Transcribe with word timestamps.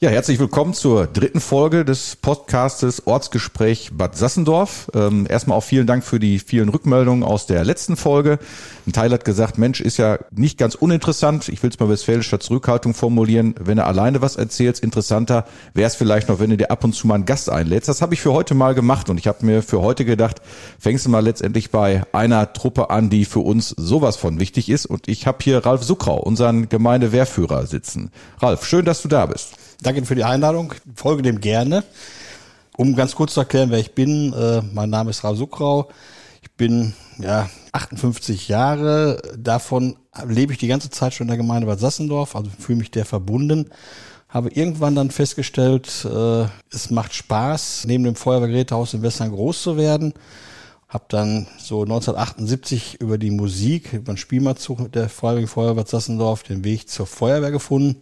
Ja, 0.00 0.10
herzlich 0.10 0.40
willkommen 0.40 0.74
zur 0.74 1.06
dritten 1.06 1.40
Folge 1.40 1.84
des 1.84 2.16
Podcastes 2.16 3.06
Ortsgespräch 3.06 3.90
Bad 3.92 4.16
Sassendorf. 4.16 4.90
Ähm, 4.92 5.24
erstmal 5.30 5.56
auch 5.56 5.62
vielen 5.62 5.86
Dank 5.86 6.02
für 6.02 6.18
die 6.18 6.40
vielen 6.40 6.68
Rückmeldungen 6.68 7.22
aus 7.22 7.46
der 7.46 7.64
letzten 7.64 7.96
Folge. 7.96 8.40
Ein 8.88 8.92
Teil 8.92 9.12
hat 9.12 9.24
gesagt, 9.24 9.56
Mensch, 9.56 9.80
ist 9.80 9.96
ja 9.96 10.18
nicht 10.32 10.58
ganz 10.58 10.74
uninteressant. 10.74 11.48
Ich 11.48 11.62
will 11.62 11.70
es 11.70 11.78
mal 11.78 11.88
westfälischer 11.88 12.40
Zurückhaltung 12.40 12.92
formulieren. 12.92 13.54
Wenn 13.60 13.78
er 13.78 13.86
alleine 13.86 14.20
was 14.20 14.34
erzählt, 14.34 14.80
interessanter 14.80 15.46
wäre 15.74 15.86
es 15.86 15.94
vielleicht 15.94 16.28
noch, 16.28 16.40
wenn 16.40 16.50
du 16.50 16.56
dir 16.56 16.72
ab 16.72 16.82
und 16.82 16.92
zu 16.92 17.06
mal 17.06 17.14
einen 17.14 17.24
Gast 17.24 17.48
einlädst. 17.48 17.88
Das 17.88 18.02
habe 18.02 18.14
ich 18.14 18.20
für 18.20 18.32
heute 18.32 18.54
mal 18.54 18.74
gemacht 18.74 19.08
und 19.10 19.18
ich 19.18 19.28
habe 19.28 19.46
mir 19.46 19.62
für 19.62 19.80
heute 19.80 20.04
gedacht, 20.04 20.42
fängst 20.80 21.06
du 21.06 21.10
mal 21.10 21.22
letztendlich 21.22 21.70
bei 21.70 22.02
einer 22.10 22.52
Truppe 22.52 22.90
an, 22.90 23.10
die 23.10 23.24
für 23.24 23.40
uns 23.40 23.68
sowas 23.68 24.16
von 24.16 24.40
wichtig 24.40 24.68
ist. 24.68 24.86
Und 24.86 25.06
ich 25.06 25.28
habe 25.28 25.38
hier 25.40 25.64
Ralf 25.64 25.84
Suckrau, 25.84 26.16
unseren 26.16 26.68
Gemeindewehrführer, 26.68 27.68
sitzen. 27.68 28.10
Ralf, 28.40 28.66
schön, 28.66 28.84
dass 28.84 29.00
du 29.00 29.08
da 29.08 29.26
bist. 29.26 29.52
Danke 29.84 30.02
für 30.06 30.14
die 30.14 30.24
Einladung. 30.24 30.72
Folge 30.96 31.20
dem 31.20 31.42
gerne. 31.42 31.84
Um 32.74 32.96
ganz 32.96 33.14
kurz 33.14 33.34
zu 33.34 33.40
erklären, 33.40 33.70
wer 33.70 33.78
ich 33.78 33.94
bin, 33.94 34.32
äh, 34.32 34.62
mein 34.72 34.88
Name 34.88 35.10
ist 35.10 35.24
Ralf 35.24 35.36
Suckrau. 35.36 35.90
Ich 36.40 36.50
bin 36.52 36.94
ja 37.18 37.50
58 37.72 38.48
Jahre. 38.48 39.20
Davon 39.36 39.96
lebe 40.26 40.54
ich 40.54 40.58
die 40.58 40.68
ganze 40.68 40.88
Zeit 40.88 41.12
schon 41.12 41.26
in 41.26 41.28
der 41.28 41.36
Gemeinde 41.36 41.66
Bad 41.66 41.80
Sassendorf, 41.80 42.34
also 42.34 42.50
fühle 42.58 42.78
mich 42.78 42.92
der 42.92 43.04
verbunden. 43.04 43.68
Habe 44.30 44.48
irgendwann 44.48 44.94
dann 44.94 45.10
festgestellt, 45.10 46.06
äh, 46.10 46.46
es 46.72 46.88
macht 46.88 47.12
Spaß, 47.12 47.84
neben 47.86 48.04
dem 48.04 48.14
Feuerwehrgerätehaus 48.14 48.94
in 48.94 49.02
Western 49.02 49.32
groß 49.32 49.60
zu 49.60 49.76
werden. 49.76 50.14
Habe 50.88 51.04
dann 51.08 51.46
so 51.58 51.82
1978 51.82 53.02
über 53.02 53.18
die 53.18 53.30
Musik, 53.30 53.92
über 53.92 54.14
den 54.14 54.16
Spielmannzug 54.16 54.90
der 54.92 55.10
Freiwilligen 55.10 55.48
Feuerwehr 55.48 55.84
Sassendorf 55.84 56.42
den 56.42 56.64
Weg 56.64 56.88
zur 56.88 57.06
Feuerwehr 57.06 57.50
gefunden 57.50 58.00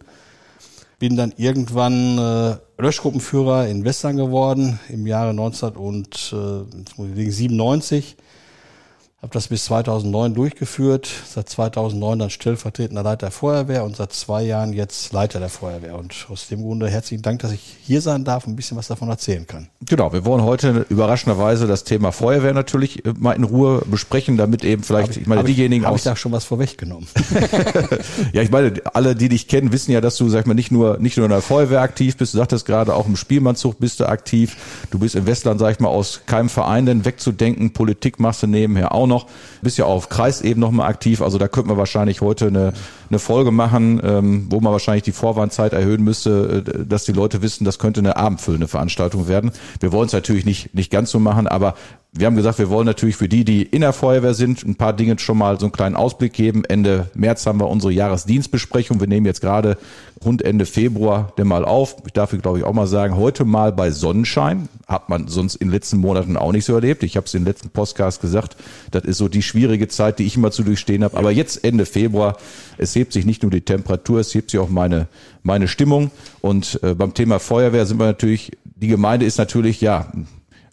bin 1.03 1.17
dann 1.17 1.33
irgendwann 1.35 2.17
äh, 2.17 2.55
Löschgruppenführer 2.81 3.67
in 3.67 3.83
Western 3.83 4.15
geworden 4.15 4.79
im 4.87 5.05
Jahre 5.05 5.31
1997. 5.31 8.15
Habe 9.23 9.31
das 9.31 9.47
bis 9.47 9.63
2009 9.63 10.33
durchgeführt, 10.33 11.09
seit 11.25 11.47
2009 11.47 12.19
dann 12.19 12.29
stellvertretender 12.29 13.03
Leiter 13.03 13.27
der 13.27 13.31
Feuerwehr 13.31 13.85
und 13.85 13.95
seit 13.95 14.11
zwei 14.11 14.43
Jahren 14.43 14.73
jetzt 14.73 15.13
Leiter 15.13 15.39
der 15.39 15.47
Feuerwehr. 15.47 15.97
Und 15.97 16.27
aus 16.29 16.49
dem 16.49 16.61
Grunde 16.61 16.89
herzlichen 16.89 17.21
Dank, 17.21 17.39
dass 17.39 17.53
ich 17.53 17.77
hier 17.85 18.01
sein 18.01 18.25
darf 18.25 18.45
und 18.45 18.51
ein 18.51 18.55
bisschen 18.57 18.75
was 18.75 18.89
davon 18.89 19.07
erzählen 19.07 19.47
kann. 19.47 19.69
Genau, 19.85 20.11
wir 20.11 20.25
wollen 20.25 20.43
heute 20.43 20.85
überraschenderweise 20.89 21.67
das 21.67 21.85
Thema 21.85 22.11
Feuerwehr 22.11 22.53
natürlich 22.53 23.05
äh, 23.05 23.13
mal 23.17 23.31
in 23.31 23.45
Ruhe 23.45 23.83
besprechen, 23.85 24.35
damit 24.35 24.65
eben 24.65 24.83
vielleicht, 24.83 25.11
ich, 25.11 25.21
ich 25.21 25.27
meine, 25.27 25.45
diejenigen. 25.45 25.85
Habe 25.85 25.95
ich 25.95 26.03
da 26.03 26.17
schon 26.17 26.33
was 26.33 26.43
vorweggenommen? 26.43 27.07
ja, 28.33 28.41
ich 28.41 28.51
meine, 28.51 28.73
alle, 28.93 29.15
die 29.15 29.29
dich 29.29 29.47
kennen, 29.47 29.71
wissen 29.71 29.93
ja, 29.93 30.01
dass 30.01 30.17
du, 30.17 30.27
sag 30.27 30.41
ich 30.41 30.47
mal, 30.47 30.53
nicht 30.53 30.69
nur, 30.69 30.97
nicht 30.99 31.15
nur 31.15 31.27
in 31.27 31.31
der 31.31 31.41
Feuerwehr 31.41 31.79
aktiv 31.79 32.17
bist, 32.17 32.33
du 32.33 32.39
sagtest 32.39 32.65
gerade, 32.65 32.93
auch 32.93 33.07
im 33.07 33.15
Spielmannzug 33.15 33.79
bist 33.79 34.01
du 34.01 34.05
aktiv. 34.05 34.57
Du 34.91 34.99
bist 34.99 35.15
in 35.15 35.25
Westland, 35.25 35.61
sag 35.61 35.71
ich 35.71 35.79
mal, 35.79 35.87
aus 35.87 36.23
keinem 36.25 36.49
Verein 36.49 36.85
denn 36.85 37.05
wegzudenken, 37.05 37.71
Politik 37.71 38.19
machst 38.19 38.43
du 38.43 38.47
nebenher 38.47 38.91
auch 38.91 39.07
noch 39.07 39.12
noch. 39.13 39.27
Bist 39.61 39.77
ja 39.77 39.85
auf 39.85 40.09
Kreisebene 40.09 40.65
noch 40.65 40.71
mal 40.71 40.87
aktiv. 40.87 41.21
Also 41.21 41.37
da 41.37 41.47
könnten 41.47 41.69
wir 41.69 41.77
wahrscheinlich 41.77 42.21
heute 42.21 42.47
eine, 42.47 42.73
eine 43.13 43.19
Folge 43.19 43.51
machen, 43.51 44.01
ähm, 44.03 44.47
wo 44.49 44.59
man 44.59 44.71
wahrscheinlich 44.71 45.03
die 45.03 45.11
Vorwarnzeit 45.11 45.73
erhöhen 45.73 46.03
müsste, 46.03 46.63
äh, 46.65 46.85
dass 46.85 47.05
die 47.05 47.11
Leute 47.11 47.41
wissen, 47.41 47.63
das 47.63 47.79
könnte 47.79 47.99
eine 47.99 48.17
abendfüllende 48.17 48.67
Veranstaltung 48.67 49.27
werden. 49.27 49.51
Wir 49.79 49.91
wollen 49.91 50.07
es 50.07 50.13
natürlich 50.13 50.45
nicht, 50.45 50.73
nicht 50.73 50.91
ganz 50.91 51.11
so 51.11 51.19
machen, 51.19 51.47
aber 51.47 51.75
wir 52.15 52.27
haben 52.27 52.35
gesagt, 52.35 52.59
wir 52.59 52.69
wollen 52.69 52.85
natürlich 52.85 53.15
für 53.15 53.27
die, 53.27 53.43
die 53.43 53.63
in 53.63 53.81
der 53.81 53.91
Feuerwehr 53.91 54.35
sind, 54.35 54.63
ein 54.63 54.75
paar 54.75 54.93
Dinge 54.93 55.17
schon 55.17 55.37
mal 55.37 55.59
so 55.59 55.65
einen 55.65 55.71
kleinen 55.71 55.95
Ausblick 55.95 56.33
geben. 56.33 56.63
Ende 56.63 57.09
März 57.15 57.47
haben 57.47 57.59
wir 57.59 57.67
unsere 57.67 57.91
Jahresdienstbesprechung. 57.91 58.99
Wir 58.99 59.07
nehmen 59.07 59.25
jetzt 59.25 59.41
gerade 59.41 59.77
rund 60.23 60.43
Ende 60.43 60.67
Februar 60.67 61.33
den 61.39 61.47
mal 61.47 61.65
auf. 61.65 61.95
Ich 62.05 62.13
darf, 62.13 62.29
glaube 62.39 62.59
ich, 62.59 62.63
auch 62.65 62.73
mal 62.73 62.85
sagen, 62.85 63.17
heute 63.17 63.45
mal 63.45 63.71
bei 63.71 63.89
Sonnenschein. 63.89 64.69
Hat 64.87 65.09
man 65.09 65.27
sonst 65.27 65.55
in 65.55 65.69
den 65.69 65.73
letzten 65.73 65.97
Monaten 65.97 66.37
auch 66.37 66.51
nicht 66.51 66.65
so 66.65 66.75
erlebt. 66.75 67.01
Ich 67.01 67.17
habe 67.17 67.25
es 67.25 67.33
in 67.33 67.41
den 67.41 67.47
letzten 67.47 67.71
Podcast 67.71 68.21
gesagt. 68.21 68.57
Das 68.91 69.05
ist 69.05 69.17
so 69.17 69.27
die 69.27 69.41
schwierige 69.41 69.87
Zeit, 69.87 70.19
die 70.19 70.25
ich 70.25 70.37
immer 70.37 70.51
zu 70.51 70.63
durchstehen 70.63 71.03
habe. 71.03 71.17
Aber 71.17 71.31
jetzt 71.31 71.63
Ende 71.63 71.87
Februar, 71.87 72.37
es 72.77 72.93
hebt 73.03 73.11
sich 73.11 73.25
nicht 73.25 73.43
nur 73.43 73.51
die 73.51 73.61
Temperatur, 73.61 74.21
es 74.21 74.33
hebt 74.33 74.51
sich 74.51 74.59
auch 74.61 74.69
meine, 74.69 75.07
meine 75.43 75.67
Stimmung. 75.67 76.09
Und 76.39 76.79
äh, 76.83 76.95
beim 76.95 77.13
Thema 77.13 77.39
Feuerwehr 77.39 77.85
sind 77.85 77.99
wir 77.99 78.05
natürlich, 78.05 78.53
die 78.63 78.87
Gemeinde 78.87 79.25
ist 79.25 79.37
natürlich, 79.37 79.81
ja, 79.81 80.07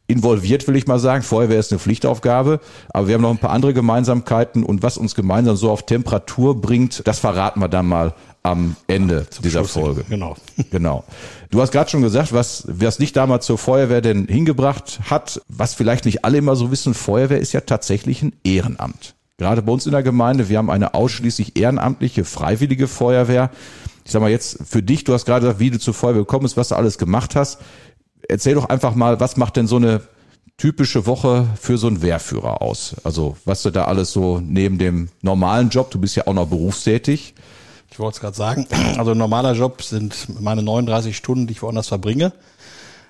involviert, 0.07 0.69
will 0.69 0.77
ich 0.77 0.87
mal 0.87 1.01
sagen. 1.01 1.25
Feuerwehr 1.25 1.59
ist 1.59 1.73
eine 1.73 1.81
Pflichtaufgabe, 1.81 2.61
aber 2.91 3.09
wir 3.09 3.15
haben 3.15 3.23
noch 3.23 3.31
ein 3.31 3.39
paar 3.39 3.51
andere 3.51 3.75
Gemeinsamkeiten 3.75 4.63
und 4.63 4.85
was 4.85 4.97
uns 4.97 5.17
gemeinsam 5.17 5.57
so 5.57 5.71
auf 5.71 5.87
Temperatur 5.87 6.61
bringt, 6.61 7.03
das 7.05 7.19
verraten 7.19 7.61
wir 7.61 7.69
dann 7.69 7.87
mal 7.87 8.15
am 8.45 8.77
Ende 8.87 9.27
ja, 9.33 9.41
dieser 9.43 9.61
Schluss 9.61 9.73
Folge. 9.73 10.05
Genau. 10.09 10.37
Genau. 10.71 11.05
Du 11.51 11.61
hast 11.61 11.73
gerade 11.73 11.91
schon 11.91 12.03
gesagt, 12.03 12.33
was, 12.33 12.65
was 12.69 12.99
dich 12.99 13.13
damals 13.13 13.45
zur 13.45 13.59
Feuerwehr 13.59 14.01
denn 14.01 14.27
hingebracht 14.29 15.01
hat, 15.11 15.43
was 15.49 15.75
vielleicht 15.75 16.05
nicht 16.05 16.25
alle 16.25 16.39
immer 16.39 16.55
so 16.55 16.71
wissen, 16.71 16.95
Feuerwehr 16.95 17.41
ist 17.41 17.53
ja 17.53 17.61
tatsächlich 17.61 18.23
ein 18.23 18.33
Ehrenamt. 18.45 19.15
Gerade 19.41 19.63
bei 19.63 19.73
uns 19.73 19.87
in 19.87 19.93
der 19.93 20.05
Gemeinde, 20.05 20.49
wir 20.49 20.59
haben 20.59 20.71
eine 20.71 20.95
ausschließlich 20.95 21.59
ehrenamtliche, 21.59 22.25
freiwillige 22.25 22.87
Feuerwehr. 22.87 23.51
Ich 24.05 24.13
sag 24.13 24.23
mal 24.23 24.31
jetzt 24.31 24.59
für 24.65 24.83
dich, 24.83 25.03
du 25.03 25.13
hast 25.13 25.25
gerade 25.27 25.41
gesagt, 25.41 25.59
wie 25.59 25.71
du 25.71 25.81
zur 25.81 25.95
Feuerwehr 25.95 26.23
gekommen 26.23 26.45
bist, 26.45 26.57
was 26.57 26.69
du 26.69 26.77
alles 26.77 26.97
gemacht 26.97 27.35
hast 27.35 27.59
erzähl 28.31 28.55
doch 28.55 28.69
einfach 28.69 28.95
mal, 28.95 29.21
was 29.21 29.37
macht 29.37 29.57
denn 29.57 29.67
so 29.67 29.77
eine 29.77 30.03
typische 30.57 31.07
Woche 31.07 31.47
für 31.61 31.79
so 31.79 31.87
einen 31.87 32.03
Wehrführer 32.03 32.63
aus? 32.63 32.97
Also 33.05 33.37
was 33.45 33.63
du 33.63 33.71
da 33.71 33.85
alles 33.85 34.13
so 34.13 34.41
neben 34.41 34.79
dem 34.79 35.09
normalen 35.23 35.71
Job, 35.71 35.91
du 35.91 36.01
bist 36.01 36.17
ja 36.17 36.27
auch 36.27 36.35
noch 36.35 36.49
berufstätig. 36.49 37.35
Ich 37.91 37.99
wollte 37.99 38.17
es 38.17 38.21
gerade 38.21 38.37
sagen, 38.37 38.67
also 38.99 39.15
normaler 39.15 39.53
Job 39.55 39.83
sind 39.83 40.41
meine 40.41 40.63
39 40.63 41.17
Stunden, 41.17 41.47
die 41.47 41.53
ich 41.53 41.63
woanders 41.63 41.89
verbringe. 41.89 42.33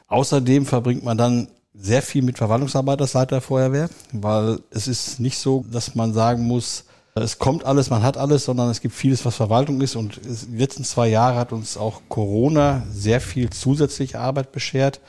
Außerdem 0.08 0.66
verbringt 0.66 1.04
man 1.04 1.18
dann 1.18 1.48
sehr 1.80 2.02
viel 2.02 2.22
mit 2.22 2.38
Verwaltungsarbeit 2.38 3.00
als 3.00 3.14
Leiter 3.14 3.36
der 3.36 3.40
Feuerwehr, 3.40 3.88
weil 4.12 4.60
es 4.70 4.86
ist 4.86 5.18
nicht 5.18 5.38
so, 5.38 5.64
dass 5.70 5.94
man 5.94 6.12
sagen 6.12 6.46
muss, 6.46 6.84
es 7.14 7.38
kommt 7.38 7.64
alles, 7.64 7.90
man 7.90 8.02
hat 8.02 8.16
alles, 8.16 8.44
sondern 8.44 8.70
es 8.70 8.80
gibt 8.80 8.94
vieles, 8.94 9.24
was 9.24 9.36
Verwaltung 9.36 9.80
ist. 9.80 9.96
Und 9.96 10.20
die 10.24 10.56
letzten 10.56 10.84
zwei 10.84 11.08
Jahre 11.08 11.36
hat 11.38 11.52
uns 11.52 11.76
auch 11.76 12.02
Corona 12.08 12.82
sehr 12.92 13.20
viel 13.20 13.50
zusätzliche 13.50 14.20
Arbeit 14.20 14.52
beschert, 14.52 15.00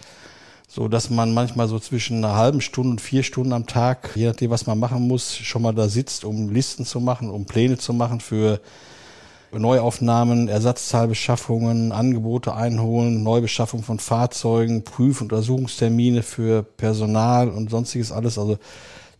so 0.67 0.87
dass 0.87 1.09
man 1.09 1.33
manchmal 1.33 1.67
so 1.67 1.79
zwischen 1.79 2.17
einer 2.17 2.35
halben 2.35 2.61
Stunde 2.61 2.91
und 2.91 3.01
vier 3.01 3.23
Stunden 3.23 3.53
am 3.53 3.67
Tag, 3.67 4.11
je 4.15 4.27
nachdem, 4.27 4.49
was 4.49 4.65
man 4.65 4.79
machen 4.79 5.07
muss, 5.07 5.35
schon 5.35 5.61
mal 5.61 5.73
da 5.73 5.89
sitzt, 5.89 6.25
um 6.25 6.49
Listen 6.49 6.85
zu 6.85 6.99
machen, 6.99 7.29
um 7.29 7.45
Pläne 7.45 7.77
zu 7.77 7.93
machen 7.93 8.19
für 8.19 8.61
Neuaufnahmen, 9.59 10.47
Ersatzteilbeschaffungen, 10.47 11.91
Angebote 11.91 12.55
einholen, 12.55 13.23
Neubeschaffung 13.23 13.83
von 13.83 13.99
Fahrzeugen, 13.99 14.83
Prüf- 14.83 15.21
und 15.21 15.33
Untersuchungstermine 15.33 16.23
für 16.23 16.63
Personal 16.63 17.49
und 17.49 17.69
sonstiges 17.69 18.11
alles. 18.11 18.37
Also 18.37 18.57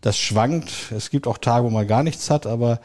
das 0.02 0.18
schwankt. 0.18 0.92
Es 0.96 1.10
gibt 1.10 1.28
auch 1.28 1.38
Tage, 1.38 1.66
wo 1.66 1.70
man 1.70 1.88
gar 1.88 2.04
nichts 2.04 2.30
hat, 2.30 2.46
aber 2.48 2.80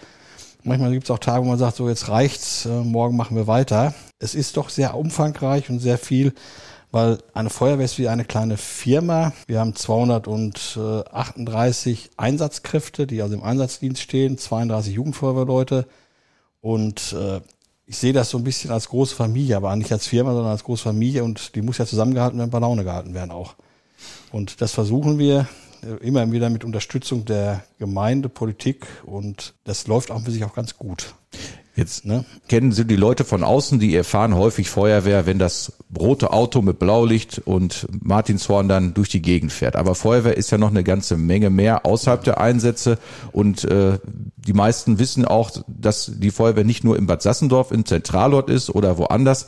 manchmal 0.63 0.93
gibt 0.93 1.05
es 1.05 1.11
auch 1.11 1.19
Tage, 1.19 1.45
wo 1.45 1.49
man 1.49 1.59
sagt, 1.59 1.77
so 1.77 1.89
jetzt 1.89 2.09
reicht's, 2.09 2.67
äh, 2.67 2.83
morgen 2.83 3.17
machen 3.17 3.37
wir 3.37 3.47
weiter. 3.47 3.95
Es 4.19 4.35
ist 4.35 4.57
doch 4.57 4.69
sehr 4.69 4.97
umfangreich 4.97 5.71
und 5.71 5.79
sehr 5.81 5.99
viel, 5.99 6.35
weil 6.91 7.19
eine 7.35 7.51
Feuerwehr 7.51 7.85
ist 7.85 7.99
wie 7.99 8.09
eine 8.09 8.25
kleine 8.25 8.57
Firma. 8.57 9.33
Wir 9.47 9.61
haben 9.61 9.75
238 9.75 12.11
Einsatzkräfte, 12.17 13.07
die 13.07 13.21
also 13.23 13.35
im 13.35 13.43
Einsatzdienst 13.43 14.01
stehen, 14.03 14.39
32 14.39 14.95
Jugendfeuerwehrleute 14.95 15.87
und 16.67 17.13
äh, 17.13 17.41
ich 17.87 17.97
sehe 17.97 18.13
das 18.13 18.31
so 18.31 18.39
ein 18.39 18.43
bisschen 18.43 18.73
als 18.73 18.89
große 18.89 19.15
Familie, 19.15 19.57
aber 19.57 19.77
nicht 19.77 19.93
als 19.93 20.09
Firma, 20.09 20.33
sondern 20.33 20.51
als 20.51 20.65
große 20.65 20.83
Familie 20.83 21.23
und 21.23 21.55
die 21.55 21.63
muss 21.63 21.79
ja 21.79 21.87
zusammengehalten 21.87 22.41
werden, 22.41 22.51
bei 22.51 22.59
Laune 22.59 22.83
gehalten 22.83 23.15
werden 23.15 23.31
auch. 23.31 23.55
Und 24.33 24.61
das 24.61 24.73
versuchen 24.73 25.17
wir 25.17 25.47
immer 26.01 26.33
wieder 26.33 26.51
mit 26.51 26.65
Unterstützung 26.65 27.25
der 27.25 27.63
Gemeinde, 27.79 28.29
Politik 28.29 28.85
und 29.05 29.55
das 29.63 29.87
läuft 29.87 30.11
auch 30.11 30.23
für 30.23 30.33
sich 30.33 30.45
auch 30.45 30.55
ganz 30.55 30.77
gut. 30.77 31.15
Jetzt 31.77 32.07
ne? 32.07 32.25
kennen 32.49 32.73
Sie 32.73 32.87
die 32.87 32.97
Leute 32.97 33.25
von 33.25 33.45
außen, 33.45 33.79
die 33.79 33.95
erfahren 33.95 34.35
häufig 34.35 34.71
Feuerwehr, 34.71 35.27
wenn 35.27 35.39
das 35.39 35.73
rote 35.97 36.33
Auto 36.33 36.63
mit 36.63 36.79
Blaulicht 36.79 37.43
und 37.45 37.87
Martinshorn 38.03 38.67
dann 38.67 38.95
durch 38.95 39.11
die 39.11 39.21
Gegend 39.21 39.53
fährt. 39.53 39.77
Aber 39.77 39.95
Feuerwehr 39.95 40.39
ist 40.39 40.51
ja 40.51 40.57
noch 40.57 40.71
eine 40.71 40.85
ganze 40.85 41.19
Menge 41.19 41.51
mehr 41.51 41.85
außerhalb 41.85 42.25
der 42.25 42.41
Einsätze 42.41 42.99
und 43.31 43.65
äh, 43.65 43.99
die 44.47 44.53
meisten 44.53 44.99
wissen 44.99 45.25
auch, 45.25 45.51
dass 45.67 46.13
die 46.15 46.31
Feuerwehr 46.31 46.65
nicht 46.65 46.85
nur 46.85 46.97
im 46.97 47.07
Bad 47.07 47.21
Sassendorf 47.21 47.73
im 47.73 47.85
Zentralort 47.85 48.49
ist 48.49 48.71
oder 48.71 48.97
woanders. 48.97 49.47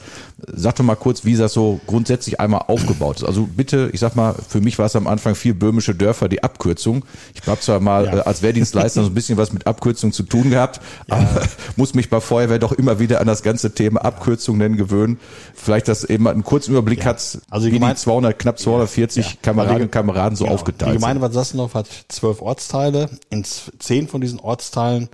Sag 0.52 0.76
doch 0.76 0.84
mal 0.84 0.96
kurz, 0.96 1.24
wie 1.24 1.36
das 1.36 1.52
so 1.52 1.81
grundsätzlich 1.86 2.40
einmal 2.40 2.62
aufgebaut 2.66 3.19
ist. 3.19 3.24
Also 3.24 3.46
bitte, 3.46 3.90
ich 3.92 4.00
sag 4.00 4.16
mal, 4.16 4.34
für 4.48 4.60
mich 4.60 4.78
war 4.78 4.86
es 4.86 4.96
am 4.96 5.06
Anfang 5.06 5.34
vier 5.34 5.56
böhmische 5.56 5.94
Dörfer, 5.94 6.28
die 6.28 6.42
Abkürzung. 6.42 7.04
Ich 7.34 7.46
habe 7.46 7.60
zwar 7.60 7.81
mal 7.81 8.06
ja. 8.06 8.16
äh, 8.16 8.20
als 8.20 8.42
Wehrdienstleister 8.42 9.02
so 9.02 9.10
ein 9.10 9.14
bisschen 9.14 9.38
was 9.38 9.52
mit 9.52 9.66
Abkürzung 9.66 10.12
zu 10.12 10.24
tun 10.24 10.50
gehabt, 10.50 10.81
ja. 11.08 11.16
aber 11.16 11.42
muss 11.76 11.94
mich 11.94 12.10
bei 12.10 12.18
Feuerwehr 12.20 12.59
doch 12.59 12.73
immer 12.73 12.99
wieder 12.99 13.20
an 13.20 13.26
das 13.26 13.43
ganze 13.43 13.75
Thema 13.75 14.05
Abkürzungen 14.05 14.76
gewöhnen. 14.76 15.19
Vielleicht, 15.55 15.88
dass 15.88 16.05
eben 16.05 16.26
einen 16.29 16.44
kurzen 16.44 16.73
Überblick 16.73 17.00
ja. 17.00 17.06
hat, 17.06 17.38
also 17.50 17.67
wie 17.67 17.79
die 17.79 17.94
200, 17.94 18.38
knapp 18.38 18.59
240 18.59 19.43
Kameraden 19.43 19.82
und 19.82 19.93
Kameraden 19.93 20.37
so 20.37 20.44
genau. 20.44 20.55
aufgeteilt 20.55 20.93
Die 20.93 20.97
Gemeinde 20.99 21.20
Bad 21.20 21.32
Sassendorf 21.32 21.75
hat 21.75 21.88
zwölf 22.09 22.43
Ortsteile. 22.43 23.09
In 23.31 23.44
zehn 23.44 24.09
von 24.09 24.20
diesen 24.20 24.41
Ortsteilen 24.41 25.09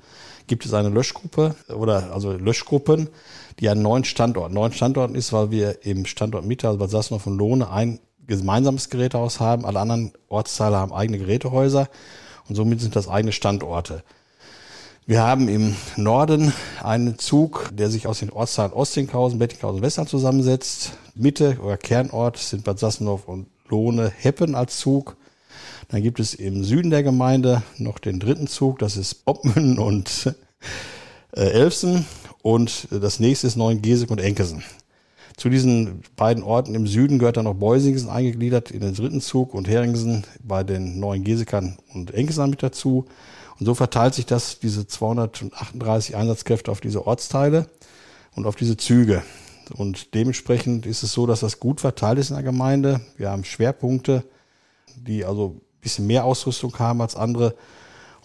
gibt 0.47 0.67
es 0.67 0.75
eine 0.75 0.89
Löschgruppe 0.89 1.55
oder 1.75 2.13
also 2.13 2.33
Löschgruppen, 2.33 3.09
die 3.61 3.69
an 3.69 3.83
neun 3.83 4.05
Standorten, 4.05 4.55
neun 4.55 4.73
Standorten 4.73 5.15
ist, 5.15 5.33
weil 5.33 5.51
wir 5.51 5.85
im 5.85 6.07
Standort 6.07 6.45
Mitte, 6.45 6.69
also 6.69 6.79
Bad 6.79 6.91
Sassendorf 6.91 7.27
und 7.27 7.39
Lohne, 7.39 7.71
ein 7.71 8.01
gemeinsames 8.27 8.91
Gerätehaus 8.91 9.41
haben. 9.41 9.65
Alle 9.65 9.81
anderen 9.81 10.13
Ortsteile 10.29 10.77
haben 10.77 10.93
eigene 10.93 11.19
Gerätehäuser 11.19 11.89
und 12.49 12.55
somit 12.55 12.81
sind 12.81 12.97
das 12.97 13.09
eigene 13.09 13.33
Standorte. 13.33 14.03
Wir 15.07 15.23
haben 15.23 15.49
im 15.49 15.77
Norden 15.97 16.55
einen 16.83 17.19
Zug, 17.19 17.69
der 17.75 17.91
sich 17.91 18.07
aus 18.07 18.21
den 18.21 18.31
Ortsteilen 18.31 18.73
Ostinghausen, 18.73 19.39
Bettinghausen, 19.39 19.83
Western 19.83 20.07
zusammensetzt. 20.07 20.93
Mitte 21.15 21.59
oder 21.63 21.77
Kernort 21.77 22.39
sind 22.39 22.65
Bad 22.65 22.79
Sassendorf 22.79 23.29
und 23.29 23.47
Lohne, 23.69 24.11
Heppen 24.17 24.55
als 24.55 24.79
Zug. 24.79 25.19
Dann 25.89 26.03
gibt 26.03 26.21
es 26.21 26.33
im 26.33 26.65
Süden 26.65 26.89
der 26.89 27.03
Gemeinde 27.03 27.63
noch 27.77 27.99
den 27.99 28.19
dritten 28.19 28.47
Zug, 28.47 28.79
das 28.79 28.97
ist 28.97 29.21
Oppmünden 29.27 29.79
und 29.79 30.35
äh, 31.33 31.51
Elfsen. 31.51 32.07
Und 32.41 32.89
das 32.91 33.21
nächste 33.21 33.47
ist 33.47 33.57
Neuengesek 33.57 34.11
und 34.11 34.23
Enkesen. 34.23 34.65
Zu 35.37 35.51
diesen 35.51 36.01
beiden 36.17 36.43
Orten 36.43 36.75
im 36.75 36.87
Süden 36.87 37.19
gehört 37.19 37.37
dann 37.37 37.45
noch 37.45 37.57
Beusingsen 37.57 38.09
eingegliedert 38.09 38.71
in 38.71 38.81
den 38.81 38.95
dritten 38.95 39.21
Zug 39.21 39.53
und 39.53 39.69
Heringsen 39.69 40.25
bei 40.43 40.65
den 40.65 40.99
Neuengesekern 40.99 41.77
und 41.93 42.15
Enkesen 42.15 42.49
mit 42.49 42.63
dazu. 42.63 43.05
Und 43.59 43.67
so 43.67 43.75
verteilt 43.75 44.15
sich 44.15 44.27
das, 44.27 44.59
diese 44.59 44.87
238 44.87 46.17
Einsatzkräfte 46.17 46.71
auf 46.71 46.81
diese 46.81 47.07
Ortsteile 47.07 47.69
und 48.35 48.47
auf 48.47 48.57
diese 48.57 48.77
Züge. 48.77 49.23
Und 49.73 50.15
dementsprechend 50.15 50.87
ist 50.87 51.03
es 51.03 51.13
so, 51.13 51.27
dass 51.27 51.41
das 51.41 51.61
gut 51.61 51.81
verteilt 51.81 52.19
ist 52.19 52.31
in 52.31 52.37
der 52.37 52.45
Gemeinde. 52.45 53.01
Wir 53.17 53.31
haben 53.31 53.45
Schwerpunkte, 53.45 54.25
die 54.97 55.25
also 55.25 55.57
ein 55.57 55.81
bisschen 55.81 56.07
mehr 56.07 56.25
Ausrüstung 56.25 56.79
haben 56.79 57.01
als 57.01 57.17
andere. 57.17 57.55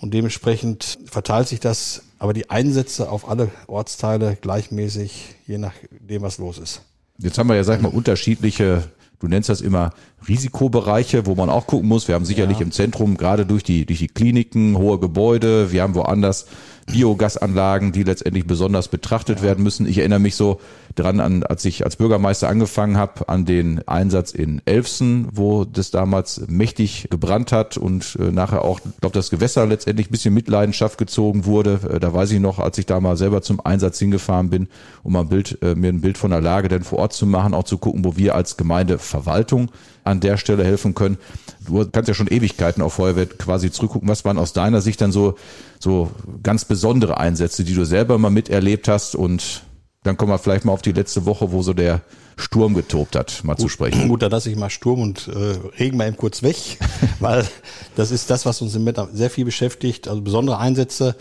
Und 0.01 0.13
dementsprechend 0.13 0.99
verteilt 1.05 1.47
sich 1.47 1.59
das, 1.59 2.03
aber 2.19 2.33
die 2.33 2.49
Einsätze 2.49 3.09
auf 3.09 3.27
alle 3.27 3.51
Ortsteile 3.67 4.37
gleichmäßig, 4.39 5.35
je 5.45 5.57
nachdem, 5.57 6.21
was 6.21 6.37
los 6.37 6.57
ist. 6.57 6.81
Jetzt 7.17 7.37
haben 7.37 7.49
wir 7.49 7.55
ja, 7.55 7.63
sag 7.63 7.77
ich 7.77 7.81
mal, 7.81 7.91
unterschiedliche 7.91 8.89
du 9.19 9.27
nennst 9.27 9.49
das 9.49 9.61
immer 9.61 9.91
Risikobereiche, 10.27 11.25
wo 11.25 11.35
man 11.35 11.49
auch 11.49 11.67
gucken 11.67 11.87
muss. 11.87 12.07
Wir 12.07 12.15
haben 12.15 12.25
sicherlich 12.25 12.59
ja. 12.59 12.65
im 12.65 12.71
Zentrum 12.71 13.17
gerade 13.17 13.45
durch 13.45 13.63
die, 13.63 13.85
durch 13.85 13.99
die 13.99 14.07
Kliniken 14.07 14.77
hohe 14.77 14.99
Gebäude. 14.99 15.71
Wir 15.71 15.83
haben 15.83 15.95
woanders 15.95 16.47
Biogasanlagen, 16.91 17.91
die 17.91 18.03
letztendlich 18.03 18.45
besonders 18.47 18.87
betrachtet 18.87 19.39
ja. 19.39 19.43
werden 19.43 19.63
müssen. 19.63 19.87
Ich 19.87 19.97
erinnere 19.97 20.19
mich 20.19 20.35
so 20.35 20.59
dran 20.95 21.19
an, 21.19 21.43
als 21.43 21.65
ich 21.65 21.85
als 21.85 21.95
Bürgermeister 21.95 22.49
angefangen 22.49 22.97
habe, 22.97 23.29
an 23.29 23.45
den 23.45 23.87
Einsatz 23.87 24.31
in 24.31 24.61
Elfsen, 24.65 25.27
wo 25.31 25.65
das 25.65 25.91
damals 25.91 26.41
mächtig 26.47 27.07
gebrannt 27.09 27.51
hat 27.51 27.77
und 27.77 28.17
äh, 28.19 28.31
nachher 28.31 28.63
auch, 28.63 28.79
glaube 28.99 29.13
das 29.13 29.29
Gewässer 29.29 29.65
letztendlich 29.65 30.09
ein 30.09 30.11
bisschen 30.11 30.33
Mitleidenschaft 30.33 30.97
gezogen 30.97 31.45
wurde. 31.45 31.79
Äh, 31.93 31.99
da 31.99 32.13
weiß 32.13 32.31
ich 32.31 32.39
noch, 32.39 32.59
als 32.59 32.77
ich 32.77 32.85
da 32.85 32.99
mal 32.99 33.17
selber 33.17 33.41
zum 33.41 33.59
Einsatz 33.63 33.99
hingefahren 33.99 34.49
bin, 34.49 34.67
um 35.03 35.15
ein 35.15 35.29
Bild, 35.29 35.59
äh, 35.61 35.75
mir 35.75 35.89
ein 35.89 36.01
Bild 36.01 36.17
von 36.17 36.31
der 36.31 36.41
Lage 36.41 36.67
denn 36.67 36.83
vor 36.83 36.99
Ort 36.99 37.13
zu 37.13 37.25
machen, 37.25 37.53
auch 37.53 37.63
zu 37.63 37.77
gucken, 37.77 38.03
wo 38.05 38.17
wir 38.17 38.35
als 38.35 38.57
Gemeindeverwaltung 38.57 39.71
an 40.03 40.19
der 40.19 40.37
Stelle 40.37 40.63
helfen 40.63 40.95
können. 40.95 41.17
Du 41.65 41.85
kannst 41.85 42.07
ja 42.07 42.13
schon 42.13 42.27
Ewigkeiten 42.27 42.81
auf 42.81 42.93
Feuerwehr 42.93 43.27
quasi 43.27 43.71
zurückgucken. 43.71 44.09
Was 44.09 44.25
waren 44.25 44.37
aus 44.37 44.53
deiner 44.53 44.81
Sicht 44.81 45.01
dann 45.01 45.11
so, 45.11 45.35
so 45.79 46.09
ganz 46.41 46.65
besondere 46.65 47.17
Einsätze, 47.17 47.63
die 47.63 47.75
du 47.75 47.85
selber 47.85 48.17
mal 48.17 48.31
miterlebt 48.31 48.87
hast? 48.87 49.15
Und 49.15 49.63
dann 50.03 50.15
kommen 50.15 50.31
wir 50.31 50.39
vielleicht 50.39 50.65
mal 50.65 50.71
auf 50.71 50.81
die 50.81 50.91
letzte 50.91 51.25
Woche, 51.25 51.51
wo 51.51 51.61
so 51.61 51.73
der 51.73 52.01
Sturm 52.37 52.73
getobt 52.73 53.15
hat, 53.15 53.43
mal 53.43 53.53
gut, 53.53 53.61
zu 53.61 53.69
sprechen. 53.69 54.07
Gut, 54.07 54.21
da 54.21 54.27
lasse 54.27 54.49
ich 54.49 54.55
mal 54.55 54.69
Sturm 54.69 55.01
und 55.01 55.27
äh, 55.27 55.57
Regen 55.77 55.97
mal 55.97 56.07
eben 56.07 56.15
kurz 56.15 56.41
weg, 56.41 56.55
weil 57.19 57.45
das 57.95 58.11
ist 58.11 58.29
das, 58.29 58.45
was 58.45 58.61
uns 58.61 58.75
im 58.75 58.85
Wetter 58.85 59.09
sehr 59.11 59.29
viel 59.29 59.45
beschäftigt. 59.45 60.07
Also 60.07 60.21
besondere 60.21 60.57
Einsätze. 60.57 61.15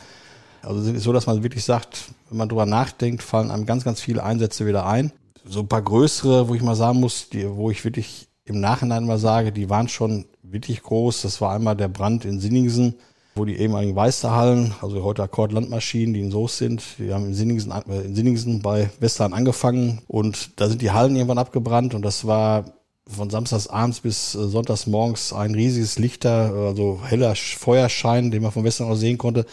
Also 0.63 0.97
so, 0.99 1.13
dass 1.13 1.27
man 1.27 1.43
wirklich 1.43 1.65
sagt, 1.65 2.11
wenn 2.29 2.39
man 2.39 2.49
drüber 2.49 2.67
nachdenkt, 2.67 3.23
fallen 3.23 3.51
einem 3.51 3.67
ganz, 3.67 3.85
ganz 3.85 4.01
viele 4.01 4.23
Einsätze 4.23 4.67
wieder 4.67 4.87
ein. 4.87 5.13
So 5.45 5.61
ein 5.61 5.69
paar 5.69 5.83
größere, 5.83 6.49
wo 6.49 6.55
ich 6.55 6.63
mal 6.63 6.77
sagen 6.77 7.01
muss, 7.01 7.31
die, 7.31 7.49
wo 7.49 7.71
ich 7.71 7.85
wirklich 7.85 8.29
im 8.45 8.61
Nachhinein 8.61 9.07
mal 9.07 9.19
sage, 9.19 9.53
die 9.53 9.71
waren 9.71 9.89
schon 9.89 10.27
wirklich 10.43 10.83
groß. 10.83 11.23
Das 11.23 11.41
war 11.41 11.55
einmal 11.55 11.77
der 11.77 11.89
Brand 11.89 12.25
in 12.25 12.39
Sinningsen, 12.41 12.95
wo 13.39 13.45
die 13.45 13.57
ehemaligen 13.57 13.97
Weisterhallen, 13.97 14.75
also 14.83 15.03
heute 15.03 15.23
Akkord 15.23 15.53
Landmaschinen, 15.53 16.13
die 16.13 16.21
in 16.21 16.31
Soos 16.31 16.59
sind, 16.59 16.83
die 16.99 17.13
haben 17.13 17.27
in 17.27 17.35
Sinningsen, 17.35 17.73
äh, 17.73 18.01
in 18.03 18.15
Sinningsen 18.15 18.61
bei 18.61 18.91
Western 19.01 19.33
angefangen 19.33 20.01
und 20.09 20.61
da 20.61 20.69
sind 20.69 20.83
die 20.83 20.91
Hallen 20.91 21.17
irgendwann 21.17 21.39
abgebrannt 21.39 21.95
und 21.95 22.03
das 22.03 22.27
war 22.27 22.65
von 23.09 23.31
samstags 23.31 23.69
abends 23.69 24.01
bis 24.01 24.35
äh, 24.35 24.49
sonntags 24.49 24.87
morgens 24.87 25.33
ein 25.33 25.55
riesiges 25.55 25.99
Lichter, 25.99 26.53
also 26.53 27.01
heller 27.05 27.35
Feuerschein, 27.35 28.31
den 28.31 28.43
man 28.43 28.53
von 28.53 28.65
Western 28.65 28.89
aus 28.91 29.01
sehen 29.01 29.17
konnte. 29.17 29.47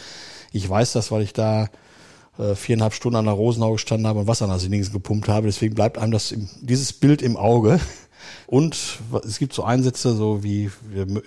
Ich 0.52 0.68
weiß 0.68 0.92
das, 0.92 1.10
weil 1.10 1.22
ich 1.22 1.32
da 1.32 1.68
äh, 2.38 2.54
viereinhalb 2.54 2.92
Stunden 2.92 3.16
an 3.16 3.24
der 3.24 3.34
Rosenau 3.34 3.72
gestanden 3.72 4.06
habe 4.06 4.20
und 4.20 4.26
Wasser 4.26 4.46
nach 4.46 4.58
Sinningsen 4.58 4.92
gepumpt 4.92 5.28
habe. 5.28 5.46
Deswegen 5.46 5.74
bleibt 5.74 5.96
einem 5.96 6.12
das 6.12 6.34
dieses 6.60 6.92
Bild 6.92 7.22
im 7.22 7.36
Auge. 7.36 7.80
Und 8.46 8.98
es 9.24 9.38
gibt 9.38 9.52
so 9.52 9.64
Einsätze, 9.64 10.14
so 10.14 10.42
wie 10.42 10.70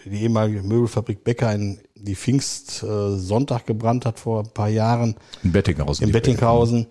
die 0.06 0.22
ehemalige 0.22 0.64
Möbelfabrik 0.64 1.24
Becker 1.24 1.54
in 1.54 1.80
die 2.02 2.16
Pfingst 2.16 2.84
äh, 2.84 3.18
Sonntag 3.18 3.66
gebrannt 3.66 4.06
hat 4.06 4.20
vor 4.20 4.44
ein 4.44 4.50
paar 4.54 4.70
Jahren. 4.70 5.16
In 5.44 5.52
Bettinghausen. 5.52 6.06
In 6.06 6.12
Bettinghausen, 6.12 6.88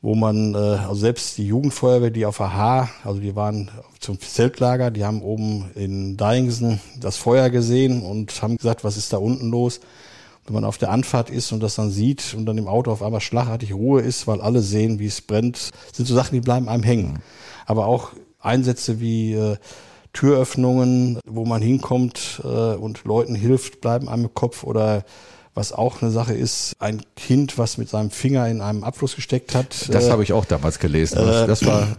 wo 0.00 0.14
man, 0.14 0.54
äh, 0.54 0.58
also 0.58 0.94
selbst 0.94 1.38
die 1.38 1.46
Jugendfeuerwehr, 1.46 2.10
die 2.10 2.26
auf 2.26 2.40
AH, 2.40 2.88
also 3.04 3.20
die 3.20 3.34
waren 3.34 3.70
zum 4.00 4.20
Zeltlager, 4.20 4.90
die 4.90 5.04
haben 5.04 5.22
oben 5.22 5.70
in 5.74 6.16
Dyingsen 6.16 6.80
das 7.00 7.16
Feuer 7.16 7.50
gesehen 7.50 8.02
und 8.02 8.42
haben 8.42 8.56
gesagt, 8.56 8.84
was 8.84 8.96
ist 8.96 9.12
da 9.12 9.16
unten 9.16 9.50
los? 9.50 9.80
Wenn 10.46 10.54
man 10.54 10.64
auf 10.64 10.76
der 10.76 10.90
Anfahrt 10.90 11.30
ist 11.30 11.52
und 11.52 11.62
das 11.62 11.74
dann 11.74 11.90
sieht 11.90 12.34
und 12.36 12.44
dann 12.44 12.58
im 12.58 12.68
Auto 12.68 12.92
auf 12.92 13.02
einmal 13.02 13.22
schlagartig 13.22 13.72
Ruhe 13.72 14.02
ist, 14.02 14.26
weil 14.26 14.42
alle 14.42 14.60
sehen, 14.60 14.98
wie 14.98 15.06
es 15.06 15.22
brennt, 15.22 15.70
sind 15.92 16.06
so 16.06 16.14
Sachen, 16.14 16.34
die 16.34 16.42
bleiben 16.42 16.68
einem 16.68 16.82
hängen. 16.82 17.20
Aber 17.64 17.86
auch 17.86 18.10
Einsätze 18.44 19.00
wie 19.00 19.34
äh, 19.34 19.56
Türöffnungen, 20.12 21.18
wo 21.26 21.44
man 21.44 21.60
hinkommt 21.60 22.40
äh, 22.44 22.46
und 22.46 23.04
Leuten 23.04 23.34
hilft, 23.34 23.80
bleiben 23.80 24.08
einem 24.08 24.24
im 24.24 24.34
Kopf 24.34 24.64
oder 24.64 25.04
was 25.54 25.72
auch 25.72 26.02
eine 26.02 26.10
Sache 26.10 26.34
ist, 26.34 26.74
ein 26.80 27.02
Kind, 27.16 27.58
was 27.58 27.78
mit 27.78 27.88
seinem 27.88 28.10
Finger 28.10 28.48
in 28.48 28.60
einem 28.60 28.82
Abfluss 28.82 29.14
gesteckt 29.14 29.54
hat. 29.54 29.88
Das 29.92 30.06
äh, 30.06 30.10
habe 30.10 30.22
ich 30.22 30.32
auch 30.32 30.44
damals 30.44 30.78
gelesen. 30.78 31.18
Äh, 31.18 31.46
das 31.46 31.64
war 31.64 31.96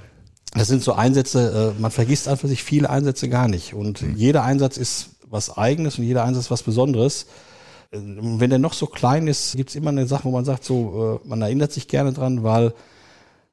das 0.56 0.70
sind 0.70 0.82
so 0.82 0.94
Einsätze, 0.94 1.74
äh, 1.78 1.82
man 1.82 1.92
vergisst 1.92 2.30
einfach 2.30 2.48
sich 2.48 2.64
viele 2.64 2.90
Einsätze 2.90 3.28
gar 3.28 3.48
nicht. 3.48 3.74
Und 3.74 4.02
mhm. 4.02 4.16
jeder 4.16 4.44
Einsatz 4.44 4.78
ist 4.78 5.10
was 5.30 5.58
Eigenes 5.58 6.00
und 6.00 6.06
jeder 6.06 6.24
Einsatz 6.24 6.50
was 6.50 6.64
Besonderes. 6.64 7.28
Wenn 7.92 8.50
der 8.50 8.60
noch 8.60 8.74
so 8.74 8.88
klein 8.88 9.28
ist, 9.28 9.56
gibt's 9.56 9.76
immer 9.76 9.90
eine 9.90 10.08
Sache, 10.08 10.26
wo 10.26 10.32
man 10.32 10.46
sagt, 10.46 10.64
so, 10.64 11.22
äh, 11.24 11.28
man 11.28 11.42
erinnert 11.42 11.72
sich 11.72 11.88
gerne 11.88 12.14
dran, 12.14 12.44
weil 12.44 12.74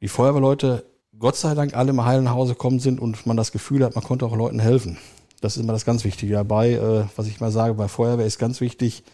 die 0.00 0.08
Feuerwehrleute 0.08 0.84
Gott 1.18 1.36
sei 1.36 1.54
Dank 1.54 1.74
alle 1.74 1.90
im 1.90 2.04
heilen 2.04 2.30
Hause 2.30 2.54
gekommen 2.54 2.80
sind 2.80 2.98
und 2.98 3.26
man 3.26 3.36
das 3.36 3.52
Gefühl 3.52 3.84
hat, 3.84 3.94
man 3.94 4.04
konnte 4.04 4.24
auch 4.24 4.34
Leuten 4.34 4.58
helfen. 4.58 4.98
Das 5.40 5.56
ist 5.56 5.62
immer 5.62 5.72
das 5.72 5.84
ganz 5.84 6.04
Wichtige 6.04 6.34
dabei. 6.34 6.72
Äh, 6.72 7.04
was 7.16 7.26
ich 7.26 7.40
mal 7.40 7.50
sage, 7.50 7.74
bei 7.74 7.88
Feuerwehr 7.88 8.26
ist 8.26 8.38
ganz 8.38 8.60
wichtig, 8.60 9.04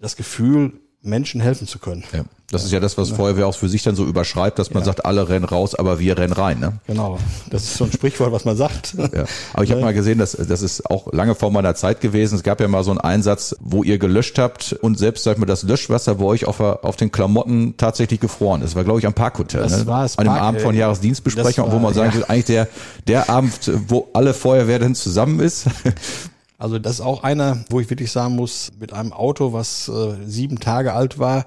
das 0.00 0.16
Gefühl, 0.16 0.72
Menschen 1.02 1.40
helfen 1.40 1.66
zu 1.66 1.78
können. 1.78 2.04
Ja. 2.12 2.24
Das 2.50 2.64
ist 2.64 2.70
ja 2.70 2.78
das, 2.78 2.96
was 2.96 3.10
Feuerwehr 3.10 3.48
auch 3.48 3.56
für 3.56 3.68
sich 3.68 3.82
dann 3.82 3.96
so 3.96 4.04
überschreibt, 4.04 4.60
dass 4.60 4.70
man 4.70 4.82
ja. 4.82 4.84
sagt, 4.84 5.04
alle 5.04 5.28
rennen 5.28 5.44
raus, 5.44 5.74
aber 5.74 5.98
wir 5.98 6.16
rennen 6.16 6.32
rein. 6.32 6.60
Ne? 6.60 6.74
Genau, 6.86 7.18
das 7.50 7.64
ist 7.64 7.76
so 7.76 7.84
ein 7.84 7.92
Sprichwort, 7.92 8.30
was 8.30 8.44
man 8.44 8.56
sagt. 8.56 8.94
Ja. 8.94 9.24
Aber 9.52 9.64
ich 9.64 9.72
habe 9.72 9.80
mal 9.80 9.94
gesehen, 9.94 10.18
dass 10.18 10.32
das 10.32 10.62
ist 10.62 10.88
auch 10.88 11.12
lange 11.12 11.34
vor 11.34 11.50
meiner 11.50 11.74
Zeit 11.74 12.00
gewesen. 12.00 12.36
Es 12.36 12.44
gab 12.44 12.60
ja 12.60 12.68
mal 12.68 12.84
so 12.84 12.92
einen 12.92 13.00
Einsatz, 13.00 13.56
wo 13.58 13.82
ihr 13.82 13.98
gelöscht 13.98 14.38
habt 14.38 14.74
und 14.74 14.96
selbst 14.96 15.24
sag 15.24 15.38
mal, 15.38 15.46
das 15.46 15.64
Löschwasser 15.64 16.16
bei 16.16 16.24
euch 16.24 16.44
auf, 16.44 16.60
auf 16.60 16.94
den 16.94 17.10
Klamotten 17.10 17.76
tatsächlich 17.78 18.20
gefroren 18.20 18.62
ist. 18.62 18.70
Das 18.70 18.76
war, 18.76 18.84
glaube 18.84 19.00
ich, 19.00 19.06
am 19.06 19.14
Parkhotel. 19.14 19.62
Das 19.62 19.78
ne? 19.78 19.86
war 19.86 20.04
es 20.04 20.16
An 20.16 20.28
einem 20.28 20.40
Abend 20.40 20.60
von 20.60 20.74
Jahresdienstbesprechung, 20.76 21.66
war, 21.66 21.74
wo 21.74 21.78
man 21.80 21.94
sagen 21.94 22.16
ja. 22.16 22.26
eigentlich 22.28 22.44
der, 22.44 22.68
der 23.08 23.28
Abend, 23.28 23.72
wo 23.88 24.08
alle 24.12 24.34
Feuerwehr 24.34 24.78
denn 24.78 24.94
zusammen 24.94 25.40
ist. 25.40 25.66
Also 26.58 26.78
das 26.78 26.94
ist 26.94 27.00
auch 27.00 27.22
einer, 27.22 27.64
wo 27.70 27.80
ich 27.80 27.90
wirklich 27.90 28.10
sagen 28.10 28.34
muss, 28.34 28.72
mit 28.78 28.92
einem 28.92 29.12
Auto, 29.12 29.52
was 29.52 29.88
äh, 29.88 30.16
sieben 30.24 30.58
Tage 30.58 30.94
alt 30.94 31.18
war, 31.18 31.46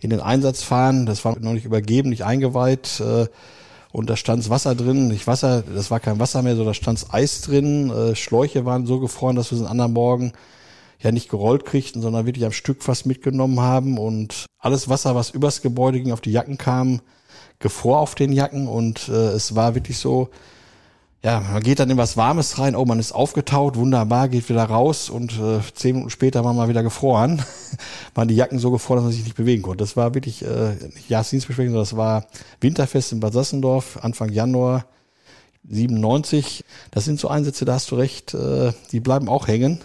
in 0.00 0.10
den 0.10 0.20
Einsatz 0.20 0.62
fahren. 0.62 1.06
Das 1.06 1.24
war 1.24 1.38
noch 1.38 1.52
nicht 1.52 1.64
übergeben, 1.64 2.10
nicht 2.10 2.24
eingeweiht. 2.24 3.00
Äh, 3.00 3.26
und 3.90 4.10
da 4.10 4.16
stands 4.16 4.50
Wasser 4.50 4.74
drin, 4.74 5.08
nicht 5.08 5.26
Wasser, 5.26 5.62
das 5.62 5.90
war 5.90 6.00
kein 6.00 6.18
Wasser 6.18 6.42
mehr, 6.42 6.56
sondern 6.56 6.72
da 6.72 6.74
stands 6.74 7.10
Eis 7.10 7.40
drin. 7.40 7.90
Äh, 7.90 8.14
Schläuche 8.16 8.64
waren 8.64 8.86
so 8.86 9.00
gefroren, 9.00 9.36
dass 9.36 9.50
wir 9.50 9.56
es 9.56 9.62
einen 9.62 9.70
anderen 9.70 9.92
Morgen 9.92 10.32
ja 11.00 11.12
nicht 11.12 11.28
gerollt 11.28 11.64
kriegten, 11.64 12.02
sondern 12.02 12.26
wirklich 12.26 12.44
am 12.44 12.52
Stück 12.52 12.82
fast 12.82 13.06
mitgenommen 13.06 13.60
haben. 13.60 13.96
Und 13.96 14.46
alles 14.58 14.88
Wasser, 14.88 15.14
was 15.14 15.30
übers 15.30 15.62
Gebäude 15.62 16.00
ging, 16.00 16.12
auf 16.12 16.20
die 16.20 16.32
Jacken 16.32 16.58
kam, 16.58 17.00
gefror 17.60 17.98
auf 17.98 18.14
den 18.14 18.32
Jacken. 18.32 18.66
Und 18.66 19.08
äh, 19.08 19.12
es 19.12 19.54
war 19.54 19.74
wirklich 19.74 19.98
so, 19.98 20.28
ja, 21.22 21.40
man 21.40 21.62
geht 21.62 21.80
dann 21.80 21.90
in 21.90 21.96
was 21.96 22.16
Warmes 22.16 22.58
rein, 22.58 22.76
oh, 22.76 22.84
man 22.84 23.00
ist 23.00 23.10
aufgetaut, 23.12 23.76
wunderbar, 23.76 24.28
geht 24.28 24.48
wieder 24.48 24.64
raus 24.64 25.10
und 25.10 25.32
äh, 25.32 25.60
zehn 25.74 25.94
Minuten 25.94 26.10
später 26.10 26.44
war 26.44 26.52
man 26.52 26.68
wieder 26.68 26.84
gefroren. 26.84 27.42
waren 28.14 28.28
die 28.28 28.36
Jacken 28.36 28.60
so 28.60 28.70
gefroren, 28.70 28.98
dass 28.98 29.04
man 29.04 29.12
sich 29.12 29.24
nicht 29.24 29.36
bewegen 29.36 29.62
konnte. 29.62 29.82
Das 29.82 29.96
war 29.96 30.14
wirklich 30.14 30.44
äh, 30.44 30.74
nicht 30.94 31.10
Jahresdienstbesprechung, 31.10 31.72
sondern 31.72 31.82
das 31.82 31.96
war 31.96 32.26
Winterfest 32.60 33.12
in 33.12 33.20
Bad 33.20 33.32
Sassendorf, 33.32 33.98
Anfang 34.00 34.30
Januar 34.30 34.86
97. 35.68 36.64
Das 36.92 37.04
sind 37.04 37.18
so 37.18 37.28
Einsätze, 37.28 37.64
da 37.64 37.74
hast 37.74 37.90
du 37.90 37.96
recht, 37.96 38.34
äh, 38.34 38.72
die 38.92 39.00
bleiben 39.00 39.28
auch 39.28 39.48
hängen. 39.48 39.80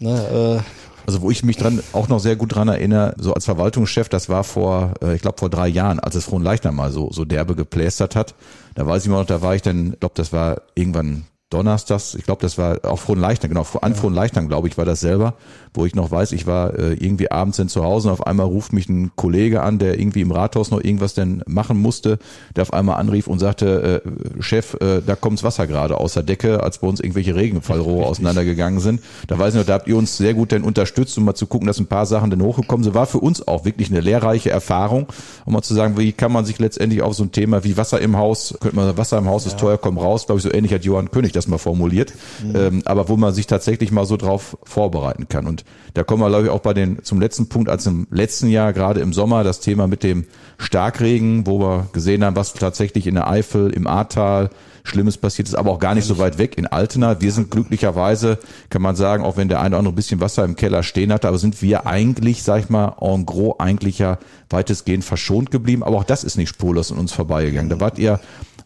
Ne, 0.00 0.62
äh, 0.62 0.87
also 1.08 1.22
wo 1.22 1.30
ich 1.30 1.42
mich 1.42 1.56
dran 1.56 1.82
auch 1.94 2.08
noch 2.08 2.20
sehr 2.20 2.36
gut 2.36 2.54
dran 2.54 2.68
erinnere, 2.68 3.14
so 3.16 3.32
als 3.32 3.46
Verwaltungschef, 3.46 4.10
das 4.10 4.28
war 4.28 4.44
vor, 4.44 4.92
äh, 5.02 5.14
ich 5.14 5.22
glaube 5.22 5.38
vor 5.38 5.48
drei 5.48 5.66
Jahren, 5.66 6.00
als 6.00 6.14
es 6.14 6.26
Frohnleichner 6.26 6.70
mal 6.70 6.92
so 6.92 7.10
so 7.10 7.24
derbe 7.24 7.56
geplästert 7.56 8.14
hat. 8.14 8.34
Da 8.74 8.86
weiß 8.86 9.04
ich 9.04 9.08
mal 9.08 9.20
noch, 9.20 9.26
da 9.26 9.40
war 9.40 9.54
ich 9.54 9.62
dann, 9.62 9.96
glaube 9.98 10.12
das 10.16 10.34
war 10.34 10.60
irgendwann 10.74 11.24
Donnerstags, 11.50 12.14
ich 12.14 12.24
glaube, 12.24 12.42
das 12.42 12.58
war 12.58 12.84
auch 12.84 12.98
Frohnleichnam, 12.98 13.48
genau, 13.48 13.66
an 13.80 13.92
ja. 13.92 13.98
Frohnleichnam, 13.98 14.48
glaube 14.48 14.68
ich, 14.68 14.76
war 14.76 14.84
das 14.84 15.00
selber, 15.00 15.34
wo 15.72 15.86
ich 15.86 15.94
noch 15.94 16.10
weiß, 16.10 16.32
ich 16.32 16.46
war 16.46 16.78
äh, 16.78 16.92
irgendwie 16.92 17.30
abends 17.30 17.56
dann 17.56 17.70
zu 17.70 17.82
Hause 17.82 18.08
und 18.08 18.12
auf 18.12 18.26
einmal 18.26 18.44
ruft 18.44 18.74
mich 18.74 18.86
ein 18.90 19.12
Kollege 19.16 19.62
an, 19.62 19.78
der 19.78 19.98
irgendwie 19.98 20.20
im 20.20 20.30
Rathaus 20.30 20.70
noch 20.70 20.84
irgendwas 20.84 21.14
denn 21.14 21.42
machen 21.46 21.80
musste, 21.80 22.18
der 22.54 22.62
auf 22.62 22.74
einmal 22.74 23.00
anrief 23.00 23.28
und 23.28 23.38
sagte, 23.38 24.02
äh, 24.04 24.42
Chef, 24.42 24.74
äh, 24.74 25.00
da 25.00 25.16
kommt's 25.16 25.42
Wasser 25.42 25.66
gerade 25.66 25.96
aus 25.96 26.12
der 26.12 26.22
Decke, 26.22 26.62
als 26.62 26.78
bei 26.78 26.86
uns 26.86 27.00
irgendwelche 27.00 27.34
Regenfallrohre 27.34 28.04
auseinandergegangen 28.04 28.80
sind. 28.80 29.00
Da 29.26 29.38
weiß 29.38 29.54
ich 29.54 29.60
noch, 29.60 29.66
da 29.66 29.74
habt 29.74 29.88
ihr 29.88 29.96
uns 29.96 30.18
sehr 30.18 30.34
gut 30.34 30.52
denn 30.52 30.64
unterstützt, 30.64 31.16
um 31.16 31.24
mal 31.24 31.34
zu 31.34 31.46
gucken, 31.46 31.66
dass 31.66 31.78
ein 31.78 31.86
paar 31.86 32.04
Sachen 32.04 32.30
dann 32.30 32.42
hochgekommen 32.42 32.84
sind. 32.84 32.92
War 32.92 33.06
für 33.06 33.20
uns 33.20 33.48
auch 33.48 33.64
wirklich 33.64 33.90
eine 33.90 34.00
lehrreiche 34.00 34.50
Erfahrung, 34.50 35.06
um 35.46 35.54
mal 35.54 35.62
zu 35.62 35.72
sagen, 35.72 35.96
wie 35.96 36.12
kann 36.12 36.30
man 36.30 36.44
sich 36.44 36.58
letztendlich 36.58 37.00
auf 37.00 37.14
so 37.14 37.24
ein 37.24 37.32
Thema 37.32 37.64
wie 37.64 37.78
Wasser 37.78 38.02
im 38.02 38.18
Haus, 38.18 38.54
könnte 38.60 38.76
man 38.76 38.84
sagen, 38.84 38.98
Wasser 38.98 39.16
im 39.16 39.28
Haus 39.28 39.46
ist 39.46 39.52
ja. 39.52 39.58
teuer, 39.58 39.78
komm 39.78 39.96
raus, 39.96 40.26
glaube 40.26 40.40
ich, 40.40 40.42
so 40.42 40.52
ähnlich 40.52 40.74
hat 40.74 40.84
Johann 40.84 41.10
König 41.10 41.32
das 41.38 41.48
mal 41.48 41.58
formuliert, 41.58 42.12
mhm. 42.42 42.56
ähm, 42.56 42.82
aber 42.84 43.08
wo 43.08 43.16
man 43.16 43.32
sich 43.32 43.46
tatsächlich 43.46 43.90
mal 43.90 44.04
so 44.04 44.16
drauf 44.16 44.56
vorbereiten 44.64 45.28
kann. 45.28 45.46
Und 45.46 45.64
da 45.94 46.04
kommen 46.04 46.22
wir, 46.22 46.28
glaube 46.28 46.44
ich, 46.44 46.50
auch 46.50 46.60
bei 46.60 46.74
den 46.74 47.02
zum 47.04 47.20
letzten 47.20 47.48
Punkt, 47.48 47.68
als 47.68 47.86
im 47.86 48.06
letzten 48.10 48.48
Jahr, 48.48 48.72
gerade 48.72 49.00
im 49.00 49.12
Sommer, 49.12 49.44
das 49.44 49.60
Thema 49.60 49.86
mit 49.86 50.02
dem 50.02 50.26
Starkregen, 50.58 51.46
wo 51.46 51.60
wir 51.60 51.88
gesehen 51.92 52.24
haben, 52.24 52.36
was 52.36 52.52
tatsächlich 52.52 53.06
in 53.06 53.14
der 53.14 53.28
Eifel, 53.28 53.70
im 53.70 53.86
Ahrtal, 53.86 54.50
Schlimmes 54.88 55.18
passiert 55.18 55.48
ist, 55.48 55.54
aber 55.54 55.70
auch 55.70 55.78
gar 55.78 55.94
nicht 55.94 56.06
so 56.06 56.18
weit 56.18 56.38
weg 56.38 56.56
in 56.58 56.66
Altena. 56.66 57.20
Wir 57.20 57.30
sind 57.32 57.50
glücklicherweise, 57.50 58.38
kann 58.70 58.82
man 58.82 58.96
sagen, 58.96 59.22
auch 59.22 59.36
wenn 59.36 59.48
der 59.48 59.60
eine 59.60 59.70
oder 59.70 59.78
andere 59.78 59.92
ein 59.92 59.96
bisschen 59.96 60.20
Wasser 60.20 60.44
im 60.44 60.56
Keller 60.56 60.82
stehen 60.82 61.12
hatte, 61.12 61.28
aber 61.28 61.38
sind 61.38 61.62
wir 61.62 61.86
eigentlich, 61.86 62.42
sag 62.42 62.60
ich 62.60 62.70
mal, 62.70 62.96
en 63.00 63.26
gros 63.26 63.60
eigentlich 63.60 63.98
ja 63.98 64.18
weitestgehend 64.50 65.04
verschont 65.04 65.50
geblieben. 65.50 65.82
Aber 65.82 65.98
auch 65.98 66.04
das 66.04 66.24
ist 66.24 66.36
nicht 66.36 66.48
spurlos 66.48 66.90
an 66.90 66.98
uns 66.98 67.12
vorbeigegangen. 67.12 67.68
Da 67.68 67.80
wart 67.80 67.98
ihr 67.98 68.20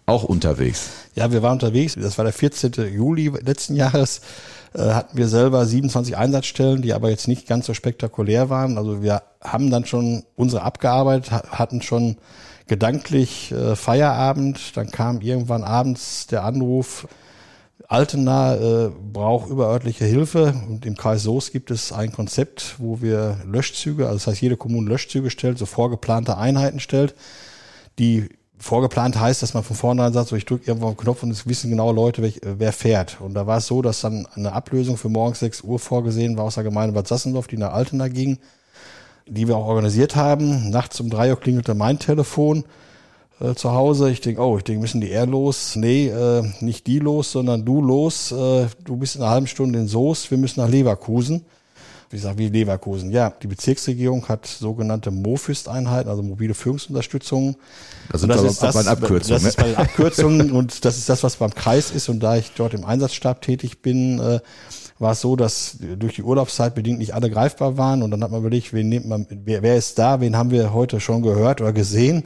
auch 0.07 0.25
unterwegs. 0.25 0.91
Ja, 1.15 1.31
wir 1.33 1.43
waren 1.43 1.55
unterwegs. 1.55 1.97
Das 2.01 2.19
war 2.19 2.25
der 2.25 2.35
14. 2.35 2.73
Juli 2.93 3.29
letzten 3.29 3.77
Jahres. 3.77 4.21
Äh, 4.75 4.93
hatten 4.93 5.17
wir 5.17 5.29
selber 5.29 5.65
27 5.65 6.17
Einsatzstellen, 6.17 6.83
die 6.83 6.93
aber 6.93 7.11
jetzt 7.11 7.29
nicht 7.29 7.47
ganz 7.47 7.67
so 7.67 7.75
spektakulär 7.75 8.51
waren. 8.51 8.79
Also 8.79 9.03
wir 9.03 9.23
haben 9.43 9.71
dann 9.71 9.85
schon 9.85 10.25
unsere 10.35 10.63
abgearbeitet, 10.63 11.31
hatten 11.31 11.83
schon 11.83 12.17
gedanklich 12.67 13.53
äh, 13.53 13.77
Feierabend. 13.77 14.77
Dann 14.77 14.91
kam 14.91 15.21
irgendwann 15.21 15.63
abends 15.63 16.27
der 16.27 16.45
Anruf, 16.45 17.07
Altena 17.93 18.57
äh, 18.57 18.91
braucht 19.13 19.51
überörtliche 19.51 20.07
Hilfe 20.07 20.55
und 20.67 20.87
im 20.87 20.97
Kreis 20.97 21.25
Soos 21.25 21.53
gibt 21.53 21.71
es 21.71 21.93
ein 21.93 22.11
Konzept, 22.11 22.77
wo 22.79 23.03
wir 23.03 23.37
Löschzüge, 23.45 24.07
also 24.07 24.17
das 24.17 24.27
heißt 24.29 24.41
jede 24.41 24.57
Kommune 24.57 24.89
Löschzüge 24.89 25.29
stellt, 25.29 25.59
so 25.59 25.67
vorgeplante 25.67 26.39
Einheiten 26.39 26.81
stellt, 26.81 27.15
die 27.99 28.31
vorgeplant 28.63 29.19
heißt, 29.19 29.43
dass 29.43 29.55
man 29.55 29.65
von 29.65 29.77
vornherein 29.77 30.13
sagt, 30.13 30.29
so 30.29 30.37
ich 30.37 30.45
drücke 30.45 30.67
irgendwo 30.67 30.87
einen 30.87 30.97
Knopf 30.97 31.23
und 31.23 31.31
es 31.31 31.47
wissen 31.47 31.71
genau 31.71 31.93
Leute, 31.93 32.23
welch, 32.23 32.41
wer 32.43 32.73
fährt. 32.73 33.21
Und 33.21 33.35
da 33.35 33.47
war 33.47 33.59
es 33.59 33.67
so, 33.67 33.83
dass 33.83 34.01
dann 34.01 34.27
eine 34.35 34.53
Ablösung 34.53 34.97
für 34.97 35.09
morgens 35.09 35.41
6 35.41 35.63
Uhr 35.63 35.79
vorgesehen 35.79 36.37
war 36.37 36.45
aus 36.45 36.55
der 36.55 36.65
Gemeinde 36.65 36.95
Bad 36.95 37.09
Sassendorf, 37.09 37.49
die 37.49 37.57
nach 37.57 37.73
Altena 37.73 38.09
ging, 38.09 38.39
die 39.27 39.49
wir 39.49 39.57
auch 39.57 39.67
organisiert 39.67 40.17
haben. 40.17 40.71
Nachts 40.71 41.01
um 41.01 41.11
drei 41.11 41.31
Uhr 41.31 41.41
klingelte 41.41 41.75
mein 41.75 41.99
Telefon 41.99 42.65
äh, 43.41 43.55
zu 43.55 43.73
Hause. 43.73 44.11
Ich 44.11 44.21
denke, 44.21 44.41
oh, 44.41 44.57
ich 44.57 44.65
denke, 44.65 44.81
müssen 44.81 45.01
die 45.01 45.11
eher 45.11 45.27
los? 45.27 45.75
Nee, 45.75 46.09
äh, 46.09 46.43
nicht 46.61 46.87
die 46.87 47.01
los, 47.01 47.33
sondern 47.33 47.65
du 47.65 47.83
los. 47.83 48.31
Äh, 48.31 48.67
du 48.85 48.97
bist 48.97 49.17
in 49.17 49.23
einer 49.23 49.33
halben 49.33 49.49
Stunde 49.49 49.81
in 49.81 49.89
Soest, 49.89 50.31
wir 50.31 50.39
müssen 50.39 50.61
nach 50.61 50.69
Leverkusen 50.69 51.45
wie 52.13 52.17
gesagt, 52.17 52.37
wie 52.37 52.49
Leverkusen. 52.49 53.11
Ja, 53.11 53.33
die 53.43 53.47
Bezirksregierung 53.47 54.29
hat 54.29 54.47
sogenannte 54.47 55.11
MOFIST-Einheiten, 55.11 56.11
also 56.11 56.23
mobile 56.23 56.53
Führungsunterstützung. 56.53 57.57
Also 58.13 58.27
das, 58.27 58.43
ist 58.43 58.63
das, 58.63 58.75
bei 58.75 58.91
Abkürzungen. 58.91 59.43
Das 59.43 59.45
ist 59.45 59.57
bei 59.57 59.69
den 59.69 59.77
Abkürzungen 59.77 60.53
und 60.53 60.85
das 60.85 60.99
ist 60.99 61.09
das, 61.09 61.23
was 61.23 61.37
beim 61.37 61.55
Kreis 61.55 61.91
ist. 61.91 62.11
Und 62.11 62.21
da 62.21 62.37
ich 62.37 62.53
dort 62.53 62.75
im 62.75 62.85
Einsatzstab 62.85 63.41
tätig 63.41 63.81
bin, 63.81 64.21
äh, 64.21 64.41
war 64.99 65.13
es 65.13 65.23
so, 65.23 65.37
dass 65.37 65.79
durch 65.99 66.15
die 66.17 66.23
Urlaubszeit 66.23 66.75
bedingt 66.75 66.99
nicht 66.99 67.15
alle 67.15 67.31
greifbar 67.31 67.79
waren. 67.79 68.03
Und 68.03 68.11
dann 68.11 68.23
hat 68.23 68.31
man 68.31 68.41
überlegt, 68.41 68.75
wen 68.75 68.91
nimmt 68.91 69.09
man, 69.09 69.27
wer, 69.31 69.63
wer 69.63 69.77
ist 69.79 69.99
da, 69.99 70.21
wen 70.21 70.37
haben 70.37 70.51
wir 70.51 70.75
heute 70.75 71.01
schon 71.01 71.23
gehört 71.23 71.63
oder 71.63 71.73
gesehen. 71.73 72.25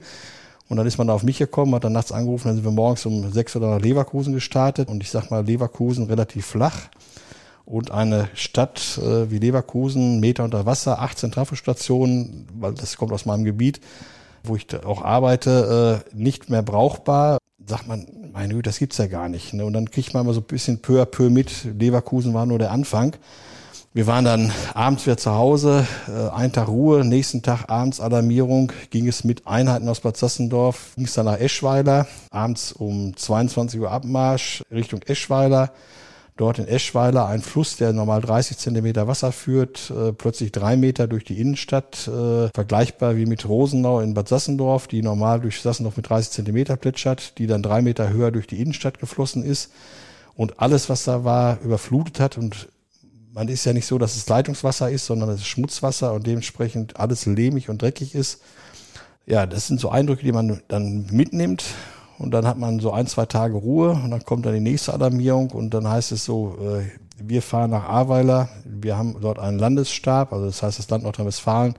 Und 0.69 0.78
dann 0.78 0.87
ist 0.88 0.99
man 0.99 1.07
da 1.07 1.14
auf 1.14 1.23
mich 1.23 1.38
gekommen, 1.38 1.76
hat 1.76 1.85
dann 1.85 1.93
nachts 1.93 2.11
angerufen, 2.11 2.49
dann 2.49 2.57
sind 2.57 2.64
wir 2.64 2.73
morgens 2.73 3.07
um 3.07 3.31
sechs 3.33 3.55
Uhr 3.55 3.62
nach 3.62 3.81
Leverkusen 3.81 4.35
gestartet. 4.35 4.88
Und 4.88 5.00
ich 5.00 5.11
sag 5.11 5.31
mal, 5.31 5.47
Leverkusen 5.47 6.07
relativ 6.07 6.45
flach 6.45 6.88
und 7.66 7.90
eine 7.90 8.28
Stadt 8.35 8.99
äh, 8.99 9.30
wie 9.30 9.38
Leverkusen, 9.38 10.20
Meter 10.20 10.44
unter 10.44 10.64
Wasser, 10.64 11.02
18 11.02 11.32
Trafostationen, 11.32 12.46
weil 12.58 12.73
das 12.73 12.96
kommt 12.96 13.12
aus 13.12 13.26
meinem 13.26 13.44
Gebiet, 13.44 13.80
wo 14.44 14.56
ich 14.56 14.66
auch 14.85 15.02
arbeite, 15.02 16.04
äh, 16.12 16.16
nicht 16.16 16.49
mehr 16.49 16.62
brauchbar. 16.62 17.38
Sagt 17.66 17.88
man, 17.88 18.06
meine 18.32 18.54
Güte, 18.54 18.70
das 18.70 18.78
gibt's 18.78 18.99
ja 18.99 19.08
gar 19.08 19.28
nicht. 19.28 19.52
Ne? 19.52 19.64
Und 19.64 19.73
dann 19.73 19.90
kriegt 19.90 20.14
man 20.14 20.25
immer 20.25 20.32
so 20.32 20.40
ein 20.40 20.44
bisschen 20.44 20.78
peu 20.78 21.02
à 21.02 21.04
peu 21.04 21.28
mit. 21.28 21.64
Leverkusen 21.64 22.32
war 22.32 22.46
nur 22.46 22.61
der 22.61 22.70
Anfang. 22.70 23.16
Wir 23.92 24.06
waren 24.06 24.25
dann 24.25 24.52
abends 24.75 25.04
wieder 25.06 25.16
zu 25.16 25.35
Hause, 25.35 25.87
äh, 26.06 26.28
ein 26.28 26.52
Tag 26.52 26.68
Ruhe, 26.68 27.04
nächsten 27.04 27.42
Tag 27.42 27.68
abends 27.68 27.99
Alarmierung, 27.99 28.70
ging 28.90 29.08
es 29.08 29.25
mit 29.25 29.46
Einheiten 29.46 29.88
aus 29.88 30.00
Bad 30.00 30.16
Sassendorf, 30.16 30.92
ging 30.96 31.06
es 31.06 31.14
dann 31.14 31.25
nach 31.25 31.40
Eschweiler, 31.40 32.06
abends 32.30 32.73
um 32.73 33.16
22 33.16 33.80
Uhr 33.80 33.90
Abmarsch 33.90 34.62
Richtung 34.70 35.00
Eschweiler 35.02 35.73
dort 36.37 36.59
in 36.59 36.69
Eschweiler 36.69 37.26
ein 37.26 37.40
Fluss, 37.40 37.76
der 37.76 37.93
normal 37.93 38.21
30 38.21 38.59
Zentimeter 38.59 39.09
Wasser 39.09 39.33
führt, 39.33 39.90
äh, 39.90 40.12
plötzlich 40.12 40.52
drei 40.52 40.76
Meter 40.76 41.07
durch 41.07 41.25
die 41.25 41.40
Innenstadt, 41.40 42.09
äh, 42.09 42.49
vergleichbar 42.55 43.16
wie 43.16 43.26
mit 43.26 43.49
Rosenau 43.49 44.00
in 44.00 44.14
Bad 44.14 44.28
Sassendorf, 44.28 44.87
die 44.87 45.02
normal 45.02 45.40
durch 45.40 45.61
Sassendorf 45.61 45.97
mit 45.97 46.09
30 46.09 46.33
Zentimeter 46.33 46.76
plätschert, 46.76 47.38
die 47.38 47.47
dann 47.47 47.62
drei 47.62 47.81
Meter 47.81 48.11
höher 48.11 48.31
durch 48.31 48.47
die 48.47 48.61
Innenstadt 48.61 48.99
geflossen 48.99 49.43
ist 49.43 49.71
und 50.35 50.61
alles, 50.61 50.88
was 50.90 51.05
da 51.05 51.25
war, 51.25 51.61
überflutet 51.62 52.21
hat 52.21 52.37
und 52.37 52.69
man 53.33 53.49
ist 53.49 53.66
ja 53.66 53.75
nicht 53.75 53.87
so, 53.87 53.99
dass 53.99 54.16
es 54.16 54.28
Leitungswasser 54.28 54.90
ist, 54.90 55.05
sondern 55.05 55.28
es 55.28 55.40
ist 55.40 55.47
Schmutzwasser 55.47 56.14
und 56.14 56.26
dementsprechend 56.26 56.99
alles 56.99 57.26
lehmig 57.26 57.69
und 57.69 57.83
dreckig 57.83 58.14
ist. 58.14 58.40
Ja, 59.26 59.45
das 59.45 59.66
sind 59.66 59.78
so 59.78 59.90
Eindrücke, 59.90 60.25
die 60.25 60.33
man 60.33 60.62
dann 60.69 61.07
mitnimmt 61.11 61.64
und 62.18 62.30
dann 62.30 62.46
hat 62.46 62.58
man 62.58 62.80
so 62.80 62.92
ein, 62.92 63.06
zwei 63.06 63.26
Tage 63.26 63.56
Ruhe 63.56 63.90
und 63.90 64.11
dann 64.11 64.25
kommt 64.25 64.46
dann 64.46 64.54
die 64.54 64.61
nächste 64.61 64.94
Alarmierung 64.94 65.50
und 65.50 65.70
dann 65.75 65.88
heißt 65.88 66.12
es 66.12 66.25
so, 66.25 66.56
äh, 66.61 66.85
wir 67.18 67.42
fahren 67.42 67.70
nach 67.70 67.85
Ahrweiler, 67.85 68.49
wir 68.64 68.96
haben 68.96 69.16
dort 69.20 69.38
einen 69.38 69.58
Landesstab, 69.58 70.32
also 70.32 70.46
das 70.46 70.62
heißt 70.62 70.78
das 70.78 70.90
Land 70.90 71.04
Nordrhein-Westfalen 71.04 71.75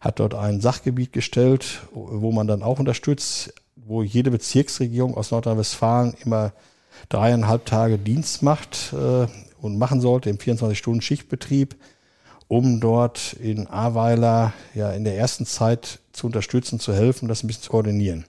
hat 0.00 0.20
dort 0.20 0.34
ein 0.34 0.60
Sachgebiet 0.60 1.14
gestellt, 1.14 1.80
wo 1.92 2.30
man 2.30 2.46
dann 2.46 2.62
auch 2.62 2.78
unterstützt, 2.78 3.54
wo 3.74 4.02
jede 4.02 4.30
Bezirksregierung 4.30 5.16
aus 5.16 5.30
Nordrhein-Westfalen 5.30 6.14
immer 6.24 6.52
dreieinhalb 7.08 7.64
Tage 7.64 7.98
Dienst 7.98 8.42
macht 8.42 8.92
äh, 8.92 9.26
und 9.60 9.78
machen 9.78 10.00
sollte 10.00 10.28
im 10.28 10.36
24-Stunden-Schichtbetrieb, 10.36 11.76
um 12.48 12.80
dort 12.80 13.32
in 13.34 13.66
Ahrweiler 13.66 14.52
ja 14.74 14.92
in 14.92 15.04
der 15.04 15.16
ersten 15.16 15.46
Zeit 15.46 16.00
zu 16.12 16.26
unterstützen, 16.26 16.78
zu 16.80 16.92
helfen, 16.92 17.26
das 17.26 17.42
ein 17.42 17.46
bisschen 17.46 17.62
zu 17.62 17.70
koordinieren. 17.70 18.26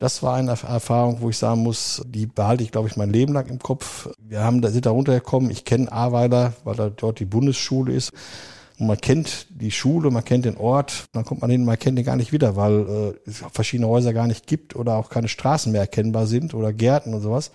Das 0.00 0.22
war 0.22 0.36
eine 0.36 0.52
Erfahrung, 0.52 1.20
wo 1.20 1.28
ich 1.28 1.36
sagen 1.36 1.62
muss, 1.62 2.00
die 2.06 2.24
behalte 2.24 2.64
ich, 2.64 2.72
glaube 2.72 2.88
ich, 2.88 2.96
mein 2.96 3.12
Leben 3.12 3.34
lang 3.34 3.48
im 3.48 3.58
Kopf. 3.58 4.08
Wir 4.18 4.40
haben, 4.40 4.66
sind 4.66 4.86
da 4.86 4.92
runtergekommen. 4.92 5.50
Ich 5.50 5.66
kenne 5.66 5.92
Ahrweiler, 5.92 6.54
weil 6.64 6.74
da 6.74 6.88
dort 6.88 7.20
die 7.20 7.26
Bundesschule 7.26 7.92
ist. 7.92 8.12
Und 8.78 8.86
man 8.86 8.98
kennt 8.98 9.46
die 9.50 9.70
Schule, 9.70 10.10
man 10.10 10.24
kennt 10.24 10.46
den 10.46 10.56
Ort, 10.56 11.04
dann 11.12 11.26
kommt 11.26 11.42
man 11.42 11.50
hin, 11.50 11.66
man 11.66 11.78
kennt 11.78 11.98
den 11.98 12.06
gar 12.06 12.16
nicht 12.16 12.32
wieder, 12.32 12.56
weil 12.56 13.12
äh, 13.26 13.30
es 13.30 13.44
verschiedene 13.52 13.88
Häuser 13.88 14.14
gar 14.14 14.26
nicht 14.26 14.46
gibt 14.46 14.74
oder 14.74 14.96
auch 14.96 15.10
keine 15.10 15.28
Straßen 15.28 15.70
mehr 15.70 15.82
erkennbar 15.82 16.26
sind 16.26 16.54
oder 16.54 16.72
Gärten 16.72 17.12
und 17.12 17.20
sowas. 17.20 17.50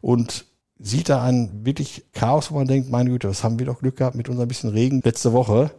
Und 0.00 0.46
sieht 0.80 1.10
da 1.10 1.22
ein 1.22 1.64
wirklich 1.64 2.06
Chaos, 2.12 2.50
wo 2.50 2.56
man 2.56 2.66
denkt, 2.66 2.90
meine 2.90 3.10
Güte, 3.10 3.28
was 3.28 3.44
haben 3.44 3.60
wir 3.60 3.66
doch 3.66 3.78
Glück 3.78 3.98
gehabt 3.98 4.16
mit 4.16 4.28
unserem 4.28 4.48
bisschen 4.48 4.70
Regen 4.70 5.00
letzte 5.04 5.32
Woche 5.32 5.70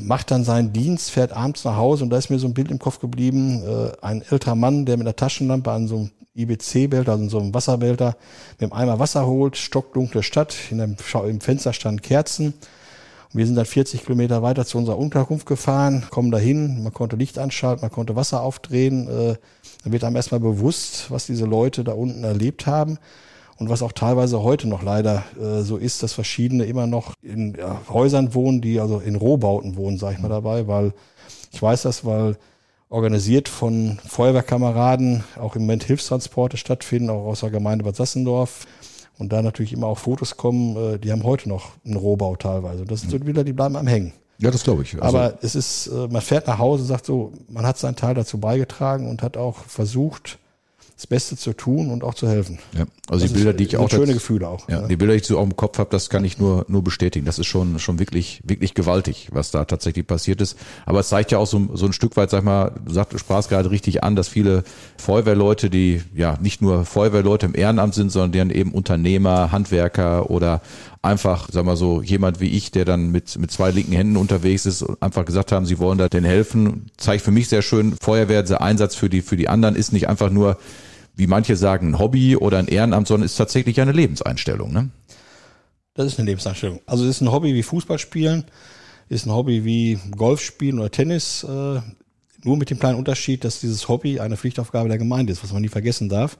macht 0.00 0.30
dann 0.30 0.44
seinen 0.44 0.72
Dienst, 0.72 1.10
fährt 1.10 1.32
abends 1.32 1.64
nach 1.64 1.76
Hause 1.76 2.04
und 2.04 2.10
da 2.10 2.18
ist 2.18 2.30
mir 2.30 2.38
so 2.38 2.46
ein 2.46 2.54
Bild 2.54 2.70
im 2.70 2.78
Kopf 2.78 2.98
geblieben, 2.98 3.62
äh, 3.64 3.92
ein 4.02 4.22
älterer 4.28 4.54
Mann, 4.54 4.84
der 4.84 4.96
mit 4.96 5.06
einer 5.06 5.16
Taschenlampe 5.16 5.70
an 5.70 5.88
so 5.88 5.96
einem 5.96 6.10
IBC-Behälter, 6.34 7.12
also 7.12 7.24
in 7.24 7.30
so 7.30 7.38
einem 7.38 7.54
Wasserbehälter, 7.54 8.16
mit 8.58 8.72
einem 8.72 8.80
Eimer 8.80 8.98
Wasser 8.98 9.26
holt, 9.26 9.56
stockdunkle 9.56 10.22
Stadt, 10.22 10.54
in 10.70 10.80
einem, 10.80 10.96
im 11.26 11.40
Fenster 11.40 11.72
standen 11.72 12.02
Kerzen. 12.02 12.54
Und 13.32 13.38
wir 13.38 13.46
sind 13.46 13.56
dann 13.56 13.66
40 13.66 14.04
Kilometer 14.04 14.42
weiter 14.42 14.64
zu 14.64 14.78
unserer 14.78 14.98
Unterkunft 14.98 15.46
gefahren, 15.46 16.06
kommen 16.10 16.30
dahin, 16.30 16.82
man 16.82 16.92
konnte 16.92 17.16
Licht 17.16 17.38
anschalten, 17.38 17.82
man 17.82 17.90
konnte 17.90 18.16
Wasser 18.16 18.42
aufdrehen. 18.42 19.08
Äh, 19.08 19.36
dann 19.84 19.92
wird 19.92 20.04
einem 20.04 20.16
erstmal 20.16 20.40
bewusst, 20.40 21.10
was 21.10 21.26
diese 21.26 21.44
Leute 21.44 21.84
da 21.84 21.92
unten 21.92 22.24
erlebt 22.24 22.66
haben. 22.66 22.98
Und 23.58 23.68
was 23.68 23.82
auch 23.82 23.92
teilweise 23.92 24.42
heute 24.42 24.68
noch 24.68 24.82
leider 24.82 25.24
äh, 25.40 25.62
so 25.62 25.76
ist, 25.76 26.02
dass 26.02 26.12
verschiedene 26.12 26.64
immer 26.64 26.86
noch 26.86 27.14
in 27.22 27.56
ja, 27.58 27.80
Häusern 27.88 28.32
wohnen, 28.34 28.60
die 28.60 28.78
also 28.78 29.00
in 29.00 29.16
Rohbauten 29.16 29.76
wohnen, 29.76 29.98
sage 29.98 30.14
ich 30.14 30.20
mal 30.20 30.28
dabei, 30.28 30.68
weil 30.68 30.92
ich 31.52 31.60
weiß 31.60 31.82
das, 31.82 32.04
weil 32.04 32.36
organisiert 32.88 33.48
von 33.48 33.98
Feuerwehrkameraden 34.06 35.24
auch 35.40 35.56
im 35.56 35.62
Moment 35.62 35.84
Hilfstransporte 35.84 36.56
stattfinden, 36.56 37.10
auch 37.10 37.26
aus 37.26 37.40
der 37.40 37.50
Gemeinde 37.50 37.84
Bad 37.84 37.96
Sassendorf. 37.96 38.66
Und 39.18 39.32
da 39.32 39.42
natürlich 39.42 39.72
immer 39.72 39.88
auch 39.88 39.98
Fotos 39.98 40.36
kommen, 40.36 40.76
äh, 40.76 40.98
die 40.98 41.10
haben 41.10 41.24
heute 41.24 41.48
noch 41.48 41.72
einen 41.84 41.96
Rohbau 41.96 42.36
teilweise. 42.36 42.84
Das 42.84 43.00
sind 43.00 43.10
so 43.10 43.18
Bilder, 43.18 43.42
die 43.42 43.52
bleiben 43.52 43.74
am 43.74 43.88
Hängen. 43.88 44.12
Ja, 44.38 44.52
das 44.52 44.62
glaube 44.62 44.84
ich. 44.84 44.94
Also 45.02 45.18
Aber 45.18 45.38
es 45.42 45.56
ist, 45.56 45.88
äh, 45.88 46.06
man 46.08 46.22
fährt 46.22 46.46
nach 46.46 46.58
Hause, 46.58 46.84
sagt 46.84 47.06
so, 47.06 47.32
man 47.48 47.66
hat 47.66 47.76
seinen 47.76 47.96
Teil 47.96 48.14
dazu 48.14 48.38
beigetragen 48.38 49.10
und 49.10 49.22
hat 49.22 49.36
auch 49.36 49.64
versucht, 49.64 50.38
das 50.98 51.06
Beste 51.06 51.36
zu 51.36 51.52
tun 51.52 51.92
und 51.92 52.02
auch 52.02 52.14
zu 52.14 52.28
helfen. 52.28 52.58
Ja, 52.76 52.84
also 53.08 53.24
das 53.24 53.30
die 53.30 53.34
Bilder, 53.36 53.52
ist, 53.52 53.60
die 53.60 53.64
ich 53.64 53.76
auch 53.76 53.88
schöne 53.88 54.14
Gefühle 54.14 54.48
auch. 54.48 54.68
Ja, 54.68 54.80
ja, 54.80 54.88
die 54.88 54.96
Bilder, 54.96 55.14
die 55.14 55.20
ich 55.20 55.26
so 55.28 55.38
auch 55.38 55.44
im 55.44 55.54
Kopf 55.54 55.78
habe, 55.78 55.90
das 55.90 56.10
kann 56.10 56.24
ich 56.24 56.38
nur 56.38 56.64
nur 56.66 56.82
bestätigen. 56.82 57.24
Das 57.24 57.38
ist 57.38 57.46
schon 57.46 57.78
schon 57.78 58.00
wirklich 58.00 58.42
wirklich 58.42 58.74
gewaltig, 58.74 59.28
was 59.30 59.52
da 59.52 59.64
tatsächlich 59.64 60.08
passiert 60.08 60.40
ist. 60.40 60.58
Aber 60.86 60.98
es 60.98 61.08
zeigt 61.08 61.30
ja 61.30 61.38
auch 61.38 61.46
so, 61.46 61.68
so 61.74 61.86
ein 61.86 61.92
Stück 61.92 62.16
weit, 62.16 62.30
sag 62.30 62.42
mal, 62.42 62.72
du 62.84 62.92
sagt, 62.92 63.16
sprachst 63.16 63.48
gerade 63.48 63.70
richtig 63.70 64.02
an, 64.02 64.16
dass 64.16 64.26
viele 64.26 64.64
Feuerwehrleute, 64.96 65.70
die 65.70 66.02
ja 66.16 66.36
nicht 66.40 66.60
nur 66.62 66.84
Feuerwehrleute 66.84 67.46
im 67.46 67.54
Ehrenamt 67.54 67.94
sind, 67.94 68.10
sondern 68.10 68.32
deren 68.32 68.50
eben 68.50 68.72
Unternehmer, 68.72 69.52
Handwerker 69.52 70.30
oder 70.30 70.62
einfach, 71.00 71.48
sag 71.52 71.64
mal 71.64 71.76
so, 71.76 72.02
jemand 72.02 72.40
wie 72.40 72.48
ich, 72.48 72.72
der 72.72 72.84
dann 72.84 73.12
mit, 73.12 73.38
mit 73.38 73.52
zwei 73.52 73.70
linken 73.70 73.92
Händen 73.92 74.16
unterwegs 74.16 74.66
ist 74.66 74.82
und 74.82 75.00
einfach 75.00 75.24
gesagt 75.24 75.52
haben, 75.52 75.64
sie 75.64 75.78
wollen 75.78 75.98
da 75.98 76.08
denn 76.08 76.24
helfen, 76.24 76.86
zeigt 76.96 77.22
für 77.22 77.30
mich 77.30 77.48
sehr 77.48 77.62
schön, 77.62 77.94
Feuerwehr, 78.00 78.42
der 78.42 78.62
Einsatz 78.62 78.96
für 78.96 79.08
die, 79.08 79.22
für 79.22 79.36
die 79.36 79.48
anderen 79.48 79.76
ist 79.76 79.92
nicht 79.92 80.08
einfach 80.08 80.30
nur 80.30 80.58
wie 81.18 81.26
manche 81.26 81.56
sagen, 81.56 81.90
ein 81.90 81.98
Hobby 81.98 82.36
oder 82.36 82.58
ein 82.58 82.68
Ehrenamt, 82.68 83.08
sondern 83.08 83.26
ist 83.26 83.34
tatsächlich 83.34 83.80
eine 83.80 83.90
Lebenseinstellung. 83.90 84.72
Ne? 84.72 84.90
Das 85.94 86.06
ist 86.06 86.18
eine 86.18 86.26
Lebenseinstellung. 86.26 86.80
Also 86.86 87.04
es 87.04 87.16
ist 87.16 87.20
ein 87.22 87.32
Hobby 87.32 87.54
wie 87.54 87.64
Fußball 87.64 87.98
spielen, 87.98 88.44
ist 89.08 89.26
ein 89.26 89.32
Hobby 89.32 89.64
wie 89.64 89.98
Golf 90.16 90.40
spielen 90.40 90.78
oder 90.78 90.92
Tennis, 90.92 91.42
äh, 91.42 91.80
nur 92.44 92.56
mit 92.56 92.70
dem 92.70 92.78
kleinen 92.78 92.98
Unterschied, 92.98 93.42
dass 93.42 93.58
dieses 93.58 93.88
Hobby 93.88 94.20
eine 94.20 94.36
Pflichtaufgabe 94.36 94.88
der 94.88 94.98
Gemeinde 94.98 95.32
ist, 95.32 95.42
was 95.42 95.52
man 95.52 95.60
nie 95.60 95.68
vergessen 95.68 96.08
darf. 96.08 96.38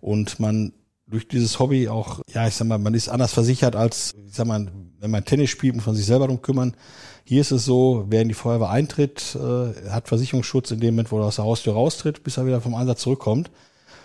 Und 0.00 0.40
man 0.40 0.72
durch 1.06 1.28
dieses 1.28 1.60
Hobby 1.60 1.88
auch, 1.88 2.20
ja, 2.34 2.48
ich 2.48 2.54
sag 2.56 2.66
mal, 2.66 2.78
man 2.78 2.94
ist 2.94 3.08
anders 3.08 3.32
versichert 3.32 3.76
als, 3.76 4.16
ich 4.26 4.34
sag 4.34 4.48
mal, 4.48 4.66
wenn 4.98 5.10
man 5.12 5.24
Tennis 5.24 5.50
spielt, 5.50 5.76
muss 5.76 5.86
man 5.86 5.94
sich 5.94 6.06
selber 6.06 6.26
darum 6.26 6.42
kümmern. 6.42 6.74
Hier 7.22 7.42
ist 7.42 7.52
es 7.52 7.64
so, 7.64 8.06
wer 8.08 8.22
in 8.22 8.28
die 8.28 8.34
Feuerwehr 8.34 8.70
eintritt, 8.70 9.36
äh, 9.36 9.88
hat 9.88 10.08
Versicherungsschutz 10.08 10.72
in 10.72 10.80
dem 10.80 10.94
Moment, 10.94 11.12
wo 11.12 11.20
er 11.20 11.26
aus 11.26 11.36
der 11.36 11.44
Haustür 11.44 11.74
raustritt, 11.74 12.24
bis 12.24 12.38
er 12.38 12.46
wieder 12.46 12.60
vom 12.60 12.74
Einsatz 12.74 13.02
zurückkommt. 13.02 13.52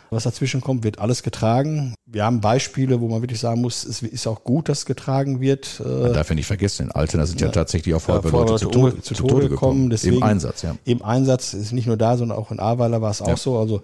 Was 0.09 0.24
dazwischen 0.24 0.62
kommt, 0.62 0.83
wird 0.83 1.00
alles 1.00 1.24
getragen. 1.24 1.95
Wir 2.05 2.25
haben 2.25 2.41
Beispiele, 2.41 3.01
wo 3.01 3.07
man 3.07 3.21
wirklich 3.21 3.39
sagen 3.39 3.62
muss, 3.62 3.83
es 3.83 4.01
ist 4.01 4.27
auch 4.27 4.43
gut, 4.43 4.69
dass 4.69 4.85
getragen 4.85 5.41
wird. 5.41 5.81
Man 5.83 6.13
darf 6.13 6.29
ja 6.29 6.35
nicht 6.35 6.45
vergessen, 6.45 6.88
in 6.88 6.91
Altena 6.91 7.25
sind 7.25 7.41
ja, 7.41 7.47
ja 7.47 7.53
tatsächlich 7.53 7.95
auch 7.95 8.01
Feuerwehrleute 8.01 8.51
ja, 8.53 8.57
zu, 8.57 8.69
Tode, 8.69 9.01
zu, 9.01 9.13
Tode 9.15 9.50
gekommen. 9.50 9.89
Deswegen, 9.89 10.17
Im 10.17 10.24
Einsatz, 10.24 10.62
ja. 10.62 10.75
Im 10.85 11.03
Einsatz 11.03 11.53
ist 11.53 11.71
nicht 11.71 11.88
nur 11.88 11.97
da, 11.97 12.17
sondern 12.17 12.38
auch 12.38 12.51
in 12.51 12.59
Ahrweiler 12.59 13.01
war 13.01 13.12
es 13.12 13.21
auch 13.21 13.38
so. 13.38 13.57
Also 13.57 13.81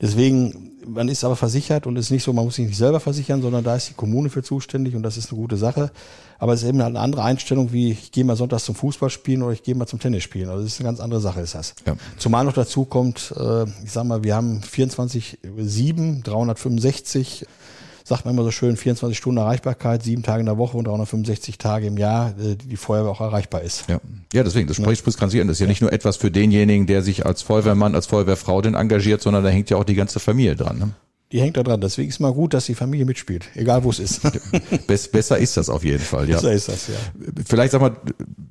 deswegen, 0.00 0.75
man 0.86 1.08
ist 1.08 1.24
aber 1.24 1.36
versichert 1.36 1.86
und 1.86 1.96
es 1.96 2.06
ist 2.06 2.10
nicht 2.10 2.22
so, 2.22 2.32
man 2.32 2.44
muss 2.44 2.56
sich 2.56 2.66
nicht 2.66 2.76
selber 2.76 3.00
versichern, 3.00 3.42
sondern 3.42 3.64
da 3.64 3.76
ist 3.76 3.90
die 3.90 3.94
Kommune 3.94 4.30
für 4.30 4.42
zuständig 4.42 4.94
und 4.94 5.02
das 5.02 5.16
ist 5.16 5.30
eine 5.30 5.40
gute 5.40 5.56
Sache. 5.56 5.90
Aber 6.38 6.52
es 6.52 6.62
ist 6.62 6.68
eben 6.68 6.80
eine 6.80 7.00
andere 7.00 7.22
Einstellung, 7.22 7.72
wie 7.72 7.92
ich 7.92 8.12
gehe 8.12 8.24
mal 8.24 8.36
sonntags 8.36 8.64
zum 8.64 8.74
Fußball 8.74 9.10
spielen 9.10 9.42
oder 9.42 9.52
ich 9.52 9.62
gehe 9.62 9.74
mal 9.74 9.86
zum 9.86 9.98
Tennis 9.98 10.22
spielen. 10.22 10.48
Also 10.48 10.62
das 10.62 10.72
ist 10.72 10.80
eine 10.80 10.88
ganz 10.88 11.00
andere 11.00 11.20
Sache, 11.20 11.40
ist 11.40 11.54
das. 11.54 11.74
Ja. 11.86 11.96
Zumal 12.18 12.44
noch 12.44 12.52
dazu 12.52 12.84
kommt, 12.84 13.34
äh, 13.36 13.64
ich 13.84 13.92
sag 13.92 14.04
mal, 14.04 14.22
wir 14.22 14.34
haben 14.34 14.62
24, 14.62 15.38
7, 15.58 16.22
365 16.22 17.46
sagt 18.06 18.24
man 18.24 18.34
immer 18.34 18.44
so 18.44 18.52
schön, 18.52 18.76
24 18.76 19.18
Stunden 19.18 19.38
Erreichbarkeit, 19.38 20.04
sieben 20.04 20.22
Tage 20.22 20.38
in 20.38 20.46
der 20.46 20.56
Woche 20.56 20.76
und 20.76 20.86
365 20.86 21.58
Tage 21.58 21.88
im 21.88 21.98
Jahr, 21.98 22.34
äh, 22.38 22.54
die 22.54 22.76
Feuerwehr 22.76 23.10
auch 23.10 23.20
erreichbar 23.20 23.62
ist. 23.62 23.88
Ja, 23.88 23.98
ja 24.32 24.44
deswegen, 24.44 24.68
das 24.68 24.76
spricht 24.76 25.04
ja. 25.04 25.12
ganz 25.18 25.32
Das 25.32 25.34
ist 25.34 25.58
ja, 25.58 25.66
ja 25.66 25.68
nicht 25.68 25.82
nur 25.82 25.92
etwas 25.92 26.16
für 26.16 26.30
denjenigen, 26.30 26.86
der 26.86 27.02
sich 27.02 27.26
als 27.26 27.42
Feuerwehrmann, 27.42 27.96
als 27.96 28.06
Feuerwehrfrau 28.06 28.62
denn 28.62 28.74
engagiert, 28.74 29.22
sondern 29.22 29.42
da 29.42 29.50
hängt 29.50 29.70
ja 29.70 29.76
auch 29.76 29.84
die 29.84 29.96
ganze 29.96 30.20
Familie 30.20 30.54
dran. 30.54 30.78
Ne? 30.78 30.90
Die 31.32 31.40
hängt 31.40 31.56
da 31.56 31.62
dran. 31.62 31.80
Deswegen 31.80 32.08
ist 32.08 32.20
mal 32.20 32.32
gut, 32.32 32.54
dass 32.54 32.66
die 32.66 32.74
Familie 32.74 33.04
mitspielt, 33.04 33.46
egal 33.54 33.82
wo 33.82 33.90
es 33.90 33.98
ist. 33.98 34.20
besser 35.12 35.38
ist 35.38 35.56
das 35.56 35.68
auf 35.68 35.84
jeden 35.84 36.02
Fall, 36.02 36.28
ja. 36.28 36.36
Besser 36.36 36.52
ist 36.52 36.68
das, 36.68 36.88
ja. 36.88 36.94
Vielleicht 37.44 37.72
sag 37.72 37.80
mal, 37.80 37.96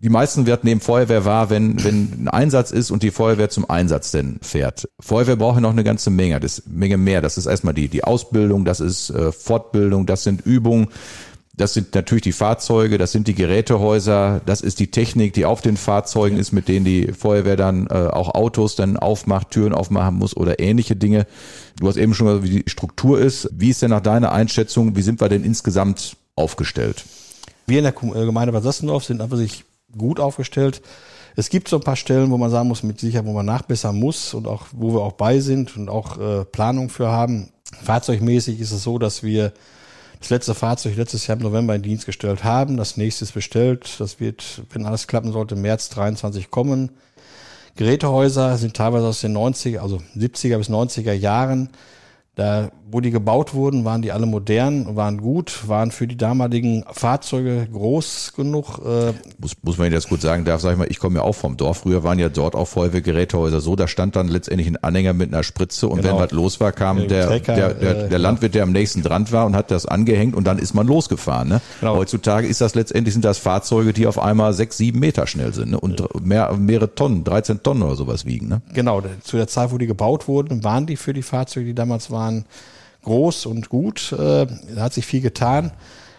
die 0.02 0.10
meisten 0.10 0.46
Wert 0.46 0.64
nehmen 0.64 0.82
Feuerwehr 0.82 1.24
wahr, 1.24 1.50
wenn, 1.50 1.82
wenn 1.84 2.26
ein 2.26 2.28
Einsatz 2.28 2.72
ist 2.72 2.92
und 2.92 3.04
die 3.04 3.12
Feuerwehr 3.12 3.50
zum 3.50 3.70
Einsatz 3.70 4.12
denn 4.12 4.40
fährt. 4.42 4.90
Feuerwehr 5.00 5.38
braucht 5.38 5.56
ja 5.56 5.62
noch 5.62 5.72
eine 5.72 5.84
ganze 5.86 6.10
Menge, 6.10 6.40
das 6.40 6.64
Menge 6.68 6.98
mehr. 6.98 7.22
Das 7.22 7.38
ist 7.38 7.46
erstmal 7.46 7.74
die, 7.74 7.88
die 7.88 8.04
Ausbildung, 8.04 8.66
das 8.66 8.82
ist 8.82 9.10
äh, 9.10 9.32
Fortbildung, 9.32 10.06
das 10.06 10.24
sind 10.24 10.46
Übungen. 10.46 10.90
Das 11.58 11.74
sind 11.74 11.96
natürlich 11.96 12.24
die 12.24 12.34
Fahrzeuge, 12.34 12.98
das 12.98 13.14
sind 13.14 13.28
die 13.28 13.34
Gerätehäuser, 13.34 14.42
das 14.46 14.60
ist 14.60 14.80
die 14.80 14.92
Technik, 14.92 15.34
die 15.34 15.46
auf 15.46 15.62
den 15.62 15.78
Fahrzeugen 15.78 16.38
ist, 16.38 16.52
mit 16.52 16.68
denen 16.68 16.84
die 16.84 17.14
Feuerwehr 17.14 17.56
dann 17.56 17.88
äh, 17.88 17.94
auch 17.94 18.36
Autos 18.36 18.76
dann 18.76 18.98
aufmacht, 18.98 19.52
Türen 19.52 19.74
aufmachen 19.74 20.16
muss 20.16 20.36
oder 20.36 20.60
ähnliche 20.60 20.98
Dinge. 20.98 21.26
Du 21.80 21.88
hast 21.88 21.96
eben 21.96 22.14
schon 22.14 22.28
gesagt, 22.28 22.44
wie 22.44 22.62
die 22.62 22.70
Struktur 22.70 23.20
ist. 23.20 23.50
Wie 23.54 23.70
ist 23.70 23.82
denn 23.82 23.92
nach 23.92 24.02
deiner 24.02 24.34
Einschätzung, 24.34 24.98
wie 24.98 25.02
sind 25.02 25.22
wir 25.22 25.30
denn 25.30 25.46
insgesamt 25.46 26.18
aufgestellt? 26.36 27.06
Wir 27.68 27.80
in 27.80 27.86
der 27.86 27.94
äh, 27.94 28.26
Gemeinde 28.26 28.52
Bad 28.52 28.64
Sassendorf 28.64 29.06
sind 29.06 29.22
einfach 29.22 29.38
sich 29.38 29.64
gut 29.98 30.20
aufgestellt. 30.20 30.82
Es 31.38 31.50
gibt 31.50 31.68
so 31.68 31.78
ein 31.78 31.84
paar 31.84 31.96
Stellen, 31.96 32.32
wo 32.32 32.38
man 32.38 32.52
sagen 32.52 32.68
muss, 32.68 32.84
mit 32.84 33.00
Sicherheit, 33.00 33.26
wo 33.26 33.34
man 33.34 33.46
nachbessern 33.46 33.98
muss 33.98 34.34
und 34.34 34.48
auch, 34.48 34.68
wo 34.72 34.94
wir 34.94 35.02
auch 35.02 35.14
bei 35.14 35.40
sind 35.40 35.76
und 35.78 35.90
auch 35.90 36.18
äh, 36.18 36.46
Planung 36.46 36.90
für 36.90 37.08
haben. 37.10 37.50
Fahrzeugmäßig 37.84 38.60
ist 38.60 38.72
es 38.72 38.84
so, 38.84 39.00
dass 39.00 39.24
wir 39.24 39.52
das 40.20 40.30
letzte 40.30 40.56
Fahrzeug 40.56 40.96
letztes 40.96 41.28
Jahr 41.28 41.38
im 41.38 41.44
November 41.44 41.76
in 41.76 41.82
Dienst 41.82 42.06
gestellt 42.06 42.44
haben. 42.44 42.78
Das 42.78 42.98
nächste 42.98 43.26
ist 43.26 43.34
bestellt. 43.34 43.96
Das 44.00 44.20
wird, 44.20 44.62
wenn 44.72 44.86
alles 44.86 45.08
klappen 45.08 45.32
sollte, 45.32 45.56
im 45.56 45.62
März 45.62 45.90
23 45.90 46.52
kommen. 46.52 46.92
Gerätehäuser 47.76 48.58
sind 48.58 48.76
teilweise 48.76 49.08
aus 49.08 49.22
den 49.22 49.36
90er, 49.36 49.80
also 49.80 50.02
70er 50.16 50.58
bis 50.58 50.70
90er 50.70 51.14
Jahren. 51.14 51.70
Da, 52.36 52.72
wo 52.88 53.02
die 53.02 53.10
gebaut 53.10 53.56
wurden, 53.56 53.84
waren 53.84 54.04
die 54.04 54.12
alle 54.12 54.28
modern, 54.28 54.96
waren 54.96 55.20
gut, 55.20 55.68
waren 55.68 55.90
für 55.90 56.08
die 56.08 56.18
damaligen 56.18 56.86
Fahrzeuge 56.92 57.68
groß 57.72 58.34
genug. 58.36 58.80
Äh 58.86 59.14
muss, 59.40 59.54
muss 59.64 59.78
man 59.80 59.92
jetzt 59.92 60.08
gut 60.08 60.22
sagen 60.22 60.46
darf, 60.46 60.62
sag 60.62 60.74
ich 60.74 60.78
mal, 60.78 60.88
ich 60.90 61.00
komme 61.00 61.18
ja 61.18 61.24
auch 61.24 61.34
vom 61.34 61.58
Dorf. 61.58 61.80
Früher 61.80 62.04
waren 62.04 62.20
ja 62.20 62.30
dort 62.30 62.56
auch 62.56 62.68
Feuerwehrgerätehäuser 62.68 63.60
so, 63.60 63.76
da 63.76 63.88
stand 63.88 64.16
dann 64.16 64.28
letztendlich 64.28 64.68
ein 64.68 64.78
Anhänger 64.78 65.14
mit 65.14 65.34
einer 65.34 65.42
Spritze 65.42 65.88
und 65.88 66.02
genau. 66.02 66.14
wenn 66.14 66.24
was 66.24 66.32
los 66.32 66.60
war, 66.60 66.72
kam 66.72 67.08
der, 67.08 67.28
Trecker, 67.28 67.56
der, 67.56 67.74
der, 67.74 67.94
der, 68.08 68.12
äh, 68.12 68.22
Landwirt, 68.22 68.54
der 68.54 68.64
am 68.64 68.72
nächsten 68.72 69.02
dran 69.02 69.32
war 69.32 69.48
und 69.48 69.56
hat 69.56 69.72
das 69.72 69.88
angehängt 69.88 70.36
und 70.36 70.46
dann 70.46 70.60
ist 70.60 70.76
man 70.76 70.86
losgefahren. 70.86 71.50
Ne? 71.50 71.62
Genau. 71.80 71.96
Heutzutage 71.96 72.48
ist 72.48 72.62
das 72.62 72.76
letztendlich, 72.76 73.14
sind 73.14 73.26
das 73.26 73.40
Fahrzeuge, 73.40 73.94
die 73.94 74.06
auf 74.06 74.20
einmal 74.20 74.54
sechs, 74.54 74.78
sieben 74.78 75.00
Meter 75.00 75.26
schnell 75.26 75.54
sind 75.54 75.72
ne? 75.72 75.80
und 75.80 76.24
mehr, 76.24 76.54
mehrere 76.54 76.94
Tonnen, 76.94 77.24
13 77.24 77.64
Tonnen 77.64 77.82
oder 77.82 77.96
sowas 77.96 78.26
wiegen. 78.26 78.48
Ne? 78.48 78.62
Genau, 78.74 79.02
zu 79.24 79.38
der 79.38 79.48
Zeit, 79.48 79.72
wo 79.72 79.80
die 79.80 79.88
gebaut 79.88 80.28
wurden, 80.28 80.64
waren 80.64 80.86
die 80.86 80.98
für 80.98 81.14
die 81.14 81.24
Fahrzeuge, 81.24 81.66
die 81.66 81.74
damals 81.74 82.12
waren 82.12 82.46
groß 83.06 83.46
und 83.46 83.70
gut. 83.70 84.12
Äh, 84.12 84.48
da 84.76 84.82
hat 84.82 84.94
sich 84.94 85.06
viel 85.06 85.22
getan. 85.22 85.72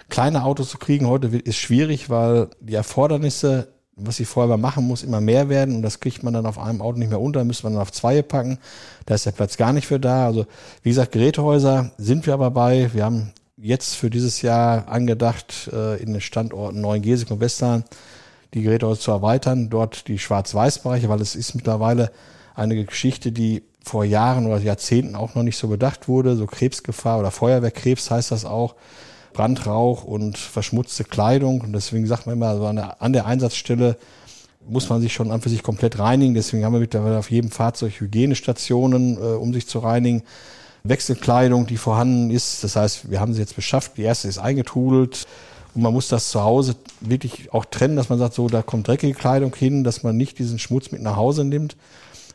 Kleine 0.09 0.45
Autos 0.45 0.71
zu 0.71 0.79
kriegen 0.79 1.07
heute 1.07 1.27
ist 1.27 1.57
schwierig, 1.57 2.09
weil 2.09 2.49
die 2.61 2.75
Erfordernisse, 2.75 3.69
was 3.97 4.21
ich 4.21 4.29
vorher 4.29 4.57
machen 4.57 4.87
muss, 4.87 5.03
immer 5.03 5.21
mehr 5.21 5.49
werden 5.49 5.77
und 5.77 5.83
das 5.83 6.01
kriegt 6.01 6.23
man 6.23 6.33
dann 6.33 6.47
auf 6.47 6.59
einem 6.59 6.81
Auto 6.81 6.99
nicht 6.99 7.11
mehr 7.11 7.21
unter, 7.21 7.45
müsste 7.45 7.65
man 7.65 7.75
dann 7.75 7.83
auf 7.83 7.93
zwei 7.93 8.23
packen. 8.23 8.59
Da 9.05 9.15
ist 9.15 9.27
der 9.27 9.33
Platz 9.33 9.57
gar 9.57 9.73
nicht 9.73 9.87
für 9.87 10.01
da. 10.01 10.27
Also 10.27 10.47
wie 10.83 10.91
gesagt, 10.91 11.13
Gerätehäuser 11.13 11.91
sind 11.99 12.27
wir 12.27 12.35
aber 12.35 12.51
bei. 12.51 12.91
Wir 12.95 13.05
haben 13.05 13.33
jetzt 13.57 13.95
für 13.95 14.11
dieses 14.11 14.43
Jahr 14.43 14.89
angedacht, 14.89 15.71
äh, 15.73 16.01
in 16.01 16.13
den 16.13 16.21
Standorten 16.21 16.81
Neuengesig 16.81 17.31
und 17.31 17.41
Western 17.41 17.85
die 18.55 18.63
Gerätehäuser 18.63 19.01
zu 19.01 19.11
erweitern, 19.11 19.71
dort 19.71 20.09
die 20.09 20.19
Schwarz-Weiß-Bereiche, 20.19 21.09
weil 21.09 21.21
es 21.21 21.35
ist 21.35 21.55
mittlerweile 21.55 22.11
eine 22.55 22.85
Geschichte, 22.85 23.33
die 23.33 23.63
vor 23.87 24.05
Jahren 24.05 24.47
oder 24.47 24.59
Jahrzehnten 24.59 25.15
auch 25.15 25.37
noch 25.37 25.45
nicht 25.45 25.57
so 25.57 25.69
bedacht 25.69 26.09
wurde. 26.09 26.35
So 26.35 26.47
Krebsgefahr 26.47 27.21
oder 27.21 27.31
Feuerwehrkrebs 27.31 28.11
heißt 28.11 28.33
das 28.33 28.45
auch. 28.45 28.75
Brandrauch 29.33 30.03
und 30.03 30.39
verschmutzte 30.39 31.05
Kleidung. 31.05 31.61
Und 31.61 31.73
deswegen 31.73 32.07
sagt 32.07 32.27
man 32.27 32.35
immer, 32.35 32.49
also 32.49 32.67
an, 32.67 32.77
der, 32.77 33.01
an 33.01 33.13
der 33.13 33.27
Einsatzstelle 33.27 33.97
muss 34.69 34.89
man 34.89 35.01
sich 35.01 35.13
schon 35.13 35.31
an 35.31 35.41
für 35.41 35.51
sich 35.51 35.63
komplett 35.63 36.01
reinigen. 36.01 36.35
Deswegen 36.35 36.65
haben 36.65 36.73
wir 36.73 36.81
mittlerweile 36.81 37.17
auf 37.17 37.31
jedem 37.31 37.53
Fahrzeug 37.53 38.01
Hygienestationen, 38.01 39.19
äh, 39.19 39.21
um 39.21 39.55
sich 39.55 39.69
zu 39.69 39.79
reinigen. 39.79 40.25
Wechselkleidung, 40.83 41.67
die 41.67 41.77
vorhanden 41.77 42.31
ist. 42.33 42.65
Das 42.65 42.75
heißt, 42.75 43.09
wir 43.11 43.21
haben 43.21 43.35
sie 43.35 43.41
jetzt 43.41 43.55
beschafft. 43.55 43.99
Die 43.99 44.03
erste 44.03 44.27
ist 44.27 44.39
eingetrudelt 44.39 45.27
Und 45.77 45.83
man 45.83 45.93
muss 45.93 46.09
das 46.09 46.31
zu 46.31 46.43
Hause 46.43 46.75
wirklich 47.01 47.53
auch 47.53 47.67
trennen, 47.67 47.95
dass 47.95 48.09
man 48.09 48.19
sagt, 48.19 48.35
so, 48.35 48.49
da 48.49 48.63
kommt 48.63 48.89
dreckige 48.89 49.15
Kleidung 49.15 49.55
hin, 49.55 49.85
dass 49.85 50.03
man 50.03 50.17
nicht 50.17 50.41
diesen 50.41 50.59
Schmutz 50.59 50.91
mit 50.91 51.03
nach 51.03 51.15
Hause 51.15 51.45
nimmt. 51.45 51.77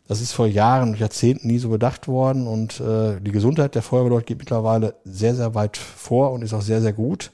Das 0.08 0.20
ist 0.20 0.32
vor 0.32 0.46
Jahren 0.46 0.90
und 0.90 0.98
Jahrzehnten 0.98 1.46
nie 1.46 1.58
so 1.58 1.68
bedacht 1.68 2.08
worden 2.08 2.46
und 2.46 2.80
äh, 2.80 3.20
die 3.20 3.32
Gesundheit 3.32 3.74
der 3.74 3.82
Feuerwehrleute 3.82 4.26
geht 4.26 4.38
mittlerweile 4.38 4.94
sehr, 5.04 5.34
sehr 5.34 5.54
weit 5.54 5.76
vor 5.76 6.32
und 6.32 6.42
ist 6.42 6.52
auch 6.52 6.62
sehr, 6.62 6.80
sehr 6.80 6.92
gut. 6.92 7.30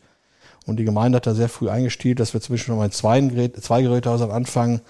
Und 0.67 0.77
die 0.77 0.85
Gemeinde 0.85 1.17
hat 1.17 1.27
da 1.27 1.35
sehr 1.35 1.49
früh 1.49 1.71
eingestielt, 1.71 2.21
dass 2.21 2.35
wir 2.35 2.43
zwischen 2.43 2.79
ein 2.79 2.93
zwei, 2.93 3.21
Gerät, 3.23 3.57
zwei 3.63 3.81
Gerätehaus 3.81 4.21
am 4.21 4.31
Anfang. 4.31 4.83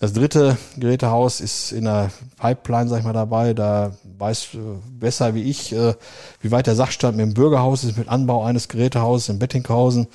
Das 0.00 0.14
dritte 0.14 0.56
Gerätehaus 0.78 1.42
ist 1.42 1.72
in 1.72 1.84
der 1.84 2.10
Pipeline, 2.40 2.88
sag 2.88 3.00
ich 3.00 3.04
mal, 3.04 3.12
dabei. 3.12 3.52
Da 3.52 3.92
weiß 4.18 4.54
äh, 4.54 4.58
besser 4.90 5.34
wie 5.34 5.42
ich, 5.42 5.74
äh, 5.74 5.94
wie 6.40 6.50
weit 6.50 6.66
der 6.66 6.74
Sachstand 6.74 7.18
mit 7.18 7.26
dem 7.26 7.34
Bürgerhaus 7.34 7.84
ist, 7.84 7.98
mit 7.98 8.08
Anbau 8.08 8.44
eines 8.44 8.68
Gerätehauses 8.68 9.28
in 9.28 9.38
Bettinghausen. 9.38 10.06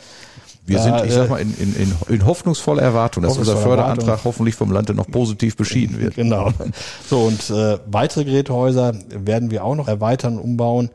Wir 0.65 0.77
da, 0.77 0.83
sind, 0.83 1.05
ich 1.05 1.13
sag 1.13 1.25
äh, 1.25 1.29
mal, 1.29 1.41
in, 1.41 1.55
in, 1.57 1.93
in, 2.07 2.25
hoffnungsvoller 2.25 2.81
Erwartung, 2.81 3.23
dass 3.23 3.37
unser 3.37 3.57
Förderantrag 3.57 4.03
Erwartung. 4.03 4.25
hoffentlich 4.25 4.55
vom 4.55 4.71
Lande 4.71 4.93
noch 4.93 5.07
positiv 5.07 5.57
beschieden 5.57 5.99
wird. 5.99 6.15
Genau. 6.15 6.51
So, 7.09 7.21
und 7.21 7.49
äh, 7.49 7.79
weitere 7.87 8.25
Gerätehäuser 8.25 8.93
werden 9.09 9.51
wir 9.51 9.65
auch 9.65 9.75
noch 9.75 9.87
erweitern 9.87 10.37
und 10.37 10.43
umbauen. 10.43 10.89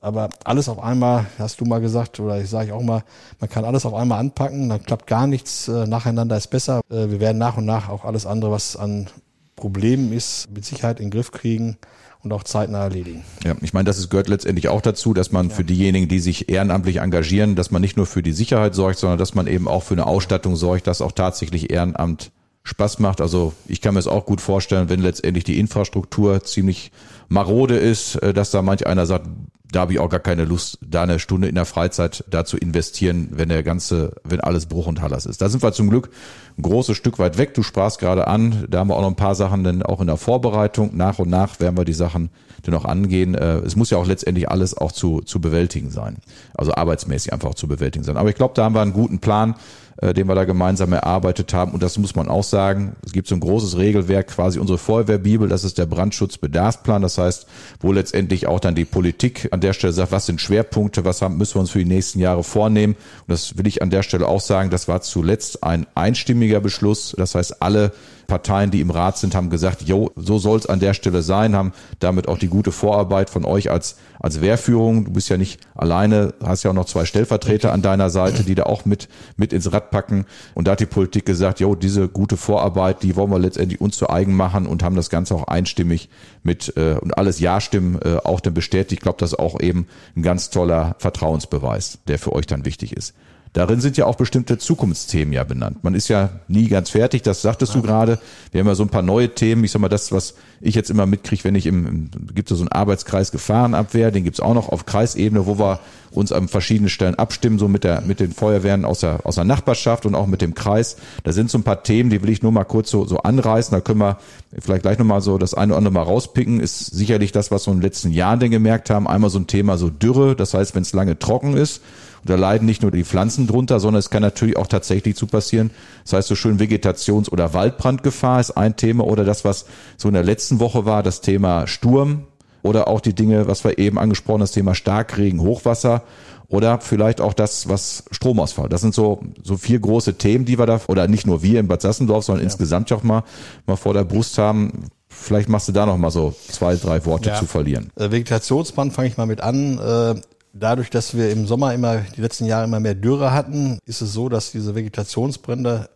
Aber 0.00 0.30
alles 0.44 0.70
auf 0.70 0.82
einmal, 0.82 1.26
hast 1.38 1.60
du 1.60 1.66
mal 1.66 1.80
gesagt, 1.80 2.20
oder 2.20 2.40
ich 2.40 2.48
sage 2.48 2.74
auch 2.74 2.82
mal, 2.82 3.04
man 3.38 3.50
kann 3.50 3.66
alles 3.66 3.84
auf 3.84 3.92
einmal 3.92 4.18
anpacken, 4.18 4.70
dann 4.70 4.82
klappt 4.82 5.06
gar 5.06 5.26
nichts, 5.26 5.68
äh, 5.68 5.86
nacheinander 5.86 6.38
ist 6.38 6.48
besser. 6.48 6.80
Äh, 6.90 7.10
wir 7.10 7.20
werden 7.20 7.36
nach 7.36 7.58
und 7.58 7.66
nach 7.66 7.90
auch 7.90 8.06
alles 8.06 8.24
andere, 8.24 8.50
was 8.50 8.76
an 8.76 9.08
Problemen 9.56 10.12
ist, 10.14 10.48
mit 10.50 10.64
Sicherheit 10.64 11.00
in 11.00 11.06
den 11.06 11.10
Griff 11.10 11.32
kriegen 11.32 11.76
und 12.22 12.32
auch 12.32 12.42
zeitnah 12.44 12.84
erledigen. 12.84 13.24
Ja, 13.44 13.54
ich 13.62 13.72
meine, 13.72 13.84
das 13.84 13.98
ist, 13.98 14.10
gehört 14.10 14.28
letztendlich 14.28 14.68
auch 14.68 14.82
dazu, 14.82 15.14
dass 15.14 15.32
man 15.32 15.48
ja. 15.48 15.54
für 15.54 15.64
diejenigen, 15.64 16.08
die 16.08 16.18
sich 16.18 16.48
ehrenamtlich 16.48 16.96
engagieren, 16.96 17.56
dass 17.56 17.70
man 17.70 17.80
nicht 17.80 17.96
nur 17.96 18.06
für 18.06 18.22
die 18.22 18.32
Sicherheit 18.32 18.74
sorgt, 18.74 18.98
sondern 18.98 19.18
dass 19.18 19.34
man 19.34 19.46
eben 19.46 19.68
auch 19.68 19.82
für 19.82 19.94
eine 19.94 20.06
Ausstattung 20.06 20.56
sorgt, 20.56 20.86
dass 20.86 21.00
auch 21.00 21.12
tatsächlich 21.12 21.70
Ehrenamt 21.70 22.30
Spaß 22.62 22.98
macht. 22.98 23.20
Also 23.20 23.54
ich 23.66 23.80
kann 23.80 23.94
mir 23.94 24.00
es 24.00 24.06
auch 24.06 24.26
gut 24.26 24.40
vorstellen, 24.40 24.88
wenn 24.88 25.00
letztendlich 25.00 25.44
die 25.44 25.58
Infrastruktur 25.58 26.44
ziemlich 26.44 26.92
marode 27.28 27.76
ist, 27.76 28.16
äh, 28.16 28.34
dass 28.34 28.50
da 28.50 28.62
manch 28.62 28.86
einer 28.86 29.06
sagt, 29.06 29.26
da 29.72 29.80
habe 29.80 29.92
ich 29.92 29.98
auch 29.98 30.08
gar 30.08 30.20
keine 30.20 30.44
Lust, 30.44 30.78
da 30.80 31.02
eine 31.02 31.18
Stunde 31.18 31.48
in 31.48 31.54
der 31.54 31.64
Freizeit 31.64 32.24
da 32.28 32.44
zu 32.44 32.56
investieren, 32.56 33.28
wenn 33.32 33.48
der 33.48 33.62
ganze, 33.62 34.12
wenn 34.24 34.40
alles 34.40 34.66
Bruch 34.66 34.86
und 34.86 35.00
Hallas 35.00 35.26
ist. 35.26 35.40
Da 35.40 35.48
sind 35.48 35.62
wir 35.62 35.72
zum 35.72 35.90
Glück 35.90 36.10
ein 36.58 36.62
großes 36.62 36.96
Stück 36.96 37.18
weit 37.18 37.38
weg. 37.38 37.54
Du 37.54 37.62
sprachst 37.62 37.98
gerade 37.98 38.26
an, 38.26 38.66
da 38.68 38.80
haben 38.80 38.88
wir 38.88 38.96
auch 38.96 39.02
noch 39.02 39.08
ein 39.08 39.16
paar 39.16 39.34
Sachen 39.34 39.64
dann 39.64 39.82
auch 39.82 40.00
in 40.00 40.06
der 40.06 40.16
Vorbereitung. 40.16 40.96
Nach 40.96 41.18
und 41.18 41.30
nach 41.30 41.60
werden 41.60 41.76
wir 41.76 41.84
die 41.84 41.92
Sachen 41.92 42.30
dann 42.62 42.74
auch 42.74 42.84
angehen. 42.84 43.34
Äh, 43.34 43.58
es 43.58 43.76
muss 43.76 43.90
ja 43.90 43.98
auch 43.98 44.06
letztendlich 44.06 44.50
alles 44.50 44.76
auch 44.76 44.92
zu, 44.92 45.20
zu 45.20 45.40
bewältigen 45.40 45.90
sein. 45.90 46.16
Also 46.54 46.74
arbeitsmäßig 46.74 47.32
einfach 47.32 47.50
auch 47.50 47.54
zu 47.54 47.68
bewältigen 47.68 48.04
sein. 48.04 48.16
Aber 48.16 48.28
ich 48.28 48.36
glaube, 48.36 48.54
da 48.54 48.64
haben 48.64 48.74
wir 48.74 48.82
einen 48.82 48.92
guten 48.92 49.20
Plan 49.20 49.54
äh, 50.00 50.14
den 50.14 50.28
wir 50.28 50.34
da 50.34 50.44
gemeinsam 50.44 50.92
erarbeitet 50.92 51.52
haben. 51.52 51.72
Und 51.72 51.82
das 51.82 51.98
muss 51.98 52.14
man 52.14 52.28
auch 52.28 52.44
sagen. 52.44 52.96
Es 53.04 53.12
gibt 53.12 53.28
so 53.28 53.34
ein 53.34 53.40
großes 53.40 53.76
Regelwerk, 53.76 54.28
quasi 54.28 54.58
unsere 54.58 54.78
Feuerwehrbibel. 54.78 55.48
Das 55.48 55.62
ist 55.62 55.76
der 55.76 55.84
Brandschutzbedarfsplan. 55.84 57.02
Das 57.02 57.18
heißt, 57.18 57.46
wo 57.80 57.92
letztendlich 57.92 58.46
auch 58.46 58.60
dann 58.60 58.74
die 58.74 58.86
Politik 58.86 59.48
an 59.50 59.59
der 59.60 59.72
Stelle 59.72 59.92
sagt, 59.92 60.12
was 60.12 60.26
sind 60.26 60.40
Schwerpunkte, 60.40 61.04
was 61.04 61.22
haben, 61.22 61.36
müssen 61.36 61.56
wir 61.56 61.60
uns 61.60 61.70
für 61.70 61.78
die 61.78 61.84
nächsten 61.84 62.18
Jahre 62.18 62.42
vornehmen. 62.42 62.94
Und 62.94 63.28
das 63.28 63.56
will 63.56 63.66
ich 63.66 63.82
an 63.82 63.90
der 63.90 64.02
Stelle 64.02 64.26
auch 64.26 64.40
sagen. 64.40 64.70
Das 64.70 64.88
war 64.88 65.00
zuletzt 65.02 65.62
ein 65.62 65.86
einstimmiger 65.94 66.60
Beschluss. 66.60 67.14
Das 67.16 67.34
heißt, 67.34 67.62
alle 67.62 67.92
Parteien, 68.30 68.70
die 68.70 68.80
im 68.80 68.90
Rat 68.90 69.18
sind, 69.18 69.34
haben 69.34 69.50
gesagt, 69.50 69.82
jo, 69.82 70.12
so 70.14 70.38
soll 70.38 70.56
es 70.56 70.66
an 70.66 70.78
der 70.78 70.94
Stelle 70.94 71.20
sein, 71.20 71.56
haben 71.56 71.72
damit 71.98 72.28
auch 72.28 72.38
die 72.38 72.46
gute 72.46 72.70
Vorarbeit 72.70 73.28
von 73.28 73.44
euch 73.44 73.72
als, 73.72 73.96
als 74.20 74.40
Wehrführung. 74.40 75.04
Du 75.04 75.10
bist 75.10 75.28
ja 75.28 75.36
nicht 75.36 75.58
alleine, 75.74 76.32
hast 76.40 76.62
ja 76.62 76.70
auch 76.70 76.74
noch 76.74 76.84
zwei 76.84 77.04
Stellvertreter 77.06 77.72
an 77.72 77.82
deiner 77.82 78.08
Seite, 78.08 78.44
die 78.44 78.54
da 78.54 78.62
auch 78.62 78.84
mit, 78.84 79.08
mit 79.36 79.52
ins 79.52 79.72
Rad 79.72 79.90
packen. 79.90 80.26
Und 80.54 80.68
da 80.68 80.72
hat 80.72 80.80
die 80.80 80.86
Politik 80.86 81.26
gesagt, 81.26 81.58
jo, 81.58 81.74
diese 81.74 82.08
gute 82.08 82.36
Vorarbeit, 82.36 83.02
die 83.02 83.16
wollen 83.16 83.32
wir 83.32 83.40
letztendlich 83.40 83.80
uns 83.80 83.96
zu 83.96 84.08
eigen 84.08 84.36
machen 84.36 84.68
und 84.68 84.84
haben 84.84 84.94
das 84.94 85.10
Ganze 85.10 85.34
auch 85.34 85.48
einstimmig 85.48 86.08
mit 86.44 86.72
äh, 86.76 86.94
und 87.00 87.18
alles 87.18 87.40
Ja-Stimmen 87.40 88.00
äh, 88.00 88.18
auch 88.22 88.38
dann 88.38 88.54
bestätigt. 88.54 88.92
Ich 88.92 89.00
glaube, 89.00 89.18
das 89.18 89.32
ist 89.32 89.40
auch 89.40 89.58
eben 89.58 89.88
ein 90.16 90.22
ganz 90.22 90.50
toller 90.50 90.94
Vertrauensbeweis, 90.98 91.98
der 92.06 92.20
für 92.20 92.32
euch 92.32 92.46
dann 92.46 92.64
wichtig 92.64 92.96
ist. 92.96 93.12
Darin 93.52 93.80
sind 93.80 93.96
ja 93.96 94.06
auch 94.06 94.14
bestimmte 94.14 94.58
Zukunftsthemen 94.58 95.32
ja 95.32 95.42
benannt. 95.42 95.82
Man 95.82 95.94
ist 95.94 96.06
ja 96.06 96.28
nie 96.46 96.68
ganz 96.68 96.90
fertig, 96.90 97.22
das 97.22 97.42
sagtest 97.42 97.74
du 97.74 97.82
gerade. 97.82 98.20
Wir 98.52 98.60
haben 98.60 98.68
ja 98.68 98.76
so 98.76 98.84
ein 98.84 98.90
paar 98.90 99.02
neue 99.02 99.34
Themen. 99.34 99.64
Ich 99.64 99.72
sag 99.72 99.80
mal, 99.80 99.88
das, 99.88 100.12
was 100.12 100.34
ich 100.60 100.76
jetzt 100.76 100.88
immer 100.88 101.04
mitkriege, 101.04 101.42
wenn 101.42 101.56
ich 101.56 101.66
im, 101.66 101.86
im 101.86 102.10
gibt 102.32 102.48
es 102.48 102.58
so 102.58 102.62
einen 102.62 102.70
Arbeitskreis 102.70 103.32
Gefahrenabwehr, 103.32 104.12
den 104.12 104.22
gibt's 104.22 104.38
auch 104.38 104.54
noch 104.54 104.68
auf 104.68 104.86
Kreisebene, 104.86 105.46
wo 105.46 105.58
wir 105.58 105.80
uns 106.12 106.30
an 106.30 106.46
verschiedenen 106.46 106.88
Stellen 106.88 107.16
abstimmen, 107.16 107.58
so 107.58 107.66
mit 107.66 107.82
der, 107.82 108.02
mit 108.02 108.20
den 108.20 108.32
Feuerwehren 108.32 108.84
aus 108.84 109.00
der, 109.00 109.26
aus 109.26 109.34
der 109.34 109.44
Nachbarschaft 109.44 110.06
und 110.06 110.14
auch 110.14 110.28
mit 110.28 110.42
dem 110.42 110.54
Kreis. 110.54 110.96
Da 111.24 111.32
sind 111.32 111.50
so 111.50 111.58
ein 111.58 111.64
paar 111.64 111.82
Themen, 111.82 112.10
die 112.10 112.22
will 112.22 112.30
ich 112.30 112.42
nur 112.42 112.52
mal 112.52 112.64
kurz 112.64 112.90
so, 112.90 113.04
so 113.04 113.18
anreißen. 113.18 113.72
Da 113.72 113.80
können 113.80 114.00
wir 114.00 114.18
vielleicht 114.60 114.82
gleich 114.82 114.98
nochmal 114.98 115.22
so 115.22 115.38
das 115.38 115.54
eine 115.54 115.72
oder 115.72 115.78
andere 115.78 115.94
mal 115.94 116.02
rauspicken. 116.02 116.60
Ist 116.60 116.86
sicherlich 116.86 117.32
das, 117.32 117.50
was 117.50 117.66
wir 117.66 117.72
in 117.72 117.78
den 117.78 117.84
letzten 117.84 118.12
Jahren 118.12 118.38
denn 118.38 118.52
gemerkt 118.52 118.90
haben. 118.90 119.08
Einmal 119.08 119.30
so 119.30 119.40
ein 119.40 119.48
Thema 119.48 119.76
so 119.76 119.90
Dürre. 119.90 120.36
Das 120.36 120.54
heißt, 120.54 120.76
wenn 120.76 120.82
es 120.82 120.92
lange 120.92 121.18
trocken 121.18 121.56
ist, 121.56 121.80
und 122.22 122.30
da 122.30 122.36
leiden 122.36 122.66
nicht 122.66 122.82
nur 122.82 122.90
die 122.90 123.04
Pflanzen 123.04 123.46
drunter, 123.46 123.80
sondern 123.80 123.98
es 123.98 124.10
kann 124.10 124.22
natürlich 124.22 124.56
auch 124.56 124.66
tatsächlich 124.66 125.16
zu 125.16 125.26
passieren. 125.26 125.70
Das 126.04 126.12
heißt, 126.12 126.28
so 126.28 126.34
schön 126.34 126.58
Vegetations- 126.58 127.30
oder 127.30 127.54
Waldbrandgefahr 127.54 128.40
ist 128.40 128.52
ein 128.52 128.76
Thema 128.76 129.04
oder 129.04 129.24
das, 129.24 129.44
was 129.44 129.66
so 129.96 130.08
in 130.08 130.14
der 130.14 130.24
letzten 130.24 130.60
Woche 130.60 130.84
war, 130.84 131.02
das 131.02 131.20
Thema 131.20 131.66
Sturm 131.66 132.24
oder 132.62 132.88
auch 132.88 133.00
die 133.00 133.14
Dinge, 133.14 133.46
was 133.46 133.64
wir 133.64 133.78
eben 133.78 133.98
angesprochen, 133.98 134.40
das 134.40 134.52
Thema 134.52 134.74
Starkregen, 134.74 135.40
Hochwasser 135.40 136.02
oder 136.48 136.80
vielleicht 136.80 137.20
auch 137.20 137.32
das, 137.32 137.68
was 137.68 138.04
Stromausfall. 138.10 138.68
Das 138.68 138.80
sind 138.80 138.92
so, 138.92 139.22
so 139.42 139.56
vier 139.56 139.78
große 139.78 140.14
Themen, 140.14 140.44
die 140.44 140.58
wir 140.58 140.66
da, 140.66 140.80
oder 140.88 141.08
nicht 141.08 141.26
nur 141.26 141.42
wir 141.42 141.60
in 141.60 141.68
Bad 141.68 141.80
Sassendorf, 141.80 142.24
sondern 142.24 142.42
ja. 142.42 142.46
insgesamt 142.50 142.92
auch 142.92 143.02
mal, 143.02 143.22
mal 143.66 143.76
vor 143.76 143.94
der 143.94 144.04
Brust 144.04 144.36
haben. 144.36 144.84
Vielleicht 145.08 145.48
machst 145.48 145.68
du 145.68 145.72
da 145.72 145.86
noch 145.86 145.96
mal 145.96 146.10
so 146.10 146.34
zwei, 146.48 146.74
drei 146.76 147.04
Worte 147.06 147.30
ja. 147.30 147.36
zu 147.36 147.46
verlieren. 147.46 147.90
Äh, 147.96 148.10
Vegetationsbrand 148.10 148.92
fange 148.92 149.08
ich 149.08 149.16
mal 149.16 149.26
mit 149.26 149.40
an. 149.40 150.22
Dadurch, 150.52 150.90
dass 150.90 151.16
wir 151.16 151.30
im 151.30 151.46
Sommer 151.46 151.74
immer, 151.74 151.98
die 151.98 152.20
letzten 152.20 152.44
Jahre 152.44 152.64
immer 152.64 152.80
mehr 152.80 152.96
Dürre 152.96 153.32
hatten, 153.32 153.78
ist 153.84 154.00
es 154.00 154.12
so, 154.12 154.28
dass 154.28 154.50
diese 154.50 154.74
Vegetationsbrände 154.74 155.88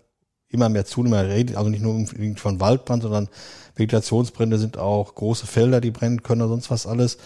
immer 0.48 0.68
mehr 0.68 0.84
zunehmen. 0.84 1.56
Also 1.56 1.68
nicht 1.68 1.82
nur 1.82 2.06
von 2.36 2.60
Waldbrand, 2.60 3.02
sondern 3.02 3.28
Vegetationsbrände 3.74 4.58
sind 4.58 4.78
auch 4.78 5.14
große 5.14 5.46
Felder, 5.46 5.80
die 5.80 5.90
brennen 5.90 6.22
können 6.22 6.42
oder 6.42 6.50
sonst 6.50 6.70
was 6.70 6.86
alles. 6.86 7.18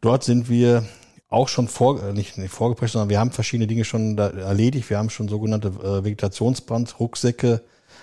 Dort 0.00 0.24
sind 0.24 0.48
wir 0.48 0.84
auch 1.28 1.48
schon 1.48 1.68
vor, 1.68 2.02
äh, 2.02 2.12
nicht, 2.12 2.38
nicht 2.38 2.52
vorgeprescht, 2.52 2.92
sondern 2.92 3.10
wir 3.10 3.20
haben 3.20 3.30
verschiedene 3.30 3.66
Dinge 3.66 3.84
schon 3.84 4.18
erledigt. 4.18 4.90
Wir 4.90 4.98
haben 4.98 5.10
schon 5.10 5.28
sogenannte 5.28 5.68
äh, 5.68 6.04
Vegetationsbrand-Rucksäcke 6.04 7.62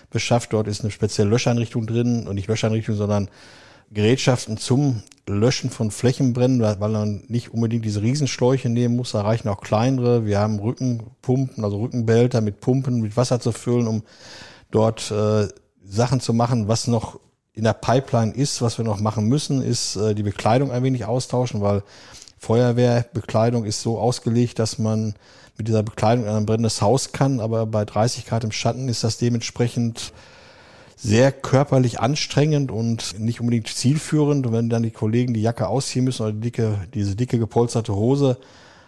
beschafft. 0.09 0.53
Dort 0.53 0.67
ist 0.67 0.81
eine 0.81 0.91
spezielle 0.91 1.29
Löscheinrichtung 1.29 1.85
drin 1.85 2.27
und 2.27 2.35
nicht 2.35 2.47
Löscheinrichtung, 2.47 2.95
sondern 2.95 3.29
Gerätschaften 3.93 4.57
zum 4.57 5.03
Löschen 5.27 5.69
von 5.69 5.91
Flächenbränden, 5.91 6.61
weil 6.79 6.89
man 6.89 7.23
nicht 7.27 7.53
unbedingt 7.53 7.85
diese 7.85 8.01
Riesenschläuche 8.01 8.67
nehmen 8.69 8.95
muss. 8.95 9.11
Da 9.11 9.21
reichen 9.21 9.47
auch 9.47 9.61
kleinere. 9.61 10.25
Wir 10.25 10.39
haben 10.39 10.59
Rückenpumpen, 10.59 11.63
also 11.63 11.79
Rückenbehälter 11.79 12.41
mit 12.41 12.59
Pumpen, 12.59 13.01
mit 13.01 13.15
Wasser 13.15 13.39
zu 13.39 13.51
füllen, 13.51 13.87
um 13.87 14.03
dort 14.71 15.11
äh, 15.11 15.47
Sachen 15.83 16.19
zu 16.19 16.33
machen. 16.33 16.67
Was 16.67 16.87
noch 16.87 17.19
in 17.53 17.63
der 17.63 17.73
Pipeline 17.73 18.33
ist, 18.33 18.61
was 18.61 18.77
wir 18.77 18.85
noch 18.85 18.99
machen 18.99 19.27
müssen, 19.27 19.61
ist 19.61 19.95
äh, 19.95 20.13
die 20.13 20.23
Bekleidung 20.23 20.71
ein 20.71 20.83
wenig 20.83 21.05
austauschen, 21.05 21.61
weil 21.61 21.83
Feuerwehrbekleidung 22.39 23.63
ist 23.63 23.81
so 23.81 23.99
ausgelegt, 23.99 24.59
dass 24.59 24.77
man 24.77 25.13
mit 25.57 25.67
dieser 25.67 25.83
Bekleidung 25.83 26.25
in 26.25 26.31
ein 26.31 26.45
brennendes 26.45 26.81
Haus 26.81 27.11
kann, 27.11 27.39
aber 27.39 27.65
bei 27.65 27.85
30 27.85 28.25
Grad 28.25 28.43
im 28.43 28.51
Schatten 28.51 28.89
ist 28.89 29.03
das 29.03 29.17
dementsprechend 29.17 30.11
sehr 31.03 31.33
körperlich 31.33 31.99
anstrengend 31.99 32.71
und 32.71 33.19
nicht 33.19 33.41
unbedingt 33.41 33.67
zielführend. 33.67 34.47
Und 34.47 34.53
wenn 34.53 34.69
dann 34.69 34.83
die 34.83 34.91
Kollegen 34.91 35.33
die 35.33 35.41
Jacke 35.41 35.67
ausziehen 35.67 36.05
müssen 36.05 36.23
oder 36.23 36.31
die 36.31 36.39
dicke, 36.39 36.79
diese 36.93 37.15
dicke 37.15 37.37
gepolsterte 37.37 37.93
Hose 37.93 38.37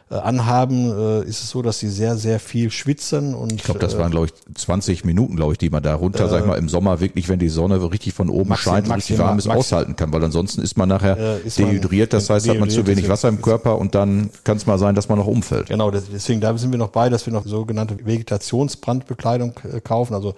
äh, 0.09 0.15
anhaben, 0.15 0.91
äh, 0.91 1.27
ist 1.27 1.43
es 1.43 1.49
so, 1.49 1.61
dass 1.61 1.79
sie 1.79 1.89
sehr, 1.89 2.15
sehr 2.15 2.39
viel 2.39 2.71
schwitzen. 2.71 3.35
Und, 3.35 3.51
ich 3.51 3.63
glaube, 3.63 3.81
das 3.81 3.97
waren, 3.97 4.11
glaube 4.11 4.27
ich, 4.27 4.55
20 4.55 5.03
Minuten, 5.03 5.35
glaube 5.35 5.53
ich, 5.53 5.57
die 5.57 5.69
man 5.69 5.83
da 5.83 5.93
runter, 5.93 6.25
äh, 6.25 6.29
sag 6.29 6.39
ich 6.41 6.45
mal, 6.45 6.57
im 6.57 6.69
Sommer 6.69 7.01
wirklich, 7.01 7.27
wenn 7.27 7.39
die 7.39 7.49
Sonne 7.49 7.81
richtig 7.91 8.13
von 8.13 8.29
oben 8.29 8.49
maxim, 8.49 8.71
scheint 8.71 8.87
und 8.87 8.95
richtig 8.95 9.19
warm 9.19 9.37
ist, 9.37 9.49
aushalten 9.49 9.97
kann. 9.97 10.13
Weil 10.13 10.23
ansonsten 10.23 10.61
ist 10.61 10.77
man 10.77 10.87
nachher 10.87 11.17
äh, 11.17 11.41
ist 11.41 11.59
dehydriert, 11.59 12.13
das 12.13 12.29
heißt, 12.29 12.47
hat 12.47 12.59
man 12.59 12.69
zu 12.69 12.87
wenig 12.87 13.09
Wasser 13.09 13.27
im 13.27 13.41
Körper 13.41 13.77
und 13.77 13.93
dann 13.93 14.29
kann 14.45 14.55
es 14.55 14.65
mal 14.65 14.77
sein, 14.77 14.95
dass 14.95 15.09
man 15.09 15.17
noch 15.17 15.27
umfällt. 15.27 15.67
Genau, 15.67 15.91
deswegen 15.91 16.39
da 16.39 16.57
sind 16.57 16.71
wir 16.71 16.79
noch 16.79 16.91
bei, 16.91 17.09
dass 17.09 17.25
wir 17.25 17.33
noch 17.33 17.45
sogenannte 17.45 17.97
Vegetationsbrandbekleidung 18.05 19.53
äh, 19.63 19.81
kaufen, 19.81 20.13
also 20.13 20.35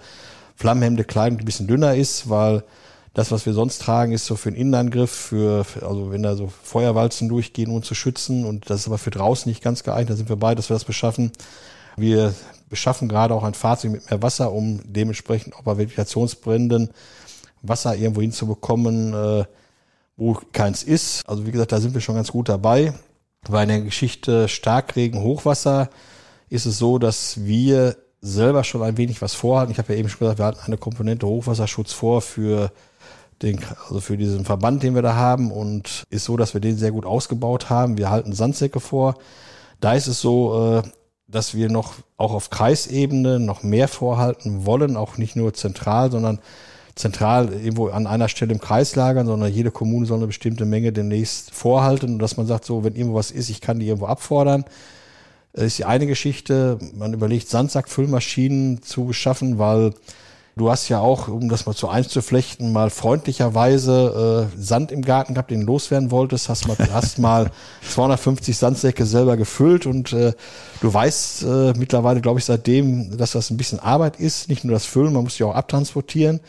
flammenhemmende 0.58 1.04
Kleidung, 1.04 1.38
die 1.38 1.44
ein 1.44 1.46
bisschen 1.46 1.68
dünner 1.68 1.94
ist, 1.94 2.28
weil 2.28 2.64
das, 3.14 3.30
was 3.30 3.46
wir 3.46 3.52
sonst 3.52 3.80
tragen, 3.80 4.12
ist 4.12 4.26
so 4.26 4.34
für 4.34 4.48
einen 4.48 4.58
Innenangriff, 4.58 5.10
für, 5.10 5.64
also 5.80 6.10
wenn 6.10 6.24
da 6.24 6.34
so 6.34 6.48
Feuerwalzen 6.48 7.28
durchgehen, 7.28 7.70
um 7.70 7.82
zu 7.82 7.94
schützen. 7.94 8.44
Und 8.44 8.68
das 8.68 8.80
ist 8.80 8.86
aber 8.88 8.98
für 8.98 9.10
draußen 9.10 9.48
nicht 9.48 9.62
ganz 9.62 9.84
geeignet. 9.84 10.10
Da 10.10 10.16
sind 10.16 10.28
wir 10.28 10.36
bei, 10.36 10.56
dass 10.56 10.68
wir 10.68 10.74
das 10.74 10.84
beschaffen. 10.84 11.30
Wir 11.96 12.34
beschaffen 12.68 13.08
gerade 13.08 13.34
auch 13.34 13.44
ein 13.44 13.54
Fahrzeug 13.54 13.92
mit 13.92 14.10
mehr 14.10 14.20
Wasser, 14.20 14.52
um 14.52 14.80
dementsprechend 14.84 15.54
auch 15.54 15.62
bei 15.62 15.78
Vegetationsbränden 15.78 16.90
Wasser 17.62 17.94
irgendwo 17.94 18.20
hinzubekommen, 18.20 19.14
äh, 19.14 19.44
wo 20.16 20.36
keins 20.52 20.82
ist. 20.82 21.28
Also 21.28 21.46
wie 21.46 21.52
gesagt, 21.52 21.70
da 21.70 21.80
sind 21.80 21.94
wir 21.94 22.00
schon 22.00 22.16
ganz 22.16 22.32
gut 22.32 22.48
dabei. 22.48 22.94
Bei 23.48 23.64
der 23.64 23.80
Geschichte 23.80 24.48
Starkregen, 24.48 25.22
Hochwasser 25.22 25.88
ist 26.50 26.66
es 26.66 26.78
so, 26.78 26.98
dass 26.98 27.44
wir 27.44 27.96
selber 28.20 28.64
schon 28.64 28.82
ein 28.82 28.96
wenig 28.96 29.22
was 29.22 29.34
vorhalten. 29.34 29.72
Ich 29.72 29.78
habe 29.78 29.92
ja 29.92 29.98
eben 29.98 30.08
schon 30.08 30.20
gesagt, 30.20 30.38
wir 30.38 30.46
hatten 30.46 30.66
eine 30.66 30.76
Komponente 30.76 31.26
Hochwasserschutz 31.26 31.92
vor 31.92 32.20
für 32.20 32.72
den, 33.42 33.60
also 33.88 34.00
für 34.00 34.16
diesen 34.16 34.44
Verband, 34.44 34.82
den 34.82 34.94
wir 34.94 35.02
da 35.02 35.14
haben 35.14 35.52
und 35.52 36.04
ist 36.10 36.24
so, 36.24 36.36
dass 36.36 36.54
wir 36.54 36.60
den 36.60 36.76
sehr 36.76 36.90
gut 36.90 37.06
ausgebaut 37.06 37.70
haben. 37.70 37.96
Wir 37.96 38.10
halten 38.10 38.32
Sandsäcke 38.32 38.80
vor. 38.80 39.14
Da 39.80 39.94
ist 39.94 40.08
es 40.08 40.20
so, 40.20 40.82
äh, 40.84 40.88
dass 41.28 41.54
wir 41.54 41.70
noch 41.70 41.94
auch 42.16 42.32
auf 42.32 42.50
Kreisebene 42.50 43.38
noch 43.38 43.62
mehr 43.62 43.86
vorhalten 43.86 44.66
wollen, 44.66 44.96
auch 44.96 45.18
nicht 45.18 45.36
nur 45.36 45.54
zentral, 45.54 46.10
sondern 46.10 46.40
zentral 46.94 47.52
irgendwo 47.52 47.88
an 47.88 48.06
einer 48.06 48.28
Stelle 48.28 48.52
im 48.52 48.60
Kreis 48.60 48.96
lagern, 48.96 49.26
sondern 49.26 49.52
jede 49.52 49.70
Kommune 49.70 50.06
soll 50.06 50.16
eine 50.16 50.26
bestimmte 50.26 50.64
Menge 50.64 50.92
demnächst 50.92 51.52
vorhalten 51.52 52.14
und 52.14 52.18
dass 52.18 52.36
man 52.36 52.46
sagt, 52.46 52.64
so, 52.64 52.82
wenn 52.82 52.96
irgendwo 52.96 53.16
was 53.16 53.30
ist, 53.30 53.50
ich 53.50 53.60
kann 53.60 53.78
die 53.78 53.86
irgendwo 53.86 54.06
abfordern. 54.06 54.64
Das 55.52 55.64
ist 55.64 55.78
die 55.78 55.84
eine 55.84 56.06
Geschichte. 56.06 56.78
Man 56.94 57.12
überlegt, 57.12 57.48
Sandsackfüllmaschinen 57.48 58.82
zu 58.82 59.06
beschaffen, 59.06 59.58
weil 59.58 59.94
Du 60.58 60.70
hast 60.70 60.88
ja 60.88 60.98
auch, 60.98 61.28
um 61.28 61.48
das 61.48 61.66
mal 61.66 61.74
zu 61.74 61.88
eins 61.88 62.08
zu 62.08 62.20
flechten, 62.20 62.72
mal 62.72 62.90
freundlicherweise 62.90 64.50
äh, 64.56 64.60
Sand 64.60 64.90
im 64.90 65.02
Garten 65.02 65.34
gehabt, 65.34 65.52
den 65.52 65.60
du 65.60 65.66
loswerden 65.66 66.10
wolltest, 66.10 66.48
hast 66.48 66.66
mal, 66.66 66.76
hast 66.92 67.20
mal 67.20 67.52
250 67.88 68.58
Sandsäcke 68.58 69.06
selber 69.06 69.36
gefüllt 69.36 69.86
und 69.86 70.12
äh, 70.12 70.32
du 70.80 70.92
weißt 70.92 71.44
äh, 71.44 71.72
mittlerweile, 71.76 72.20
glaube 72.20 72.40
ich, 72.40 72.44
seitdem, 72.44 73.16
dass 73.16 73.32
das 73.32 73.50
ein 73.50 73.56
bisschen 73.56 73.78
Arbeit 73.78 74.18
ist, 74.18 74.48
nicht 74.48 74.64
nur 74.64 74.72
das 74.72 74.84
Füllen, 74.84 75.12
man 75.12 75.22
muss 75.22 75.36
die 75.36 75.44
auch 75.44 75.54
abtransportieren. 75.54 76.40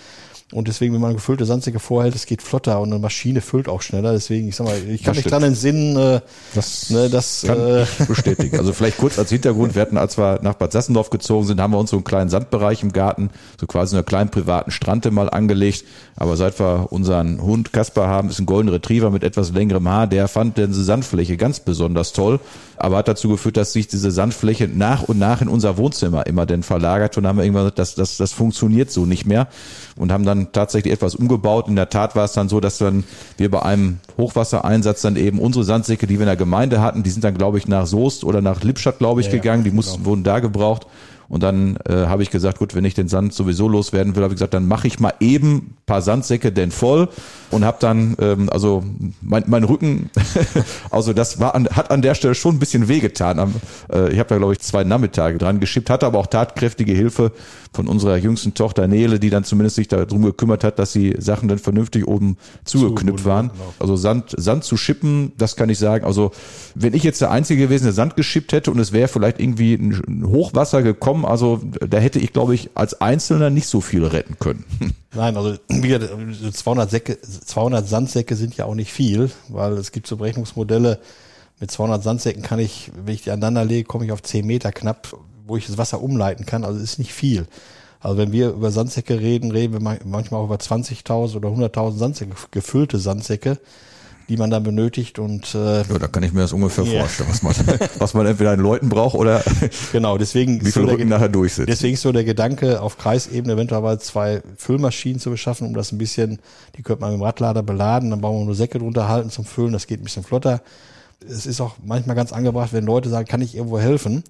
Und 0.52 0.68
deswegen, 0.68 0.96
wenn 0.96 1.02
man 1.02 1.14
gefüllte 1.14 1.46
Sandsäcke 1.46 1.80
vorhält, 1.80 2.16
es 2.16 2.26
geht 2.26 2.42
flotter 2.42 2.82
und 2.82 2.92
eine 2.92 3.00
Maschine 3.00 3.40
füllt 3.42 3.70
auch 3.70 3.84
schneller. 3.84 4.14
Deswegen, 4.14 4.48
ich 4.48 4.56
sag 4.56 4.66
mal, 4.66 4.78
ich 4.78 5.04
kann 5.04 5.14
das 5.14 5.24
mich 5.24 5.32
dran 5.32 5.44
entsinnen, 5.44 5.96
äh, 5.96 6.22
das, 6.56 6.90
ne, 6.90 7.08
das 7.08 7.44
kann 7.46 7.60
äh, 7.60 7.84
ich 7.84 8.08
bestätigen. 8.08 8.58
Also 8.58 8.74
vielleicht 8.74 8.98
kurz 8.98 9.20
als 9.20 9.30
Hintergrund, 9.30 9.76
wir 9.76 9.82
hatten, 9.84 9.98
als 9.98 10.18
wir 10.18 10.40
nach 10.42 10.56
Bad 10.56 10.72
Sassendorf 10.72 11.12
gezogen 11.12 11.46
sind, 11.46 11.62
haben 11.62 11.72
wir 11.72 11.78
uns 11.78 11.92
so 11.92 11.98
einen 11.98 12.04
kleinen 12.04 12.32
Sandbereich 12.32 12.82
im 12.82 12.94
Garten, 12.94 13.30
so 13.62 13.68
quasi 13.68 13.96
eine 13.96 14.04
kleinen 14.04 14.32
privaten 14.32 14.72
Strande 14.72 15.12
mal 15.12 15.30
angelegt. 15.30 15.86
Aber 16.16 16.36
seit 16.36 16.60
wir 16.60 16.88
unseren 16.90 17.44
Hund 17.44 17.72
Kasper 17.72 18.08
haben, 18.08 18.30
ist 18.30 18.40
ein 18.40 18.48
Golden 18.48 18.70
Retriever 18.70 19.12
mit 19.12 19.24
etwas 19.24 19.52
längerem 19.52 19.88
Haar, 19.88 20.08
der 20.08 20.28
fand 20.28 20.58
diese 20.58 20.84
Sandfläche 20.84 21.38
ganz 21.38 21.60
besonders 21.60 22.12
toll, 22.12 22.40
aber 22.80 22.98
hat 22.98 23.08
dazu 23.08 23.30
geführt, 23.30 23.58
dass 23.58 23.74
sich 23.74 23.88
diese 23.88 24.12
Sandfläche 24.12 24.68
nach 24.68 25.04
und 25.04 25.20
nach 25.20 25.42
in 25.42 25.48
unser 25.48 25.78
Wohnzimmer 25.78 26.26
immer 26.28 26.46
denn 26.46 26.64
verlagert 26.64 27.18
und 27.18 27.28
haben 27.28 27.38
wir 27.38 27.44
irgendwann 27.44 27.64
gesagt, 27.64 27.80
das, 27.80 27.96
das, 27.96 28.18
das 28.18 28.32
funktioniert 28.32 28.92
so 28.92 29.06
nicht 29.06 29.26
mehr 29.26 29.48
und 29.96 30.12
haben 30.12 30.26
dann 30.26 30.52
tatsächlich 30.52 30.94
etwas 30.94 31.16
umgebaut. 31.16 31.68
In 31.68 31.76
der 31.76 31.90
Tat 31.90 32.16
war 32.16 32.26
es 32.26 32.34
dann 32.34 32.50
so, 32.50 32.60
dass 32.60 32.78
dann 32.78 33.04
wir 33.38 33.52
bei 33.52 33.62
einem 33.62 34.00
Hochwassereinsatz 34.18 35.02
dann 35.02 35.16
eben 35.16 35.40
unsere 35.40 35.66
Sandsäcke, 35.66 36.08
die 36.08 36.16
wir 36.16 36.22
in 36.22 36.28
der 36.28 36.36
Gemeinde 36.36 36.82
hatten, 36.82 37.04
die 37.04 37.10
sind 37.10 37.24
dann 37.24 37.36
glaube 37.36 37.58
ich 37.58 37.68
nach 37.68 37.86
Soest 37.86 38.24
oder 38.24 38.42
nach 38.42 38.64
Lippstadt 38.64 39.00
glaube 39.00 39.22
ich 39.22 39.28
ja, 39.28 39.34
gegangen, 39.34 39.64
die 39.64 39.72
mussten, 39.72 39.98
genau. 39.98 40.10
wurden 40.10 40.24
da 40.24 40.40
gebraucht 40.40 40.88
und 41.30 41.44
dann 41.44 41.78
äh, 41.88 42.08
habe 42.08 42.24
ich 42.24 42.32
gesagt, 42.32 42.58
gut, 42.58 42.76
wenn 42.76 42.86
ich 42.86 42.96
den 42.96 43.08
Sand 43.08 43.34
sowieso 43.34 43.68
loswerden 43.68 44.16
will, 44.16 44.24
habe 44.24 44.34
ich 44.34 44.38
gesagt, 44.38 44.56
dann 44.56 44.68
mache 44.68 44.88
ich 44.88 45.00
mal 45.00 45.14
eben 45.20 45.76
paar 45.86 46.02
Sandsäcke 46.02 46.52
denn 46.52 46.72
voll 46.72 47.08
und 47.52 47.64
habe 47.64 47.78
dann, 47.80 48.16
ähm, 48.20 48.50
also 48.50 48.84
mein, 49.22 49.44
mein 49.48 49.64
Rücken, 49.64 50.10
also 50.92 51.14
das 51.14 51.40
war 51.40 51.56
an, 51.56 51.68
hat 51.68 51.92
an 51.92 52.02
der 52.02 52.16
Stelle 52.16 52.36
schon 52.36 52.56
ein 52.56 52.60
bisschen 52.60 52.88
wehgetan. 52.88 53.40
Am, 53.40 53.56
äh, 53.92 54.12
ich 54.12 54.20
habe 54.20 54.30
da 54.30 54.38
glaube 54.38 54.54
ich 54.54 54.60
zwei 54.60 54.84
Nachmittage 54.84 55.38
dran 55.38 55.60
geschippt, 55.60 55.90
hatte 55.90 56.06
aber 56.06 56.20
auch 56.20 56.28
tatkräftige 56.28 56.94
Hilfe 56.94 57.32
von 57.74 57.88
unserer 57.88 58.18
jüngsten 58.18 58.54
Tochter 58.54 58.88
Nele, 58.88 59.20
die 59.20 59.30
dann 59.30 59.44
zumindest 59.44 59.76
sich 59.76 59.88
darum 59.88 60.24
gekümmert 60.24 60.64
hat, 60.64 60.80
dass 60.80 60.92
die 60.94 61.16
Sachen 61.20 61.48
dann 61.48 61.60
vernünftig 61.60 62.08
oben 62.08 62.38
zugeknüpft 62.66 63.26
waren. 63.26 63.50
Genau. 63.50 63.74
Also 63.80 63.96
Sand, 63.96 64.34
Sand 64.36 64.64
zu 64.64 64.76
schippen, 64.78 65.34
das 65.38 65.56
kann 65.56 65.70
ich 65.70 65.78
sagen. 65.78 66.06
Also 66.06 66.32
wenn 66.76 66.94
ich 66.94 67.04
jetzt 67.04 67.22
der 67.22 67.32
Einzige 67.32 67.64
gewesen, 67.64 67.86
der 67.86 67.94
Sand 67.94 68.16
geschippt 68.16 68.54
hätte 68.54 68.72
und 68.72 68.80
es 68.80 68.92
wäre 68.92 69.08
vielleicht 69.08 69.40
irgendwie 69.40 69.76
ein 69.76 70.26
Hochwasser 70.28 70.82
gekommen, 70.82 71.19
also 71.26 71.62
da 71.64 71.98
hätte 71.98 72.20
ich, 72.20 72.34
glaube 72.34 72.56
ich, 72.56 72.72
als 72.76 73.00
Einzelner 73.02 73.50
nicht 73.50 73.68
so 73.68 73.82
viel 73.82 74.06
retten 74.06 74.38
können. 74.40 74.66
Nein, 75.14 75.38
also 75.38 75.56
wie 75.68 76.00
200, 76.52 76.90
Säcke, 76.90 77.20
200 77.22 77.88
Sandsäcke 77.88 78.36
sind 78.36 78.56
ja 78.58 78.66
auch 78.66 78.76
nicht 78.76 78.92
viel, 78.92 79.32
weil 79.48 79.74
es 79.74 79.92
gibt 79.92 80.08
so 80.08 80.18
Berechnungsmodelle, 80.18 81.00
mit 81.60 81.72
200 81.72 82.02
Sandsäcken 82.02 82.42
kann 82.42 82.60
ich, 82.60 82.90
wenn 83.04 83.14
ich 83.14 83.24
die 83.24 83.32
aneinander 83.32 83.66
lege, 83.66 83.84
komme 83.84 84.06
ich 84.06 84.14
auf 84.14 84.24
10 84.24 84.48
Meter 84.48 84.72
knapp 84.72 85.14
wo 85.50 85.58
ich 85.58 85.66
das 85.66 85.78
Wasser 85.78 86.02
umleiten 86.02 86.46
kann. 86.46 86.64
Also 86.64 86.80
ist 86.80 87.00
nicht 87.00 87.14
viel. 87.14 87.48
Also 88.00 88.18
wenn 88.18 88.32
wir 88.32 88.52
über 88.52 88.72
Sandsäcke 88.72 89.20
reden, 89.20 89.52
reden 89.52 89.74
wir 89.74 89.98
manchmal 90.06 90.40
auch 90.40 90.46
über 90.46 90.56
20.000 90.56 91.36
oder 91.36 91.50
100.000 91.50 91.98
Sandsäcke, 91.98 92.36
gefüllte 92.52 92.98
Sandsäcke, 92.98 93.58
die 94.30 94.38
man 94.38 94.50
dann 94.50 94.64
benötigt 94.64 95.20
und 95.20 95.56
äh, 95.56 95.80
ja, 95.80 96.00
da 96.00 96.08
kann 96.08 96.24
ich 96.24 96.32
mir 96.32 96.42
das 96.42 96.54
ungefähr 96.54 96.86
yeah. 96.86 97.02
vorstellen, 97.02 97.30
was 97.30 97.42
man, 97.42 97.80
was 98.00 98.14
man 98.14 98.28
entweder 98.28 98.52
an 98.52 98.60
Leuten 98.60 98.88
braucht 98.88 99.16
oder 99.16 99.44
genau. 99.92 100.18
Deswegen 100.18 100.64
wie 100.64 100.72
viele 100.72 100.86
so 100.86 100.92
Rücken 100.92 101.10
nachher 101.10 101.30
durch 101.30 101.56
sind. 101.56 101.68
Deswegen 101.68 101.96
ist 101.96 102.02
so 102.02 102.12
der 102.12 102.24
Gedanke, 102.24 102.82
auf 102.82 102.98
Kreisebene 102.98 103.54
eventuell 103.54 104.00
zwei 104.00 104.42
Füllmaschinen 104.56 105.20
zu 105.20 105.32
beschaffen, 105.32 105.68
um 105.68 105.74
das 105.74 105.92
ein 105.92 105.98
bisschen, 105.98 106.40
die 106.78 106.84
könnte 106.84 107.02
man 107.02 107.12
mit 107.12 107.20
dem 107.20 107.24
Radlader 107.24 107.64
beladen, 107.64 108.12
dann 108.12 108.22
brauchen 108.22 108.40
wir 108.40 108.46
nur 108.46 108.56
Säcke 108.56 108.80
drunter 108.80 109.10
halten 109.10 109.32
zum 109.32 109.46
Füllen, 109.46 109.74
das 109.74 109.88
geht 109.88 110.00
ein 110.00 110.04
bisschen 110.04 110.24
flotter. 110.24 110.62
Es 111.28 111.46
ist 111.46 111.60
auch 111.60 111.76
manchmal 111.84 112.16
ganz 112.16 112.32
angebracht, 112.32 112.72
wenn 112.72 112.86
Leute 112.86 113.10
sagen, 113.10 113.28
kann 113.28 113.42
ich 113.42 113.56
irgendwo 113.56 113.80
helfen? 113.80 114.24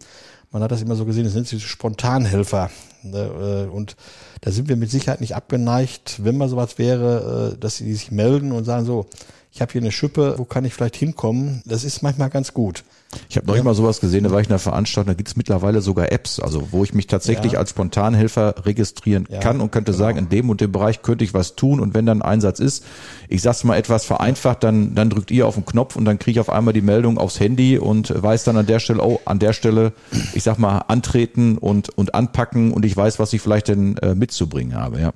man 0.51 0.63
hat 0.63 0.71
das 0.71 0.81
immer 0.81 0.95
so 0.95 1.05
gesehen, 1.05 1.25
das 1.25 1.33
sind 1.33 1.49
diese 1.51 1.61
Spontanhelfer. 1.61 2.69
Ne, 3.03 3.67
äh, 3.69 3.73
und 3.73 3.95
da 4.41 4.51
sind 4.51 4.67
wir 4.67 4.75
mit 4.75 4.91
Sicherheit 4.91 5.21
nicht 5.21 5.35
abgeneigt, 5.35 6.23
wenn 6.23 6.37
mal 6.37 6.49
sowas 6.49 6.77
wäre, 6.77 7.53
äh, 7.53 7.59
dass 7.59 7.77
sie 7.77 7.93
sich 7.93 8.11
melden 8.11 8.51
und 8.51 8.65
sagen 8.65 8.85
so, 8.85 9.05
ich 9.51 9.61
habe 9.61 9.71
hier 9.71 9.81
eine 9.81 9.91
Schippe, 9.91 10.35
wo 10.37 10.45
kann 10.45 10.63
ich 10.63 10.73
vielleicht 10.73 10.95
hinkommen? 10.95 11.63
Das 11.65 11.83
ist 11.83 12.03
manchmal 12.03 12.29
ganz 12.29 12.53
gut. 12.53 12.83
Ich 13.27 13.37
habe 13.37 13.47
noch 13.47 13.55
ja. 13.55 13.63
mal 13.63 13.73
sowas 13.73 13.99
gesehen, 13.99 14.23
da 14.23 14.31
war 14.31 14.39
ich 14.39 14.45
in 14.45 14.51
einer 14.51 14.59
Veranstaltung, 14.59 15.07
da 15.07 15.15
gibt 15.15 15.29
es 15.29 15.35
mittlerweile 15.35 15.81
sogar 15.81 16.11
Apps, 16.11 16.39
also 16.39 16.67
wo 16.71 16.83
ich 16.83 16.93
mich 16.93 17.07
tatsächlich 17.07 17.53
ja. 17.53 17.59
als 17.59 17.71
Spontanhelfer 17.71 18.65
registrieren 18.65 19.27
ja, 19.29 19.39
kann 19.39 19.61
und 19.61 19.71
könnte 19.71 19.91
genau. 19.91 20.03
sagen, 20.03 20.19
in 20.19 20.29
dem 20.29 20.51
und 20.51 20.61
dem 20.61 20.71
Bereich 20.71 21.01
könnte 21.01 21.23
ich 21.23 21.33
was 21.33 21.55
tun 21.55 21.79
und 21.79 21.95
wenn 21.95 22.05
dann 22.05 22.21
ein 22.21 22.29
Einsatz 22.33 22.59
ist, 22.59 22.85
ich 23.27 23.41
sag's 23.41 23.63
mal 23.63 23.77
etwas 23.77 24.05
vereinfacht, 24.05 24.63
dann, 24.63 24.93
dann 24.93 25.09
drückt 25.09 25.31
ihr 25.31 25.47
auf 25.47 25.55
den 25.55 25.65
Knopf 25.65 25.95
und 25.95 26.05
dann 26.05 26.19
kriege 26.19 26.33
ich 26.33 26.39
auf 26.39 26.51
einmal 26.51 26.73
die 26.73 26.81
Meldung 26.81 27.17
aufs 27.17 27.39
Handy 27.39 27.79
und 27.79 28.13
weiß 28.15 28.43
dann 28.43 28.57
an 28.57 28.67
der 28.67 28.79
Stelle, 28.79 29.03
oh, 29.03 29.19
an 29.25 29.39
der 29.39 29.53
Stelle, 29.53 29.93
ich 30.33 30.43
sag 30.43 30.59
mal, 30.59 30.77
antreten 30.87 31.57
und, 31.57 31.89
und 31.89 32.13
anpacken 32.13 32.71
und 32.71 32.85
ich 32.85 32.95
weiß, 32.95 33.17
was 33.17 33.33
ich 33.33 33.41
vielleicht 33.41 33.69
denn 33.69 33.97
äh, 33.97 34.13
mitzubringen 34.13 34.75
habe, 34.75 35.01
ja. 35.01 35.13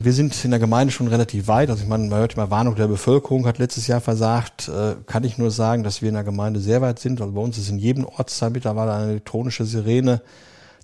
Wir 0.00 0.12
sind 0.12 0.44
in 0.44 0.50
der 0.50 0.60
Gemeinde 0.60 0.92
schon 0.92 1.08
relativ 1.08 1.48
weit. 1.48 1.70
Also 1.70 1.82
ich 1.82 1.88
meine, 1.88 2.06
man 2.06 2.20
hört 2.20 2.34
immer 2.34 2.50
Warnung 2.50 2.76
der 2.76 2.86
Bevölkerung 2.86 3.46
hat 3.46 3.58
letztes 3.58 3.88
Jahr 3.88 4.00
versagt. 4.00 4.68
Äh, 4.68 4.94
kann 5.06 5.24
ich 5.24 5.38
nur 5.38 5.50
sagen, 5.50 5.82
dass 5.82 6.02
wir 6.02 6.08
in 6.08 6.14
der 6.14 6.24
Gemeinde 6.24 6.60
sehr 6.60 6.80
weit 6.80 7.00
sind. 7.00 7.20
Also 7.20 7.32
bei 7.32 7.40
uns 7.40 7.58
ist 7.58 7.68
in 7.68 7.78
jedem 7.78 8.04
Ortsteil 8.04 8.50
mittlerweile 8.50 8.92
eine 8.92 9.10
elektronische 9.10 9.64
Sirene 9.64 10.22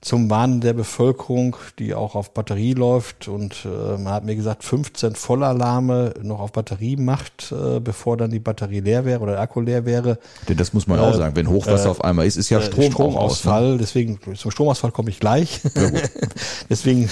zum 0.00 0.28
Warnen 0.28 0.60
der 0.60 0.74
Bevölkerung, 0.74 1.56
die 1.78 1.94
auch 1.94 2.14
auf 2.14 2.34
Batterie 2.34 2.74
läuft. 2.74 3.28
Und 3.28 3.64
äh, 3.64 3.96
man 3.96 4.12
hat 4.12 4.24
mir 4.24 4.36
gesagt, 4.36 4.62
15 4.64 5.14
Vollalarme 5.14 6.12
noch 6.20 6.40
auf 6.40 6.52
Batterie 6.52 6.96
macht, 6.96 7.52
äh, 7.52 7.80
bevor 7.80 8.16
dann 8.16 8.30
die 8.30 8.40
Batterie 8.40 8.80
leer 8.80 9.04
wäre 9.04 9.20
oder 9.20 9.32
der 9.32 9.40
Akku 9.40 9.60
leer 9.60 9.86
wäre. 9.86 10.18
Denn 10.48 10.58
das 10.58 10.74
muss 10.74 10.86
man 10.86 10.98
auch 10.98 11.14
äh, 11.14 11.16
sagen, 11.16 11.36
wenn 11.36 11.48
Hochwasser 11.48 11.90
auf 11.90 12.04
einmal 12.04 12.26
ist, 12.26 12.36
ist 12.36 12.50
ja 12.50 12.60
Strom 12.60 12.90
Stromausfall. 12.90 13.64
Aus, 13.64 13.70
ne? 13.70 13.78
Deswegen 13.78 14.18
zum 14.34 14.50
Stromausfall 14.50 14.90
komme 14.90 15.08
ich 15.08 15.20
gleich. 15.20 15.60
Ja, 15.74 15.90
Deswegen 16.68 17.08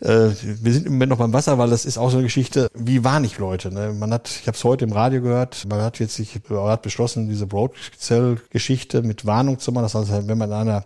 äh, 0.00 0.30
wir 0.42 0.72
sind 0.72 0.86
im 0.86 0.92
Moment 0.92 1.10
noch 1.10 1.18
beim 1.18 1.32
Wasser, 1.32 1.58
weil 1.58 1.70
das 1.70 1.84
ist 1.84 1.98
auch 1.98 2.10
so 2.10 2.18
eine 2.18 2.26
Geschichte, 2.26 2.68
wie 2.74 3.02
warnig 3.04 3.38
Leute. 3.38 3.72
Ne? 3.72 3.92
Man 3.92 4.12
hat, 4.12 4.28
ich 4.28 4.46
habe 4.46 4.56
es 4.56 4.62
heute 4.64 4.84
im 4.84 4.92
Radio 4.92 5.20
gehört, 5.20 5.66
man 5.68 5.82
hat 5.82 5.98
jetzt 5.98 6.14
sich 6.14 6.40
hat 6.50 6.82
beschlossen, 6.82 7.28
diese 7.28 7.46
Broadcell-Geschichte 7.46 9.02
mit 9.02 9.26
Warnung 9.26 9.58
zu 9.58 9.72
machen. 9.72 9.84
Das 9.84 9.94
heißt, 9.94 10.28
wenn 10.28 10.38
man 10.38 10.50
in 10.50 10.56
einer 10.56 10.84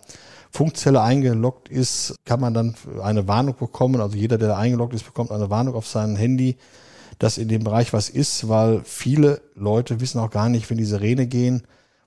Funkzelle 0.50 1.02
eingeloggt 1.02 1.68
ist, 1.68 2.14
kann 2.24 2.40
man 2.40 2.54
dann 2.54 2.74
eine 3.02 3.28
Warnung 3.28 3.56
bekommen. 3.56 4.00
Also 4.00 4.16
jeder, 4.16 4.38
der 4.38 4.48
da 4.48 4.56
eingeloggt 4.58 4.94
ist, 4.94 5.04
bekommt 5.04 5.30
eine 5.30 5.50
Warnung 5.50 5.74
auf 5.74 5.86
sein 5.86 6.16
Handy, 6.16 6.56
dass 7.18 7.38
in 7.38 7.48
dem 7.48 7.64
Bereich 7.64 7.92
was 7.92 8.08
ist, 8.08 8.48
weil 8.48 8.82
viele 8.84 9.42
Leute 9.54 10.00
wissen 10.00 10.20
auch 10.20 10.30
gar 10.30 10.48
nicht, 10.48 10.68
wenn 10.70 10.78
die 10.78 10.84
Sirene 10.84 11.26
gehen 11.26 11.62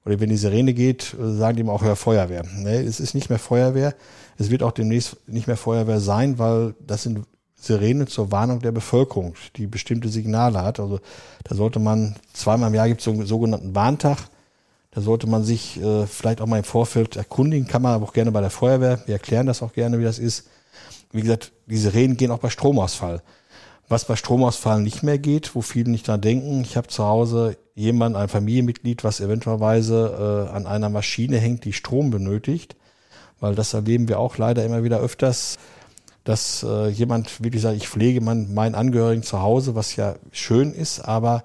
oder 0.06 0.20
wenn 0.20 0.30
die 0.30 0.38
Sirene 0.38 0.74
geht, 0.74 1.16
sagen 1.20 1.56
die 1.56 1.62
immer 1.62 1.74
auch, 1.74 1.82
hör 1.82 1.96
Feuerwehr. 1.96 2.44
Ne, 2.58 2.82
es 2.82 3.00
ist 3.00 3.16
nicht 3.16 3.30
mehr 3.30 3.40
Feuerwehr. 3.40 3.96
Es 4.38 4.52
wird 4.52 4.62
auch 4.62 4.72
demnächst 4.72 5.18
nicht 5.28 5.48
mehr 5.48 5.58
Feuerwehr 5.58 6.00
sein, 6.00 6.38
weil 6.38 6.76
das 6.86 7.04
sind 7.04 7.26
Sirenen 7.56 8.06
zur 8.06 8.32
Warnung 8.32 8.60
der 8.60 8.72
Bevölkerung, 8.72 9.34
die 9.56 9.66
bestimmte 9.66 10.10
Signale 10.10 10.62
hat. 10.62 10.80
Also 10.80 11.00
da 11.44 11.56
sollte 11.56 11.80
man, 11.80 12.16
zweimal 12.34 12.70
im 12.70 12.76
Jahr 12.76 12.88
gibt 12.88 13.02
es 13.02 13.06
so 13.06 13.12
einen 13.12 13.26
sogenannten 13.26 13.74
Warntag. 13.74 14.18
Da 14.92 15.02
sollte 15.02 15.28
man 15.28 15.44
sich 15.44 15.82
äh, 15.82 16.06
vielleicht 16.06 16.40
auch 16.40 16.46
mal 16.46 16.60
im 16.60 16.64
Vorfeld 16.64 17.16
erkundigen, 17.16 17.68
kann 17.68 17.82
man 17.82 17.94
aber 17.94 18.06
auch 18.06 18.14
gerne 18.14 18.32
bei 18.32 18.42
der 18.42 18.52
Feuerwehr. 18.52 19.02
Wir 19.08 19.16
erklären 19.16 19.48
das 19.48 19.64
auch 19.64 19.74
gerne, 19.74 20.00
wie 20.00 20.04
das 20.04 20.20
ist. 20.20 20.48
Wie 21.12 21.22
gesagt, 21.22 21.52
die 21.66 21.78
Sirenen 21.78 22.16
gehen 22.16 22.32
auch 22.32 22.40
bei 22.40 22.50
Stromausfall. 22.50 23.24
Was 23.88 24.06
bei 24.06 24.16
Stromausfall 24.16 24.82
nicht 24.82 25.02
mehr 25.02 25.18
geht, 25.18 25.56
wo 25.56 25.62
viele 25.62 25.90
nicht 25.90 26.08
dran 26.08 26.22
denken, 26.22 26.62
ich 26.62 26.78
habe 26.78 26.88
zu 26.88 27.04
Hause 27.04 27.58
jemand, 27.76 28.16
ein 28.16 28.30
Familienmitglied, 28.30 29.04
was 29.04 29.20
eventuellerweise 29.20 30.48
äh, 30.50 30.56
an 30.56 30.66
einer 30.66 30.90
Maschine 30.90 31.38
hängt, 31.38 31.66
die 31.66 31.74
Strom 31.74 32.10
benötigt 32.10 32.76
weil 33.40 33.56
das 33.56 33.74
erleben 33.74 34.08
wir 34.08 34.20
auch 34.20 34.38
leider 34.38 34.64
immer 34.64 34.84
wieder 34.84 35.00
öfters, 35.00 35.58
dass 36.24 36.64
äh, 36.64 36.88
jemand 36.88 37.44
wirklich 37.44 37.62
sagt, 37.62 37.78
ich 37.78 37.88
pflege 37.88 38.22
man, 38.22 38.54
meinen 38.54 38.76
Angehörigen 38.76 39.24
zu 39.24 39.42
Hause, 39.42 39.76
was 39.76 39.96
ja 39.96 40.16
schön 40.32 40.74
ist, 40.74 41.02
aber 41.02 41.44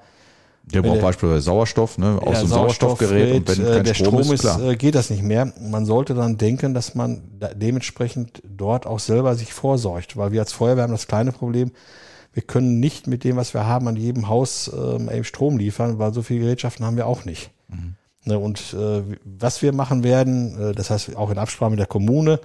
Der 0.64 0.80
braucht 0.82 1.02
beispielsweise 1.02 1.42
Sauerstoff, 1.42 1.98
ne, 1.98 2.18
aus 2.22 2.34
ja, 2.34 2.40
dem 2.40 2.48
Sauerstoffgerät 2.48 3.34
und 3.34 3.48
wenn 3.48 3.66
äh, 3.66 3.74
kein 3.74 3.84
der 3.84 3.94
Strom, 3.94 4.22
Strom 4.22 4.34
ist, 4.34 4.40
klar. 4.40 4.62
äh, 4.62 4.76
geht 4.76 4.94
das 4.94 5.10
nicht 5.10 5.22
mehr. 5.22 5.52
Man 5.60 5.84
sollte 5.84 6.14
dann 6.14 6.38
denken, 6.38 6.72
dass 6.72 6.94
man 6.94 7.22
dementsprechend 7.54 8.42
dort 8.44 8.86
auch 8.86 9.00
selber 9.00 9.34
sich 9.34 9.52
vorsorgt, 9.52 10.16
weil 10.16 10.32
wir 10.32 10.40
als 10.40 10.52
Feuerwehr 10.52 10.84
haben 10.84 10.92
das 10.92 11.06
kleine 11.06 11.32
Problem, 11.32 11.72
wir 12.32 12.42
können 12.42 12.80
nicht 12.80 13.06
mit 13.06 13.24
dem, 13.24 13.36
was 13.36 13.54
wir 13.54 13.66
haben, 13.66 13.88
an 13.88 13.96
jedem 13.96 14.28
Haus 14.28 14.70
ähm, 14.72 15.10
eben 15.10 15.24
Strom 15.24 15.58
liefern, 15.58 15.98
weil 15.98 16.14
so 16.14 16.22
viele 16.22 16.40
Gerätschaften 16.40 16.86
haben 16.86 16.96
wir 16.96 17.06
auch 17.06 17.24
nicht. 17.24 17.50
Mhm. 17.68 17.96
Ne, 18.24 18.38
und 18.38 18.74
äh, 18.74 19.02
was 19.24 19.62
wir 19.62 19.72
machen 19.72 20.04
werden, 20.04 20.70
äh, 20.70 20.72
das 20.72 20.90
heißt 20.90 21.16
auch 21.16 21.30
in 21.30 21.38
Absprache 21.38 21.70
mit 21.70 21.78
der 21.78 21.86
Kommune, 21.86 22.38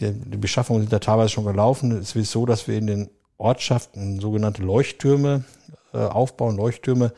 die, 0.00 0.12
die 0.12 0.38
Beschaffungen 0.38 0.82
sind 0.82 0.92
da 0.92 0.98
teilweise 0.98 1.28
schon 1.28 1.44
gelaufen. 1.44 1.92
Es 1.92 2.16
ist 2.16 2.30
so, 2.30 2.46
dass 2.46 2.66
wir 2.66 2.78
in 2.78 2.86
den 2.86 3.10
Ortschaften 3.36 4.18
sogenannte 4.20 4.62
Leuchttürme 4.62 5.44
äh, 5.92 5.98
aufbauen. 5.98 6.56
Leuchttürme 6.56 7.12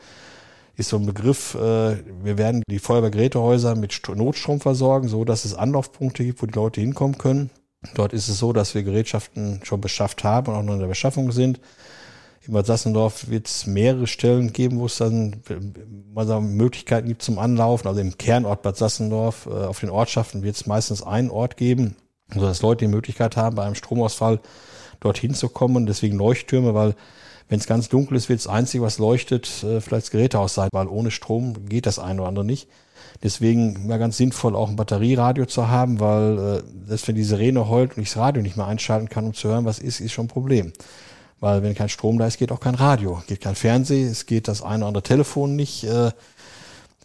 ist 0.75 0.89
so 0.89 0.97
ein 0.97 1.05
Begriff. 1.05 1.55
Äh, 1.55 1.97
wir 2.23 2.37
werden 2.37 2.63
die 2.69 2.79
Feuerwehrgerätehäuser 2.79 3.75
mit 3.75 3.93
St 3.93 4.09
Notstrom 4.09 4.59
versorgen, 4.59 5.07
so 5.07 5.23
dass 5.23 5.45
es 5.45 5.53
Anlaufpunkte 5.53 6.25
gibt, 6.25 6.41
wo 6.41 6.45
die 6.45 6.53
Leute 6.53 6.81
hinkommen 6.81 7.17
können. 7.17 7.51
Dort 7.95 8.13
ist 8.13 8.29
es 8.29 8.39
so, 8.39 8.53
dass 8.53 8.75
wir 8.75 8.83
Gerätschaften 8.83 9.61
schon 9.63 9.81
beschafft 9.81 10.23
haben 10.23 10.51
und 10.51 10.57
auch 10.57 10.63
noch 10.63 10.73
in 10.73 10.79
der 10.79 10.87
Beschaffung 10.87 11.31
sind. 11.31 11.59
In 12.45 12.53
Bad 12.53 12.65
Sassendorf 12.65 13.29
wird 13.29 13.47
es 13.47 13.67
mehrere 13.67 14.05
Stellen 14.05 14.51
geben, 14.51 14.79
wo 14.79 14.87
es 14.87 14.97
dann 14.97 15.41
mal 16.13 16.27
sagen, 16.27 16.55
Möglichkeiten 16.55 17.07
gibt 17.07 17.21
zum 17.21 17.39
Anlaufen. 17.39 17.87
Also 17.87 18.01
im 18.01 18.17
Kernort 18.17 18.63
Bad 18.63 18.75
Sassendorf, 18.75 19.45
äh, 19.45 19.65
auf 19.65 19.79
den 19.79 19.89
Ortschaften 19.89 20.43
wird 20.43 20.55
es 20.57 20.65
meistens 20.65 21.01
einen 21.01 21.29
Ort 21.29 21.55
geben, 21.55 21.95
sodass 22.33 22.61
Leute 22.61 22.85
die 22.85 22.91
Möglichkeit 22.91 23.37
haben, 23.37 23.55
bei 23.55 23.63
einem 23.63 23.75
Stromausfall 23.75 24.41
dorthin 24.99 25.33
zu 25.33 25.47
kommen. 25.47 25.85
Deswegen 25.85 26.17
Leuchttürme, 26.17 26.73
weil 26.73 26.95
wenn 27.47 27.59
es 27.59 27.67
ganz 27.67 27.87
dunkel 27.87 28.17
ist, 28.17 28.27
wird 28.27 28.39
das 28.39 28.47
Einzige, 28.47 28.83
was 28.83 28.97
leuchtet, 28.97 29.63
äh, 29.63 29.79
vielleicht 29.79 30.07
das 30.07 30.11
Gerätehaus 30.11 30.53
sein, 30.53 30.69
weil 30.73 30.87
ohne 30.87 31.11
Strom 31.11 31.69
geht 31.69 31.85
das 31.85 31.97
eine 31.97 32.21
oder 32.21 32.27
andere 32.27 32.45
nicht. 32.45 32.67
Deswegen 33.21 33.87
wäre 33.87 33.99
ganz 33.99 34.17
sinnvoll, 34.17 34.55
auch 34.57 34.67
ein 34.67 34.75
Batterieradio 34.75 35.45
zu 35.45 35.69
haben, 35.69 36.01
weil 36.01 36.37
äh, 36.37 36.87
selbst 36.87 37.07
wenn 37.07 37.15
die 37.15 37.23
Sirene 37.23 37.69
heult 37.69 37.95
und 37.95 38.03
ich 38.03 38.09
das 38.09 38.17
Radio 38.17 38.41
nicht 38.41 38.57
mehr 38.57 38.67
einschalten 38.67 39.07
kann, 39.07 39.25
um 39.25 39.33
zu 39.33 39.47
hören, 39.47 39.63
was 39.63 39.79
ist, 39.79 40.01
ist 40.01 40.11
schon 40.11 40.25
ein 40.25 40.29
Problem. 40.29 40.73
Weil 41.43 41.61
wenn 41.61 41.75
kein 41.75 41.89
Strom 41.89 42.19
da 42.19 42.25
ist, 42.25 42.37
geht 42.37 42.53
auch 42.53 42.61
kein 42.61 42.73
Radio, 42.73 43.21
geht 43.27 43.41
kein 43.41 43.55
Fernsehen, 43.55 44.09
es 44.09 44.27
geht 44.27 44.47
das 44.47 44.61
eine 44.61 44.77
oder 44.77 44.87
andere 44.87 45.03
Telefon 45.03 45.57
nicht. 45.57 45.83
Äh, 45.83 46.11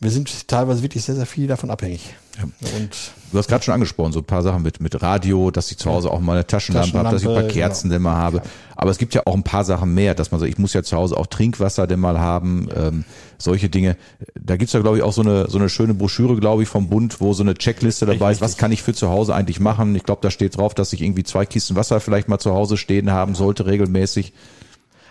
wir 0.01 0.11
sind 0.11 0.47
teilweise 0.47 0.83
wirklich 0.83 1.05
sehr, 1.05 1.17
sehr 1.17 1.27
viel 1.27 1.47
davon 1.49 1.71
abhängig. 1.71 2.15
Ja. 2.37 2.45
Und 2.45 2.91
du 3.33 3.39
hast 3.39 3.49
gerade 3.49 3.65
schon 3.65 3.75
angesprochen, 3.75 4.13
so 4.13 4.21
ein 4.21 4.25
paar 4.25 4.43
Sachen 4.43 4.63
mit, 4.63 4.81
mit 4.81 5.03
Radio, 5.03 5.51
dass 5.51 5.73
ich 5.73 5.79
zu 5.79 5.91
Hause 5.91 6.11
auch 6.11 6.21
mal 6.21 6.35
eine 6.35 6.47
Taschenlampe, 6.47 6.93
Taschenlampe 6.93 7.09
habe, 7.09 7.17
dass 7.17 7.23
ich 7.23 7.29
ein 7.29 7.35
paar 7.35 7.53
Kerzendämmer 7.53 8.11
genau. 8.11 8.23
habe. 8.23 8.43
Aber 8.77 8.93
es 8.93 8.99
gibt 8.99 9.15
ja 9.15 9.23
auch 9.25 9.35
ein 9.35 9.43
paar 9.43 9.65
Sachen 9.65 9.93
mehr, 9.95 10.15
dass 10.15 10.31
man 10.31 10.39
sagt, 10.39 10.53
ich 10.53 10.59
muss 10.59 10.73
ja 10.73 10.85
zu 10.85 10.97
Hause 10.97 11.17
auch 11.17 11.27
Trinkwasserdämmer 11.27 12.21
haben, 12.21 12.69
ja. 12.71 12.89
ähm, 12.89 13.05
solche 13.39 13.69
Dinge. 13.69 13.97
Da 14.41 14.57
gibt's 14.57 14.73
ja, 14.73 14.81
glaube 14.81 14.99
ich, 14.99 15.03
auch 15.03 15.13
so 15.13 15.23
eine, 15.23 15.51
so 15.51 15.59
eine 15.59 15.69
schöne 15.69 15.95
Broschüre, 15.95 16.37
glaube 16.37 16.63
ich, 16.63 16.69
vom 16.69 16.89
Bund, 16.89 17.21
wo 17.21 17.33
so 17.33 17.43
eine 17.43 17.55
Checkliste 17.55 18.07
dabei 18.07 18.31
ist, 18.31 18.41
was 18.41 18.57
kann 18.57 18.71
ich 18.71 18.85
für 18.85 18.95
zu 18.95 19.09
Hause 19.09 19.35
eigentlich 19.35 19.59
machen. 19.59 19.97
Ich 19.97 20.05
glaube, 20.05 20.21
da 20.23 20.31
steht 20.31 20.57
drauf, 20.57 20.75
dass 20.75 20.93
ich 20.93 21.03
irgendwie 21.03 21.25
zwei 21.25 21.45
Kisten 21.45 21.75
Wasser 21.75 21.99
vielleicht 21.99 22.29
mal 22.29 22.39
zu 22.39 22.55
Hause 22.55 22.77
stehen 22.77 23.11
haben 23.11 23.35
sollte, 23.35 23.67
regelmäßig. 23.67 24.33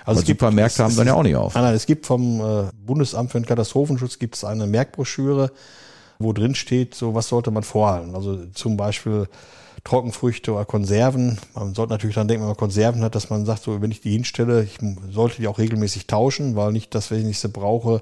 Also 0.07 0.21
es 0.21 0.25
gibt 0.25 0.39
Supermärkte 0.39 0.83
haben 0.83 0.95
dann 0.95 1.07
ja 1.07 1.13
auch 1.15 1.23
nicht 1.23 1.35
auf. 1.35 1.53
Nein, 1.53 1.65
nein, 1.65 1.75
es 1.75 1.85
gibt 1.85 2.05
vom 2.05 2.39
äh, 2.39 2.63
Bundesamt 2.85 3.31
für 3.31 3.39
den 3.39 3.45
Katastrophenschutz 3.45 4.19
gibt 4.19 4.35
es 4.35 4.45
eine 4.45 4.65
Merkbroschüre, 4.65 5.51
wo 6.17 6.31
drin 6.31 6.55
steht, 6.55 6.95
so 6.95 7.13
was 7.13 7.27
sollte 7.27 7.51
man 7.51 7.63
vorhalten. 7.63 8.15
Also 8.15 8.45
zum 8.53 8.77
Beispiel 8.77 9.27
Trockenfrüchte 9.83 10.53
oder 10.53 10.63
Konserven. 10.63 11.37
Man 11.53 11.73
sollte 11.73 11.91
natürlich 11.91 12.15
dann 12.15 12.29
denken, 12.29 12.43
wenn 12.43 12.49
man 12.49 12.57
Konserven 12.57 13.01
hat, 13.03 13.15
dass 13.15 13.29
man 13.29 13.45
sagt, 13.45 13.63
so 13.63 13.81
wenn 13.81 13.91
ich 13.91 13.99
die 13.99 14.11
hinstelle, 14.11 14.63
ich 14.63 14.77
sollte 15.11 15.41
die 15.41 15.47
auch 15.47 15.59
regelmäßig 15.59 16.07
tauschen, 16.07 16.55
weil 16.55 16.71
nicht, 16.71 16.95
dass 16.95 17.11
wenn 17.11 17.29
ich 17.29 17.39
sie 17.39 17.49
brauche, 17.49 18.01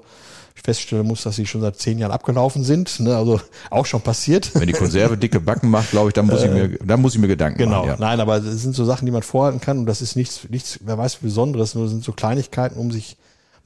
feststellen 0.62 1.06
muss, 1.06 1.22
dass 1.22 1.36
sie 1.36 1.46
schon 1.46 1.60
seit 1.60 1.76
zehn 1.76 1.98
Jahren 1.98 2.12
abgelaufen 2.12 2.64
sind. 2.64 3.00
Ne? 3.00 3.16
Also 3.16 3.40
auch 3.70 3.86
schon 3.86 4.00
passiert. 4.00 4.50
Wenn 4.54 4.66
die 4.66 4.72
Konserve 4.72 5.16
dicke 5.16 5.40
Backen 5.40 5.70
macht, 5.70 5.90
glaube 5.90 6.08
ich, 6.08 6.14
dann 6.14 6.26
muss 6.26 6.42
ich 6.42 6.50
mir, 6.50 6.64
äh, 6.64 6.78
dann 6.84 7.00
muss 7.00 7.14
ich 7.14 7.20
mir 7.20 7.28
Gedanken 7.28 7.58
genau. 7.58 7.70
machen. 7.70 7.82
Genau. 7.82 8.00
Ja. 8.00 8.06
Nein, 8.08 8.20
aber 8.20 8.38
es 8.38 8.62
sind 8.62 8.74
so 8.74 8.84
Sachen, 8.84 9.06
die 9.06 9.12
man 9.12 9.22
vorhalten 9.22 9.60
kann 9.60 9.78
und 9.78 9.86
das 9.86 10.02
ist 10.02 10.16
nichts, 10.16 10.48
nichts, 10.48 10.80
wer 10.82 10.98
weiß, 10.98 11.16
Besonderes. 11.16 11.74
Nur 11.74 11.88
sind 11.88 12.02
so 12.02 12.12
Kleinigkeiten, 12.12 12.78
um 12.78 12.90
sich 12.90 13.16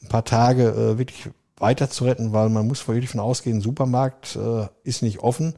ein 0.03 0.09
paar 0.09 0.25
Tage 0.25 0.69
äh, 0.69 0.99
wirklich 0.99 1.29
weiter 1.59 1.91
zu 1.91 2.05
retten, 2.05 2.33
weil 2.33 2.49
man 2.49 2.67
muss 2.67 2.87
wirklich 2.89 3.11
von 3.11 3.21
ausgehen, 3.21 3.59
ein 3.59 3.61
Supermarkt 3.61 4.37
äh, 4.37 4.67
ist 4.83 5.03
nicht 5.03 5.21
offen, 5.21 5.55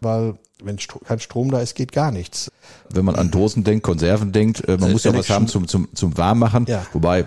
weil 0.00 0.34
wenn 0.64 0.78
Stro 0.78 1.00
kein 1.00 1.20
Strom 1.20 1.50
da 1.50 1.60
ist, 1.60 1.74
geht 1.74 1.92
gar 1.92 2.10
nichts. 2.10 2.50
Wenn 2.90 3.04
man 3.04 3.16
an 3.16 3.30
Dosen 3.30 3.64
denkt, 3.64 3.84
Konserven 3.84 4.32
denkt, 4.32 4.66
äh, 4.66 4.78
man 4.78 4.90
äh, 4.90 4.92
muss 4.92 5.04
ja 5.04 5.14
was 5.14 5.28
haben 5.30 5.48
zum, 5.48 5.68
zum, 5.68 5.88
zum 5.94 6.16
Warmmachen. 6.16 6.66
Ja. 6.68 6.86
Wobei 6.92 7.26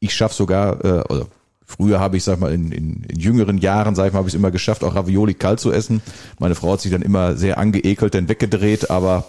ich 0.00 0.14
schaffe 0.14 0.34
sogar, 0.34 0.84
äh, 0.84 1.02
oder 1.08 1.26
Früher 1.70 2.00
habe 2.00 2.16
ich, 2.16 2.24
sag 2.24 2.40
mal, 2.40 2.50
in, 2.50 2.72
in, 2.72 3.02
in 3.02 3.20
jüngeren 3.20 3.58
Jahren, 3.58 3.94
sag 3.94 4.06
ich 4.06 4.12
mal, 4.14 4.20
habe 4.20 4.28
ich 4.28 4.34
es 4.34 4.38
immer 4.38 4.50
geschafft, 4.50 4.82
auch 4.82 4.94
Ravioli 4.94 5.34
kalt 5.34 5.60
zu 5.60 5.70
essen. 5.70 6.00
Meine 6.38 6.54
Frau 6.54 6.72
hat 6.72 6.80
sich 6.80 6.90
dann 6.90 7.02
immer 7.02 7.36
sehr 7.36 7.58
angeekelt, 7.58 8.14
dann 8.14 8.26
weggedreht, 8.26 8.90
aber 8.90 9.26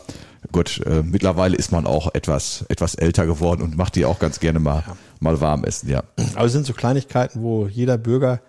gut, 0.53 0.81
äh, 0.85 1.03
mittlerweile 1.03 1.57
ist 1.57 1.73
man 1.73 1.85
auch 1.85 2.15
etwas, 2.15 2.63
etwas 2.69 2.95
älter 2.95 3.25
geworden 3.25 3.61
und 3.61 3.75
macht 3.75 3.97
die 3.97 4.05
auch 4.05 4.19
ganz 4.19 4.39
gerne 4.39 4.61
mal, 4.61 4.85
ja. 4.87 4.95
mal 5.19 5.41
warm 5.41 5.65
essen, 5.65 5.89
ja. 5.89 6.01
Aber 6.35 6.45
es 6.45 6.53
sind 6.53 6.65
so 6.65 6.71
Kleinigkeiten, 6.71 7.41
wo 7.41 7.67
jeder 7.67 7.97
Bürger 7.97 8.39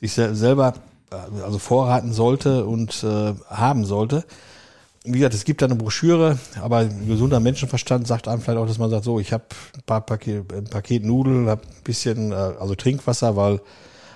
sich 0.00 0.14
selber 0.14 0.72
äh, 1.10 1.42
also 1.42 1.58
vorraten 1.58 2.14
sollte 2.14 2.64
und 2.64 3.04
äh, 3.04 3.34
haben 3.50 3.84
sollte 3.84 4.24
wie 5.08 5.18
gesagt, 5.18 5.34
es 5.34 5.44
gibt 5.44 5.62
da 5.62 5.66
eine 5.66 5.74
Broschüre, 5.74 6.38
aber 6.60 6.84
gesunder 6.84 7.40
Menschenverstand 7.40 8.06
sagt 8.06 8.28
einem 8.28 8.40
vielleicht 8.40 8.58
auch, 8.58 8.66
dass 8.66 8.78
man 8.78 8.90
sagt, 8.90 9.04
so, 9.04 9.18
ich 9.18 9.32
habe 9.32 9.44
ein 9.74 9.82
paar 9.82 10.00
Paket, 10.00 10.52
ein 10.52 10.64
Paket 10.64 11.04
Nudeln, 11.04 11.48
habe 11.48 11.62
ein 11.62 11.82
bisschen, 11.84 12.32
äh, 12.32 12.34
also 12.34 12.74
Trinkwasser, 12.74 13.36
weil 13.36 13.60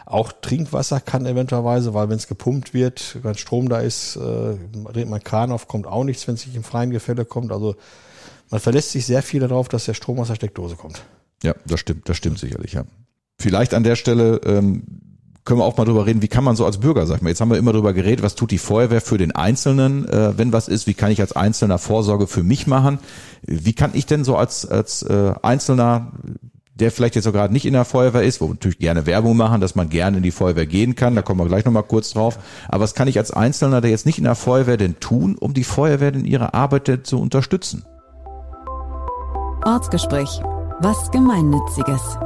auch 0.07 0.33
Trinkwasser 0.33 1.00
kann 1.00 1.26
eventuellerweise, 1.26 1.94
weil 1.94 2.09
wenn 2.09 2.16
es 2.16 2.26
gepumpt 2.26 2.74
wird, 2.74 3.18
wenn 3.22 3.35
Strom 3.35 3.68
da 3.68 3.81
ist, 3.81 4.16
äh, 4.16 4.55
dreht 4.92 5.09
man 5.09 5.22
Kran 5.22 5.52
auf, 5.52 5.68
kommt 5.68 5.87
auch 5.87 6.05
nichts, 6.05 6.28
wenn 6.28 6.35
es 6.35 6.46
nicht 6.46 6.57
im 6.57 6.64
freien 6.64 6.90
Gefälle 6.90 7.24
kommt. 7.24 7.52
Also 7.52 7.76
man 8.50 8.61
verlässt 8.61 8.90
sich 8.90 9.07
sehr 9.07 9.22
viel 9.22 9.40
darauf, 9.40 9.68
dass 9.68 9.87
der 9.87 9.94
Strom 9.94 10.18
aus 10.20 10.28
der 10.28 10.35
Steckdose 10.35 10.76
kommt. 10.76 11.02
Ja, 11.42 11.55
das 11.66 11.81
stimmt, 11.81 12.09
das 12.09 12.16
stimmt 12.16 12.38
sicherlich, 12.38 12.74
ja. 12.74 12.85
Vielleicht 13.40 13.74
an 13.74 13.83
der 13.83 13.96
Stelle 13.96 14.40
ähm, 14.44 15.12
können 15.44 15.61
wir 15.61 15.64
auch 15.64 15.76
mal 15.76 15.85
drüber 15.85 16.07
reden, 16.07 16.22
wie 16.22 16.28
kann 16.28 16.44
man 16.44 16.57
so 16.57 16.64
als 16.64 16.78
Bürger, 16.78 17.07
sag 17.07 17.16
ich 17.16 17.22
mal, 17.22 17.31
jetzt 17.31 17.40
haben 17.40 17.50
wir 17.50 17.59
immer 17.59 17.72
drüber 17.72 17.92
geredet, 17.92 18.22
was 18.22 18.35
tut 18.35 18.50
die 18.50 18.59
Feuerwehr 18.59 19.00
für 19.00 19.18
den 19.18 19.33
Einzelnen, 19.33 20.09
äh, 20.09 20.38
wenn 20.38 20.52
was 20.52 20.68
ist, 20.68 20.87
wie 20.87 20.94
kann 20.94 21.11
ich 21.11 21.20
als 21.20 21.35
Einzelner 21.35 21.78
Vorsorge 21.78 22.26
für 22.26 22.42
mich 22.42 22.66
machen? 22.66 22.98
Wie 23.42 23.72
kann 23.72 23.90
ich 23.94 24.07
denn 24.07 24.24
so 24.24 24.37
als, 24.37 24.66
als 24.66 25.02
äh, 25.02 25.35
Einzelner 25.42 26.12
der 26.74 26.90
vielleicht 26.90 27.16
jetzt 27.16 27.28
auch 27.28 27.33
gerade 27.33 27.52
nicht 27.52 27.66
in 27.66 27.74
der 27.74 27.85
Feuerwehr 27.85 28.22
ist, 28.22 28.40
wo 28.40 28.46
wir 28.46 28.55
natürlich 28.55 28.78
gerne 28.78 29.07
Werbung 29.07 29.37
machen, 29.37 29.61
dass 29.61 29.74
man 29.74 29.88
gerne 29.88 30.16
in 30.16 30.22
die 30.22 30.31
Feuerwehr 30.31 30.66
gehen 30.66 30.94
kann, 30.94 31.14
da 31.14 31.22
kommen 31.22 31.38
wir 31.38 31.46
gleich 31.46 31.64
nochmal 31.64 31.83
kurz 31.83 32.11
drauf. 32.11 32.38
Aber 32.68 32.83
was 32.83 32.94
kann 32.94 33.09
ich 33.09 33.18
als 33.18 33.31
Einzelner, 33.31 33.81
der 33.81 33.90
jetzt 33.90 34.07
nicht 34.07 34.18
in 34.18 34.24
der 34.24 34.35
Feuerwehr 34.35 34.78
denn 34.78 34.98
tun, 34.98 35.37
um 35.38 35.55
die 35.55 35.64
Feuerwehr 35.64 36.14
in 36.14 36.24
ihrer 36.24 36.55
Arbeit 36.55 37.00
zu 37.05 37.20
unterstützen? 37.20 37.85
Ortsgespräch. 39.64 40.40
Was 40.81 41.11
Gemeinnütziges. 41.12 42.18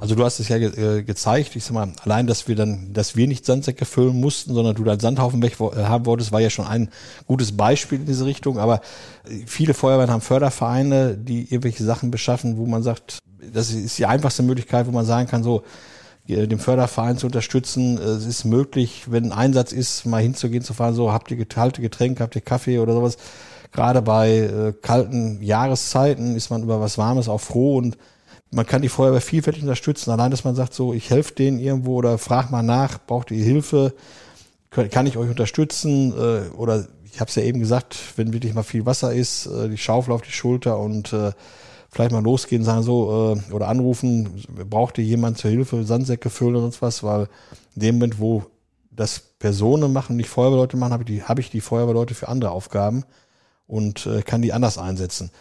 Also 0.00 0.14
du 0.14 0.24
hast 0.24 0.40
es 0.40 0.48
ja 0.48 0.56
ge 0.56 0.98
äh, 0.98 1.02
gezeigt, 1.02 1.54
ich 1.56 1.64
sag 1.64 1.74
mal, 1.74 1.92
allein, 2.02 2.26
dass 2.26 2.48
wir 2.48 2.56
dann, 2.56 2.92
dass 2.94 3.16
wir 3.16 3.26
nicht 3.26 3.44
Sandsäcke 3.44 3.84
füllen 3.84 4.18
mussten, 4.18 4.54
sondern 4.54 4.74
du 4.74 4.82
dann 4.82 4.98
Sandhaufen 4.98 5.42
weg 5.42 5.58
äh, 5.60 5.84
haben 5.84 6.06
wolltest, 6.06 6.32
war 6.32 6.40
ja 6.40 6.48
schon 6.48 6.66
ein 6.66 6.88
gutes 7.26 7.54
Beispiel 7.54 8.00
in 8.00 8.06
diese 8.06 8.24
Richtung. 8.24 8.58
Aber 8.58 8.80
äh, 9.24 9.44
viele 9.46 9.74
Feuerwehren 9.74 10.10
haben 10.10 10.22
Fördervereine, 10.22 11.18
die 11.18 11.42
irgendwelche 11.42 11.84
Sachen 11.84 12.10
beschaffen, 12.10 12.56
wo 12.56 12.64
man 12.64 12.82
sagt, 12.82 13.18
das 13.52 13.72
ist 13.72 13.98
die 13.98 14.06
einfachste 14.06 14.42
Möglichkeit, 14.42 14.86
wo 14.86 14.90
man 14.90 15.04
sagen 15.04 15.28
kann, 15.28 15.42
so, 15.42 15.62
dem 16.28 16.60
Förderverein 16.60 17.18
zu 17.18 17.26
unterstützen. 17.26 17.98
Es 17.98 18.24
ist 18.24 18.44
möglich, 18.44 19.06
wenn 19.10 19.26
ein 19.26 19.32
Einsatz 19.32 19.72
ist, 19.72 20.06
mal 20.06 20.22
hinzugehen, 20.22 20.62
zu 20.62 20.74
fahren, 20.74 20.94
so, 20.94 21.12
habt 21.12 21.30
ihr 21.30 21.44
kalte 21.44 21.82
Getränke, 21.82 22.22
habt 22.22 22.36
ihr 22.36 22.40
Kaffee 22.40 22.78
oder 22.78 22.92
sowas. 22.92 23.16
Gerade 23.72 24.00
bei 24.00 24.30
äh, 24.30 24.72
kalten 24.80 25.42
Jahreszeiten 25.42 26.36
ist 26.36 26.50
man 26.50 26.62
über 26.62 26.80
was 26.80 26.98
Warmes 26.98 27.28
auch 27.28 27.40
froh 27.40 27.78
und 27.78 27.96
man 28.50 28.66
kann 28.66 28.82
die 28.82 28.88
Feuerwehr 28.88 29.20
vielfältig 29.20 29.62
unterstützen. 29.62 30.10
Allein, 30.10 30.30
dass 30.30 30.44
man 30.44 30.56
sagt, 30.56 30.74
so, 30.74 30.92
ich 30.92 31.10
helfe 31.10 31.34
denen 31.34 31.60
irgendwo 31.60 31.94
oder 31.96 32.18
frag 32.18 32.50
mal 32.50 32.62
nach, 32.62 32.98
braucht 33.06 33.30
ihr 33.30 33.44
Hilfe? 33.44 33.94
Kann 34.70 35.06
ich 35.06 35.16
euch 35.16 35.30
unterstützen? 35.30 36.12
Äh, 36.12 36.50
oder 36.56 36.86
ich 37.04 37.20
habe 37.20 37.28
es 37.28 37.34
ja 37.34 37.42
eben 37.42 37.60
gesagt, 37.60 37.96
wenn 38.16 38.32
wirklich 38.32 38.54
mal 38.54 38.62
viel 38.62 38.86
Wasser 38.86 39.12
ist, 39.12 39.46
äh, 39.46 39.68
die 39.68 39.78
Schaufel 39.78 40.12
auf 40.12 40.22
die 40.22 40.32
Schulter 40.32 40.78
und 40.78 41.12
äh, 41.12 41.32
vielleicht 41.90 42.12
mal 42.12 42.22
losgehen, 42.22 42.62
sagen 42.62 42.84
so, 42.84 43.36
oder 43.50 43.66
anrufen, 43.66 44.44
braucht 44.70 44.96
ihr 44.98 45.04
jemand 45.04 45.38
zur 45.38 45.50
Hilfe, 45.50 45.82
Sandsäcke 45.82 46.30
füllen 46.30 46.54
und 46.54 46.62
sonst 46.62 46.82
was, 46.82 47.02
weil 47.02 47.26
in 47.74 47.82
dem 47.82 47.94
Moment, 47.96 48.20
wo 48.20 48.44
das 48.92 49.18
Personen 49.18 49.92
machen, 49.92 50.14
nicht 50.14 50.28
Feuerwehrleute 50.28 50.76
machen, 50.76 50.92
habe 50.92 51.02
ich 51.02 51.08
die, 51.08 51.22
habe 51.24 51.40
ich 51.40 51.50
die 51.50 51.60
Feuerwehrleute 51.60 52.14
für 52.14 52.28
andere 52.28 52.52
Aufgaben 52.52 53.02
und 53.66 54.08
kann 54.24 54.40
die 54.40 54.52
anders 54.52 54.78
einsetzen. 54.78 55.32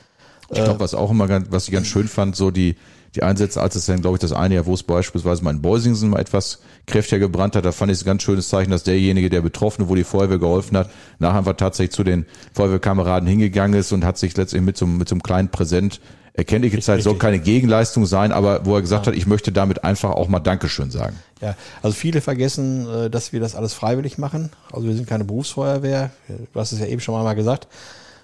Ich 0.49 0.63
glaube, 0.63 0.79
was 0.79 0.95
auch 0.95 1.11
immer 1.11 1.27
ganz, 1.27 1.49
was 1.51 1.67
ich 1.67 1.71
ganz 1.71 1.85
schön 1.85 2.07
fand, 2.07 2.35
so 2.35 2.49
die, 2.49 2.77
die 3.15 3.23
Einsätze, 3.23 3.61
als 3.61 3.75
es 3.75 3.85
dann, 3.85 4.01
glaube 4.01 4.17
ich, 4.17 4.21
das 4.21 4.33
eine 4.33 4.55
Jahr, 4.55 4.65
wo 4.65 4.73
es 4.73 4.83
beispielsweise 4.83 5.43
mal 5.43 5.51
in 5.51 5.61
Beusingsen 5.61 6.09
mal 6.09 6.19
etwas 6.19 6.59
kräftiger 6.85 7.19
gebrannt 7.19 7.55
hat, 7.55 7.65
da 7.65 7.71
fand 7.71 7.91
ich 7.91 7.97
es 7.97 8.03
ein 8.03 8.05
ganz 8.05 8.23
schönes 8.23 8.49
Zeichen, 8.49 8.71
dass 8.71 8.83
derjenige, 8.83 9.29
der 9.29 9.41
Betroffene, 9.41 9.89
wo 9.89 9.95
die 9.95 10.03
Feuerwehr 10.03 10.37
geholfen 10.37 10.77
hat, 10.77 10.89
nachher 11.17 11.39
einfach 11.39 11.55
tatsächlich 11.55 11.95
zu 11.95 12.03
den 12.03 12.25
Feuerwehrkameraden 12.53 13.27
hingegangen 13.27 13.79
ist 13.79 13.91
und 13.91 14.05
hat 14.05 14.17
sich 14.17 14.35
letztlich 14.37 14.61
mit 14.61 14.77
so, 14.77 14.85
mit 14.85 15.09
so 15.09 15.15
einem 15.15 15.23
kleinen 15.23 15.49
Präsent 15.49 15.99
erkenntliche 16.33 16.79
Zeit 16.79 17.03
soll 17.03 17.17
keine 17.17 17.39
Gegenleistung 17.39 18.05
sein, 18.05 18.31
aber 18.31 18.65
wo 18.65 18.75
er 18.75 18.81
gesagt 18.81 19.05
ja. 19.05 19.11
hat, 19.11 19.17
ich 19.17 19.27
möchte 19.27 19.51
damit 19.51 19.83
einfach 19.83 20.11
auch 20.11 20.27
mal 20.29 20.39
Dankeschön 20.39 20.89
sagen. 20.89 21.17
Ja, 21.41 21.55
also 21.81 21.95
viele 21.95 22.21
vergessen, 22.21 22.87
äh, 22.89 23.09
dass 23.09 23.33
wir 23.33 23.39
das 23.39 23.55
alles 23.55 23.73
freiwillig 23.73 24.17
machen. 24.17 24.49
Also 24.71 24.87
wir 24.87 24.95
sind 24.95 25.07
keine 25.07 25.25
Berufsfeuerwehr. 25.25 26.11
Du 26.27 26.59
hast 26.59 26.71
es 26.71 26.79
ja 26.79 26.85
eben 26.85 27.01
schon 27.01 27.13
mal 27.21 27.33
gesagt. 27.33 27.67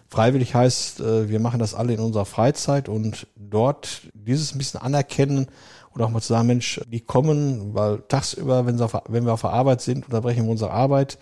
Freiwillig 0.09 0.53
heißt, 0.55 0.99
äh, 1.01 1.29
wir 1.29 1.39
machen 1.39 1.59
das 1.59 1.73
alle 1.73 1.93
in 1.93 1.99
unserer 1.99 2.25
Freizeit 2.25 2.89
und 2.89 3.27
dort 3.35 4.01
dieses 4.13 4.53
ein 4.53 4.57
bisschen 4.57 4.81
anerkennen 4.81 5.47
und 5.91 6.01
auch 6.01 6.09
mal 6.09 6.21
zu 6.21 6.29
sagen, 6.29 6.47
Mensch, 6.47 6.81
die 6.87 7.01
kommen, 7.01 7.73
weil 7.73 8.03
tagsüber, 8.07 8.65
wenn, 8.65 8.79
auf, 8.81 9.01
wenn 9.07 9.25
wir 9.25 9.33
auf 9.33 9.41
der 9.41 9.51
Arbeit 9.51 9.81
sind, 9.81 10.05
unterbrechen 10.05 10.43
wir 10.43 10.51
unsere 10.51 10.71
Arbeit. 10.71 11.17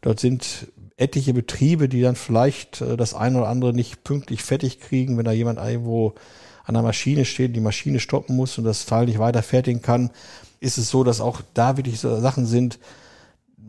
Dort 0.00 0.18
sind 0.18 0.68
etliche 0.96 1.34
Betriebe, 1.34 1.88
die 1.88 2.00
dann 2.00 2.16
vielleicht 2.16 2.80
äh, 2.80 2.96
das 2.96 3.14
eine 3.14 3.38
oder 3.38 3.48
andere 3.48 3.72
nicht 3.72 4.04
pünktlich 4.04 4.42
fertig 4.42 4.80
kriegen, 4.80 5.16
wenn 5.18 5.24
da 5.24 5.32
jemand 5.32 5.58
irgendwo 5.58 6.14
an 6.64 6.74
der 6.74 6.82
Maschine 6.82 7.24
steht, 7.24 7.54
die 7.54 7.60
Maschine 7.60 8.00
stoppen 8.00 8.36
muss 8.36 8.56
und 8.58 8.64
das 8.64 8.86
Teil 8.86 9.06
nicht 9.06 9.18
weiter 9.18 9.42
fertigen 9.42 9.82
kann, 9.82 10.10
ist 10.60 10.78
es 10.78 10.88
so, 10.88 11.04
dass 11.04 11.20
auch 11.20 11.42
da 11.52 11.76
wirklich 11.76 12.00
so 12.00 12.20
Sachen 12.20 12.46
sind, 12.46 12.78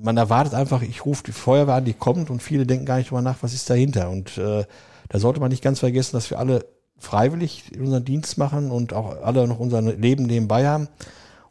man 0.02 0.18
erwartet 0.18 0.54
einfach, 0.54 0.82
ich 0.82 1.06
rufe 1.06 1.24
die 1.24 1.32
Feuerwehr 1.32 1.76
an, 1.76 1.86
die 1.86 1.94
kommt 1.94 2.30
und 2.30 2.42
viele 2.42 2.66
denken 2.66 2.86
gar 2.86 2.98
nicht 2.98 3.10
drüber 3.10 3.22
nach, 3.22 3.38
was 3.42 3.54
ist 3.54 3.70
dahinter. 3.70 4.10
Und 4.10 4.38
äh, 4.38 4.66
da 5.10 5.20
sollte 5.20 5.40
man 5.40 5.50
nicht 5.50 5.64
ganz 5.64 5.80
vergessen, 5.80 6.16
dass 6.16 6.30
wir 6.30 6.40
alle 6.40 6.66
freiwillig 6.98 7.72
unseren 7.80 8.06
Dienst 8.06 8.38
machen 8.38 8.72
und 8.72 8.94
auch 8.94 9.22
alle 9.22 9.48
noch 9.48 9.60
unser 9.60 9.82
Leben 9.82 10.26
nebenbei 10.26 10.68
haben. 10.68 10.88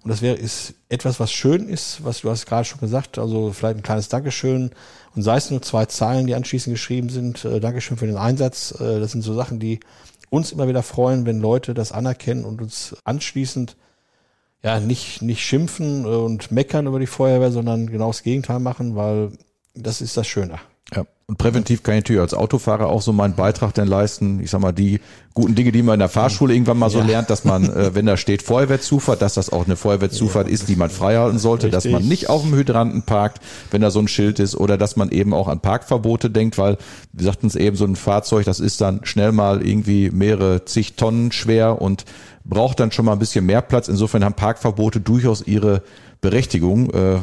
Und 0.02 0.10
das 0.10 0.20
wäre 0.20 0.36
ist 0.36 0.74
etwas, 0.90 1.18
was 1.18 1.32
schön 1.32 1.68
ist, 1.68 2.04
was 2.04 2.20
du 2.20 2.30
hast 2.30 2.44
gerade 2.44 2.66
schon 2.66 2.80
gesagt, 2.80 3.16
also 3.18 3.52
vielleicht 3.52 3.76
ein 3.76 3.82
kleines 3.82 4.08
Dankeschön 4.10 4.70
und 5.14 5.22
sei 5.22 5.36
es 5.36 5.50
nur 5.50 5.62
zwei 5.62 5.86
Zeilen, 5.86 6.26
die 6.26 6.34
anschließend 6.34 6.74
geschrieben 6.74 7.08
sind, 7.08 7.44
äh, 7.46 7.58
Dankeschön 7.58 7.96
für 7.96 8.06
den 8.06 8.18
Einsatz. 8.18 8.72
Äh, 8.78 9.00
das 9.00 9.12
sind 9.12 9.22
so 9.22 9.32
Sachen, 9.32 9.60
die 9.60 9.80
uns 10.28 10.52
immer 10.52 10.68
wieder 10.68 10.82
freuen, 10.82 11.24
wenn 11.24 11.40
Leute 11.40 11.72
das 11.72 11.92
anerkennen 11.92 12.44
und 12.44 12.60
uns 12.60 12.96
anschließend 13.04 13.76
ja 14.64 14.80
nicht 14.80 15.22
nicht 15.22 15.42
schimpfen 15.42 16.06
und 16.06 16.50
meckern 16.50 16.86
über 16.86 16.98
die 16.98 17.06
Feuerwehr, 17.06 17.52
sondern 17.52 17.86
genau 17.86 18.08
das 18.08 18.22
Gegenteil 18.22 18.58
machen, 18.58 18.96
weil 18.96 19.32
das 19.74 20.00
ist 20.00 20.16
das 20.16 20.26
Schöne. 20.26 20.58
Ja. 20.94 21.04
Und 21.26 21.38
präventiv 21.38 21.82
kann 21.82 21.94
ich 21.94 22.02
natürlich 22.02 22.20
als 22.20 22.34
Autofahrer 22.34 22.88
auch 22.88 23.00
so 23.00 23.12
meinen 23.12 23.34
Beitrag 23.34 23.72
denn 23.72 23.88
leisten. 23.88 24.40
Ich 24.40 24.50
sag 24.50 24.60
mal, 24.60 24.72
die 24.72 25.00
guten 25.32 25.54
Dinge, 25.54 25.72
die 25.72 25.82
man 25.82 25.94
in 25.94 26.00
der 26.00 26.10
Fahrschule 26.10 26.52
irgendwann 26.52 26.78
mal 26.78 26.90
so 26.90 26.98
ja. 26.98 27.06
lernt, 27.06 27.30
dass 27.30 27.44
man, 27.44 27.64
äh, 27.64 27.94
wenn 27.94 28.04
da 28.04 28.18
steht 28.18 28.42
Feuerwehrzufahrt, 28.42 29.22
dass 29.22 29.34
das 29.34 29.50
auch 29.50 29.64
eine 29.64 29.76
Feuerwehrzufahrt 29.76 30.46
ja. 30.46 30.52
ist, 30.52 30.68
die 30.68 30.76
man 30.76 30.90
freihalten 30.90 31.38
sollte, 31.38 31.68
Richtig. 31.68 31.90
dass 31.90 31.92
man 31.92 32.06
nicht 32.06 32.28
auf 32.28 32.42
dem 32.42 32.54
Hydranten 32.54 33.02
parkt, 33.02 33.40
wenn 33.70 33.80
da 33.80 33.90
so 33.90 34.00
ein 34.00 34.08
Schild 34.08 34.38
ist, 34.38 34.54
oder 34.54 34.76
dass 34.76 34.96
man 34.96 35.10
eben 35.10 35.32
auch 35.32 35.48
an 35.48 35.60
Parkverbote 35.60 36.28
denkt, 36.28 36.58
weil, 36.58 36.76
wir 37.12 37.24
sagten 37.24 37.46
es 37.46 37.56
eben, 37.56 37.76
so 37.76 37.86
ein 37.86 37.96
Fahrzeug, 37.96 38.44
das 38.44 38.60
ist 38.60 38.82
dann 38.82 39.00
schnell 39.04 39.32
mal 39.32 39.66
irgendwie 39.66 40.10
mehrere 40.10 40.66
zig 40.66 40.94
Tonnen 40.94 41.32
schwer 41.32 41.80
und 41.80 42.04
braucht 42.44 42.80
dann 42.80 42.92
schon 42.92 43.04
mal 43.04 43.12
ein 43.12 43.18
bisschen 43.18 43.46
mehr 43.46 43.62
Platz. 43.62 43.88
Insofern 43.88 44.24
haben 44.24 44.34
Parkverbote 44.34 45.00
durchaus 45.00 45.42
ihre 45.46 45.82
Berechtigung. 46.20 46.90
Äh, 46.90 47.18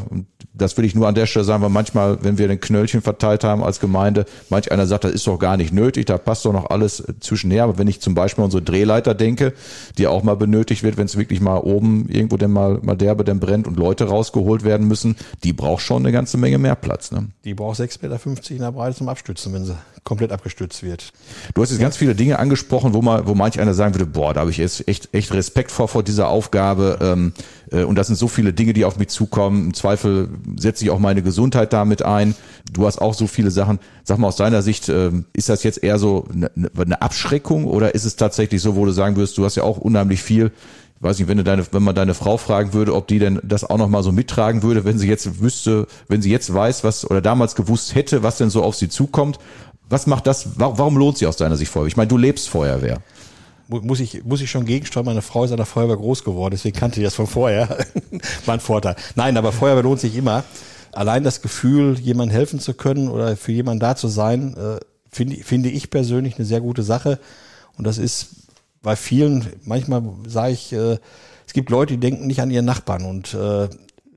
das 0.61 0.77
will 0.77 0.85
ich 0.85 0.95
nur 0.95 1.07
an 1.07 1.15
der 1.15 1.25
Stelle 1.25 1.45
sagen, 1.45 1.63
weil 1.63 1.69
manchmal, 1.69 2.23
wenn 2.23 2.37
wir 2.37 2.47
den 2.47 2.59
Knöllchen 2.59 3.01
verteilt 3.01 3.43
haben 3.43 3.63
als 3.63 3.79
Gemeinde, 3.79 4.25
manch 4.49 4.71
einer 4.71 4.87
sagt, 4.87 5.03
das 5.03 5.11
ist 5.11 5.27
doch 5.27 5.37
gar 5.37 5.57
nicht 5.57 5.73
nötig, 5.73 6.05
da 6.05 6.17
passt 6.17 6.45
doch 6.45 6.53
noch 6.53 6.69
alles 6.69 7.03
zwischenher. 7.19 7.63
Aber 7.63 7.77
wenn 7.77 7.87
ich 7.87 8.01
zum 8.01 8.15
Beispiel 8.15 8.43
an 8.43 8.45
unsere 8.45 8.63
Drehleiter 8.63 9.13
denke, 9.13 9.53
die 9.97 10.07
auch 10.07 10.23
mal 10.23 10.35
benötigt 10.35 10.83
wird, 10.83 10.97
wenn 10.97 11.05
es 11.05 11.17
wirklich 11.17 11.41
mal 11.41 11.57
oben 11.57 12.07
irgendwo 12.09 12.37
denn 12.37 12.51
mal, 12.51 12.79
mal 12.81 12.95
derbe 12.95 13.23
denn 13.23 13.39
brennt 13.39 13.67
und 13.67 13.77
Leute 13.77 14.05
rausgeholt 14.05 14.63
werden 14.63 14.87
müssen, 14.87 15.15
die 15.43 15.53
braucht 15.53 15.81
schon 15.81 16.03
eine 16.03 16.11
ganze 16.11 16.37
Menge 16.37 16.57
mehr 16.57 16.75
Platz. 16.75 17.11
Ne? 17.11 17.27
Die 17.43 17.53
braucht 17.53 17.79
6,50 17.79 18.01
Meter 18.03 18.51
in 18.51 18.57
der 18.59 18.71
Breite 18.71 18.97
zum 18.97 19.09
Abstützen, 19.09 19.53
wenn 19.53 19.65
sie 19.65 19.75
komplett 20.03 20.31
abgestützt 20.31 20.83
wird. 20.83 21.13
Du 21.53 21.61
hast 21.61 21.69
jetzt 21.69 21.79
ja. 21.79 21.85
ganz 21.85 21.97
viele 21.97 22.15
Dinge 22.15 22.39
angesprochen, 22.39 22.93
wo 22.93 23.01
man, 23.01 23.27
wo 23.27 23.35
manch 23.35 23.59
einer 23.59 23.73
sagen 23.73 23.93
würde, 23.93 24.07
boah, 24.07 24.33
da 24.33 24.41
habe 24.41 24.51
ich 24.51 24.57
jetzt 24.57 24.87
echt, 24.87 25.09
echt 25.13 25.33
Respekt 25.33 25.71
vor, 25.71 25.87
vor 25.87 26.03
dieser 26.03 26.27
Aufgabe. 26.27 26.97
Ähm, 27.01 27.33
äh, 27.37 27.60
und 27.71 27.95
das 27.95 28.07
sind 28.07 28.17
so 28.17 28.27
viele 28.27 28.53
Dinge, 28.53 28.73
die 28.73 28.85
auf 28.85 28.97
mich 28.97 29.09
zukommen. 29.09 29.67
Im 29.67 29.73
Zweifel 29.73 30.29
setze 30.57 30.83
ich 30.83 30.91
auch 30.91 30.99
meine 30.99 31.21
Gesundheit 31.21 31.73
damit 31.73 32.03
ein. 32.03 32.35
Du 32.71 32.85
hast 32.85 32.99
auch 32.99 33.13
so 33.13 33.27
viele 33.27 33.51
Sachen. 33.51 33.79
Sag 34.03 34.17
mal 34.17 34.27
aus 34.27 34.35
deiner 34.35 34.61
Sicht, 34.61 34.89
ähm, 34.89 35.25
ist 35.33 35.49
das 35.49 35.63
jetzt 35.63 35.83
eher 35.83 35.97
so 35.97 36.27
eine, 36.31 36.51
eine 36.77 37.01
Abschreckung 37.01 37.65
oder 37.65 37.95
ist 37.95 38.05
es 38.05 38.15
tatsächlich 38.15 38.61
so, 38.61 38.75
wo 38.75 38.85
du 38.85 38.91
sagen 38.91 39.15
wirst, 39.15 39.37
du 39.37 39.45
hast 39.45 39.55
ja 39.55 39.63
auch 39.63 39.77
unheimlich 39.77 40.21
viel 40.21 40.51
ich 41.01 41.03
weiß 41.03 41.17
nicht, 41.17 41.27
wenn 41.27 41.37
du 41.37 41.43
deine, 41.43 41.65
wenn 41.71 41.81
man 41.81 41.95
deine 41.95 42.13
Frau 42.13 42.37
fragen 42.37 42.73
würde, 42.73 42.93
ob 42.93 43.07
die 43.07 43.17
denn 43.17 43.39
das 43.41 43.63
auch 43.63 43.79
noch 43.79 43.89
mal 43.89 44.03
so 44.03 44.11
mittragen 44.11 44.61
würde, 44.61 44.85
wenn 44.85 44.99
sie 44.99 45.07
jetzt 45.07 45.41
wüsste, 45.41 45.87
wenn 46.07 46.21
sie 46.21 46.29
jetzt 46.29 46.53
weiß, 46.53 46.83
was 46.83 47.09
oder 47.09 47.21
damals 47.21 47.55
gewusst 47.55 47.95
hätte, 47.95 48.21
was 48.21 48.37
denn 48.37 48.51
so 48.51 48.61
auf 48.61 48.75
sie 48.75 48.87
zukommt. 48.87 49.39
Was 49.89 50.05
macht 50.05 50.27
das? 50.27 50.59
Warum 50.59 50.97
lohnt 50.97 51.17
sie 51.17 51.25
aus 51.25 51.37
deiner 51.37 51.57
Sicht 51.57 51.71
Feuerwehr? 51.71 51.87
Ich 51.87 51.97
meine, 51.97 52.07
du 52.07 52.17
lebst 52.17 52.49
Feuerwehr 52.49 52.99
muss 53.71 53.99
ich, 53.99 54.23
muss 54.23 54.41
ich 54.41 54.51
schon 54.51 54.65
gegensteuern. 54.65 55.05
Meine 55.05 55.21
Frau 55.21 55.43
ist 55.43 55.51
an 55.51 55.57
der 55.57 55.65
Feuerwehr 55.65 55.97
groß 55.97 56.23
geworden, 56.23 56.51
deswegen 56.51 56.77
kannte 56.77 56.99
ich 56.99 57.05
das 57.05 57.15
von 57.15 57.27
vorher. 57.27 57.67
War 58.45 58.53
ein 58.53 58.59
Vorteil. 58.59 58.95
Nein, 59.15 59.37
aber 59.37 59.51
Feuerwehr 59.51 59.83
lohnt 59.83 59.99
sich 59.99 60.15
immer. 60.15 60.43
Allein 60.91 61.23
das 61.23 61.41
Gefühl, 61.41 61.97
jemandem 61.99 62.35
helfen 62.35 62.59
zu 62.59 62.73
können 62.73 63.07
oder 63.07 63.37
für 63.37 63.53
jemanden 63.53 63.79
da 63.79 63.95
zu 63.95 64.07
sein, 64.07 64.55
äh, 64.57 64.79
finde, 65.09 65.37
finde 65.37 65.69
ich 65.69 65.89
persönlich 65.89 66.35
eine 66.37 66.45
sehr 66.45 66.61
gute 66.61 66.83
Sache. 66.83 67.19
Und 67.77 67.87
das 67.87 67.97
ist 67.97 68.27
bei 68.81 68.95
vielen, 68.95 69.47
manchmal 69.63 70.03
sage 70.27 70.53
ich, 70.53 70.73
äh, 70.73 70.97
es 71.47 71.53
gibt 71.53 71.69
Leute, 71.69 71.93
die 71.93 71.99
denken 71.99 72.27
nicht 72.27 72.41
an 72.41 72.51
ihren 72.51 72.65
Nachbarn 72.65 73.05
und 73.05 73.33
äh, 73.33 73.69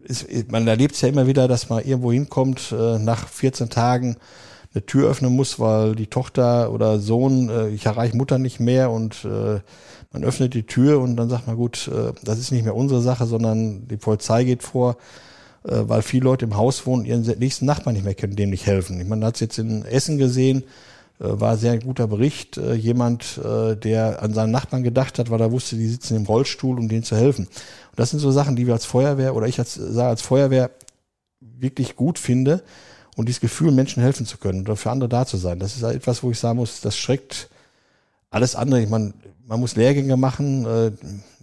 ist, 0.05 0.53
man 0.53 0.67
erlebt 0.67 0.95
es 0.95 1.01
ja 1.01 1.09
immer 1.09 1.27
wieder, 1.27 1.49
dass 1.49 1.69
man 1.69 1.85
irgendwo 1.85 2.13
hinkommt 2.13 2.73
äh, 2.73 2.99
nach 2.99 3.29
14 3.29 3.71
Tagen 3.71 4.17
eine 4.75 4.87
Tür 4.87 5.09
öffnen 5.09 5.35
muss, 5.35 5.61
weil 5.61 5.95
die 5.95 6.09
Tochter 6.09 6.72
oder 6.72 6.99
Sohn, 6.99 7.49
äh, 7.49 7.68
ich 7.68 7.87
erreiche 7.87 8.16
Mutter 8.16 8.39
nicht 8.39 8.61
mehr 8.61 8.91
und 8.91 9.25
äh, 9.25 9.61
man 10.12 10.25
öffnet 10.25 10.55
die 10.55 10.66
Tür 10.66 11.01
und 11.01 11.16
dann 11.16 11.29
sagt 11.29 11.47
man, 11.47 11.57
gut, 11.57 11.89
äh, 11.89 12.12
das 12.22 12.39
ist 12.39 12.51
nicht 12.51 12.64
mehr 12.64 12.75
unsere 12.75 13.01
Sache, 13.01 13.27
sondern 13.27 13.87
die 13.89 13.97
Polizei 13.97 14.45
geht 14.45 14.62
vor, 14.62 14.97
äh, 15.64 15.83
weil 15.87 16.03
viele 16.03 16.25
Leute 16.25 16.45
im 16.45 16.57
Haus 16.57 16.87
wohnen, 16.87 17.05
ihren 17.05 17.22
nächsten 17.39 17.66
Nachbarn 17.66 17.95
nicht 17.95 18.05
mehr 18.05 18.14
können, 18.14 18.37
dem 18.37 18.51
nicht 18.51 18.66
helfen. 18.66 19.01
Ich 19.01 19.07
meine, 19.07 19.20
man 19.20 19.29
hat 19.29 19.37
es 19.37 19.41
jetzt 19.41 19.59
in 19.59 19.85
Essen 19.85 20.18
gesehen, 20.18 20.64
äh, 21.20 21.27
war 21.41 21.57
sehr 21.57 21.79
guter 21.79 22.09
Bericht. 22.09 22.57
Äh, 22.57 22.75
jemand, 22.75 23.39
äh, 23.39 23.77
der 23.77 24.22
an 24.22 24.35
seinen 24.35 24.51
Nachbarn 24.51 24.83
gedacht 24.83 25.18
hat, 25.18 25.31
weil 25.31 25.41
er 25.41 25.53
wusste, 25.53 25.77
die 25.77 25.89
sitzen 25.89 26.16
im 26.16 26.27
Rollstuhl, 26.27 26.79
um 26.79 26.89
denen 26.89 27.05
zu 27.05 27.16
helfen. 27.16 27.47
Und 27.47 27.99
das 27.99 28.11
sind 28.11 28.18
so 28.18 28.33
Sachen, 28.33 28.57
die 28.57 28.66
wir 28.66 28.75
als 28.75 28.87
Feuerwehr 28.87 29.37
oder 29.37 29.47
ich 29.47 29.59
als, 29.59 29.81
als 29.97 30.22
Feuerwehr 30.22 30.70
wirklich 31.41 31.95
gut 31.95 32.18
finde, 32.18 32.62
und 33.17 33.29
dieses 33.29 33.41
Gefühl, 33.41 33.71
Menschen 33.71 34.03
helfen 34.03 34.27
zu 34.27 34.39
können 34.39 34.62
oder 34.62 34.77
für 34.77 34.91
andere 34.91 35.09
da 35.09 35.27
zu 35.27 35.37
sein, 35.37 35.59
das 35.59 35.77
ist 35.77 35.83
etwas, 35.83 36.23
wo 36.23 36.31
ich 36.31 36.39
sagen 36.39 36.59
muss, 36.59 36.81
das 36.81 36.97
schreckt 36.97 37.49
alles 38.31 38.57
andere. 38.57 38.83
Ich 38.83 38.89
meine, 38.89 39.15
man 39.47 39.61
muss 39.61 39.77
Lehrgänge 39.77 40.17
machen, 40.17 40.65
äh, 40.65 40.91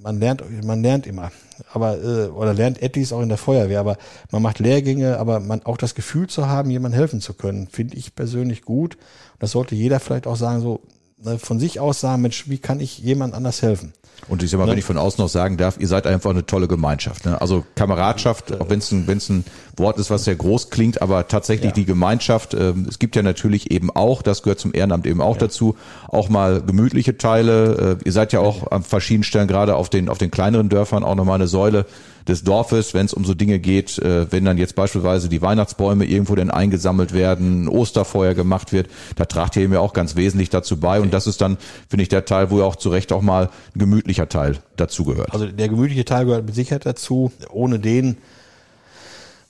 man 0.01 0.19
lernt, 0.19 0.43
man 0.65 0.81
lernt 0.81 1.05
immer, 1.07 1.31
aber 1.73 1.97
äh, 2.03 2.27
oder 2.27 2.53
lernt 2.53 2.81
etwas 2.81 3.13
auch 3.13 3.21
in 3.21 3.29
der 3.29 3.37
Feuerwehr, 3.37 3.79
aber 3.79 3.97
man 4.31 4.41
macht 4.41 4.59
Lehrgänge, 4.59 5.17
aber 5.17 5.39
man 5.39 5.63
auch 5.63 5.77
das 5.77 5.95
Gefühl 5.95 6.27
zu 6.27 6.47
haben, 6.47 6.69
jemandem 6.69 6.97
helfen 6.97 7.21
zu 7.21 7.33
können, 7.33 7.67
finde 7.67 7.95
ich 7.97 8.15
persönlich 8.15 8.63
gut. 8.63 8.97
Das 9.39 9.51
sollte 9.51 9.75
jeder 9.75 9.99
vielleicht 9.99 10.27
auch 10.27 10.35
sagen, 10.35 10.61
so 10.61 10.81
ne, 11.17 11.37
von 11.39 11.59
sich 11.59 11.79
aus 11.79 12.01
sagen, 12.01 12.23
Mensch, 12.23 12.49
wie 12.49 12.57
kann 12.57 12.79
ich 12.79 12.97
jemand 12.97 13.33
anders 13.33 13.61
helfen? 13.61 13.93
Und 14.27 14.43
ich 14.43 14.49
sag 14.49 14.59
mal, 14.59 14.67
wenn 14.67 14.77
ich 14.77 14.85
von 14.85 14.97
außen 14.97 15.21
noch 15.21 15.29
sagen 15.29 15.57
darf, 15.57 15.77
ihr 15.79 15.87
seid 15.87 16.07
einfach 16.07 16.29
eine 16.29 16.45
tolle 16.45 16.67
Gemeinschaft. 16.67 17.25
Ne? 17.25 17.39
Also 17.41 17.65
Kameradschaft, 17.75 18.59
auch 18.59 18.69
wenn 18.69 18.79
es 18.79 18.91
ein, 18.91 19.07
wenn's 19.07 19.29
ein 19.29 19.43
Wort 19.77 19.97
ist, 19.97 20.09
was 20.09 20.23
sehr 20.25 20.35
groß 20.35 20.69
klingt, 20.69 21.01
aber 21.01 21.27
tatsächlich 21.27 21.71
ja. 21.71 21.75
die 21.75 21.85
Gemeinschaft. 21.85 22.53
Ähm, 22.53 22.85
es 22.87 22.99
gibt 22.99 23.15
ja 23.15 23.23
natürlich 23.23 23.71
eben 23.71 23.89
auch, 23.89 24.21
das 24.21 24.43
gehört 24.43 24.59
zum 24.59 24.73
Ehrenamt 24.73 25.05
eben 25.05 25.21
auch 25.21 25.35
ja. 25.35 25.41
dazu, 25.41 25.75
auch 26.07 26.29
mal 26.29 26.61
gemütliche 26.61 27.17
Teile. 27.17 27.97
Äh, 28.01 28.05
ihr 28.05 28.11
seid 28.11 28.33
ja 28.33 28.39
auch 28.39 28.71
an 28.71 28.83
verschiedenen 28.83 29.23
Stellen, 29.23 29.47
gerade 29.47 29.75
auf 29.75 29.89
den, 29.89 30.09
auf 30.09 30.17
den 30.17 30.31
kleineren 30.31 30.69
Dörfern, 30.69 31.03
auch 31.03 31.15
nochmal 31.15 31.35
eine 31.35 31.47
Säule 31.47 31.85
des 32.27 32.43
Dorfes, 32.43 32.93
wenn 32.93 33.05
es 33.05 33.13
um 33.13 33.25
so 33.25 33.33
Dinge 33.33 33.59
geht, 33.59 33.97
äh, 33.99 34.31
wenn 34.31 34.45
dann 34.45 34.57
jetzt 34.57 34.75
beispielsweise 34.75 35.29
die 35.29 35.41
Weihnachtsbäume 35.41 36.05
irgendwo 36.05 36.35
denn 36.35 36.51
eingesammelt 36.51 37.13
werden, 37.13 37.67
Osterfeuer 37.67 38.33
gemacht 38.33 38.71
wird, 38.71 38.89
da 39.15 39.25
tragt 39.25 39.55
ihr 39.55 39.63
eben 39.63 39.73
ja 39.73 39.79
auch 39.79 39.93
ganz 39.93 40.15
wesentlich 40.15 40.49
dazu 40.49 40.79
bei. 40.79 41.01
Und 41.01 41.13
das 41.13 41.27
ist 41.27 41.41
dann, 41.41 41.57
finde 41.89 42.03
ich, 42.03 42.09
der 42.09 42.25
Teil, 42.25 42.51
wo 42.51 42.61
auch 42.61 42.75
zu 42.75 42.89
Recht 42.89 43.11
auch 43.11 43.21
mal 43.21 43.49
ein 43.75 43.79
gemütlicher 44.11 44.29
Teil 44.29 44.57
dazu 44.75 45.05
gehört. 45.05 45.33
Also 45.33 45.47
der 45.47 45.69
gemütliche 45.69 46.05
Teil 46.05 46.25
gehört 46.25 46.45
mit 46.45 46.55
Sicherheit 46.55 46.85
dazu. 46.85 47.31
Ohne 47.51 47.79
den 47.79 48.17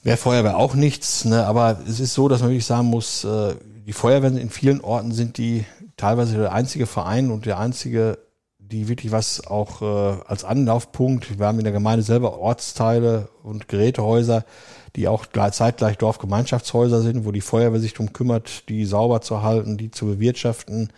wäre 0.04 0.18
Feuerwehr 0.18 0.58
auch 0.58 0.76
nichts. 0.76 1.26
Ne? 1.26 1.46
Aber 1.46 1.80
es 1.88 2.00
ist 2.00 2.14
so, 2.14 2.28
dass 2.28 2.42
man 2.42 2.50
wirklich 2.50 2.66
sagen 2.66 2.88
muss, 2.88 3.24
äh, 3.24 3.56
die 3.86 3.94
Feuerwehren 3.94 4.38
in 4.38 4.50
vielen 4.50 4.82
Orten 4.82 5.12
sind 5.12 5.38
die 5.38 5.66
teilweise 5.98 6.38
der 6.38 6.54
einzige 6.54 6.86
Verein 6.86 7.32
und 7.32 7.46
der 7.46 7.60
einzige 7.60 8.18
die 8.60 8.88
wirklich 8.88 9.12
was 9.12 9.46
auch 9.46 9.82
äh, 9.82 10.22
als 10.26 10.46
Anlaufpunkt, 10.46 11.38
wir 11.38 11.46
haben 11.46 11.58
in 11.58 11.66
der 11.66 11.74
Gemeinde 11.74 12.04
selber 12.04 12.40
Ortsteile 12.40 13.28
und 13.44 13.68
Gerätehäuser, 13.68 14.46
die 14.96 15.10
auch 15.10 15.26
zeitgleich 15.26 15.98
Dorfgemeinschaftshäuser 15.98 17.02
sind, 17.02 17.26
wo 17.26 17.34
die 17.34 17.42
Feuerwehr 17.42 17.82
sich 17.82 17.92
darum 17.92 18.14
kümmert, 18.14 18.70
die 18.70 18.86
sauber 18.86 19.20
zu 19.20 19.42
halten, 19.42 19.76
die 19.76 19.92
zu 19.92 20.06
bewirtschaften 20.06 20.90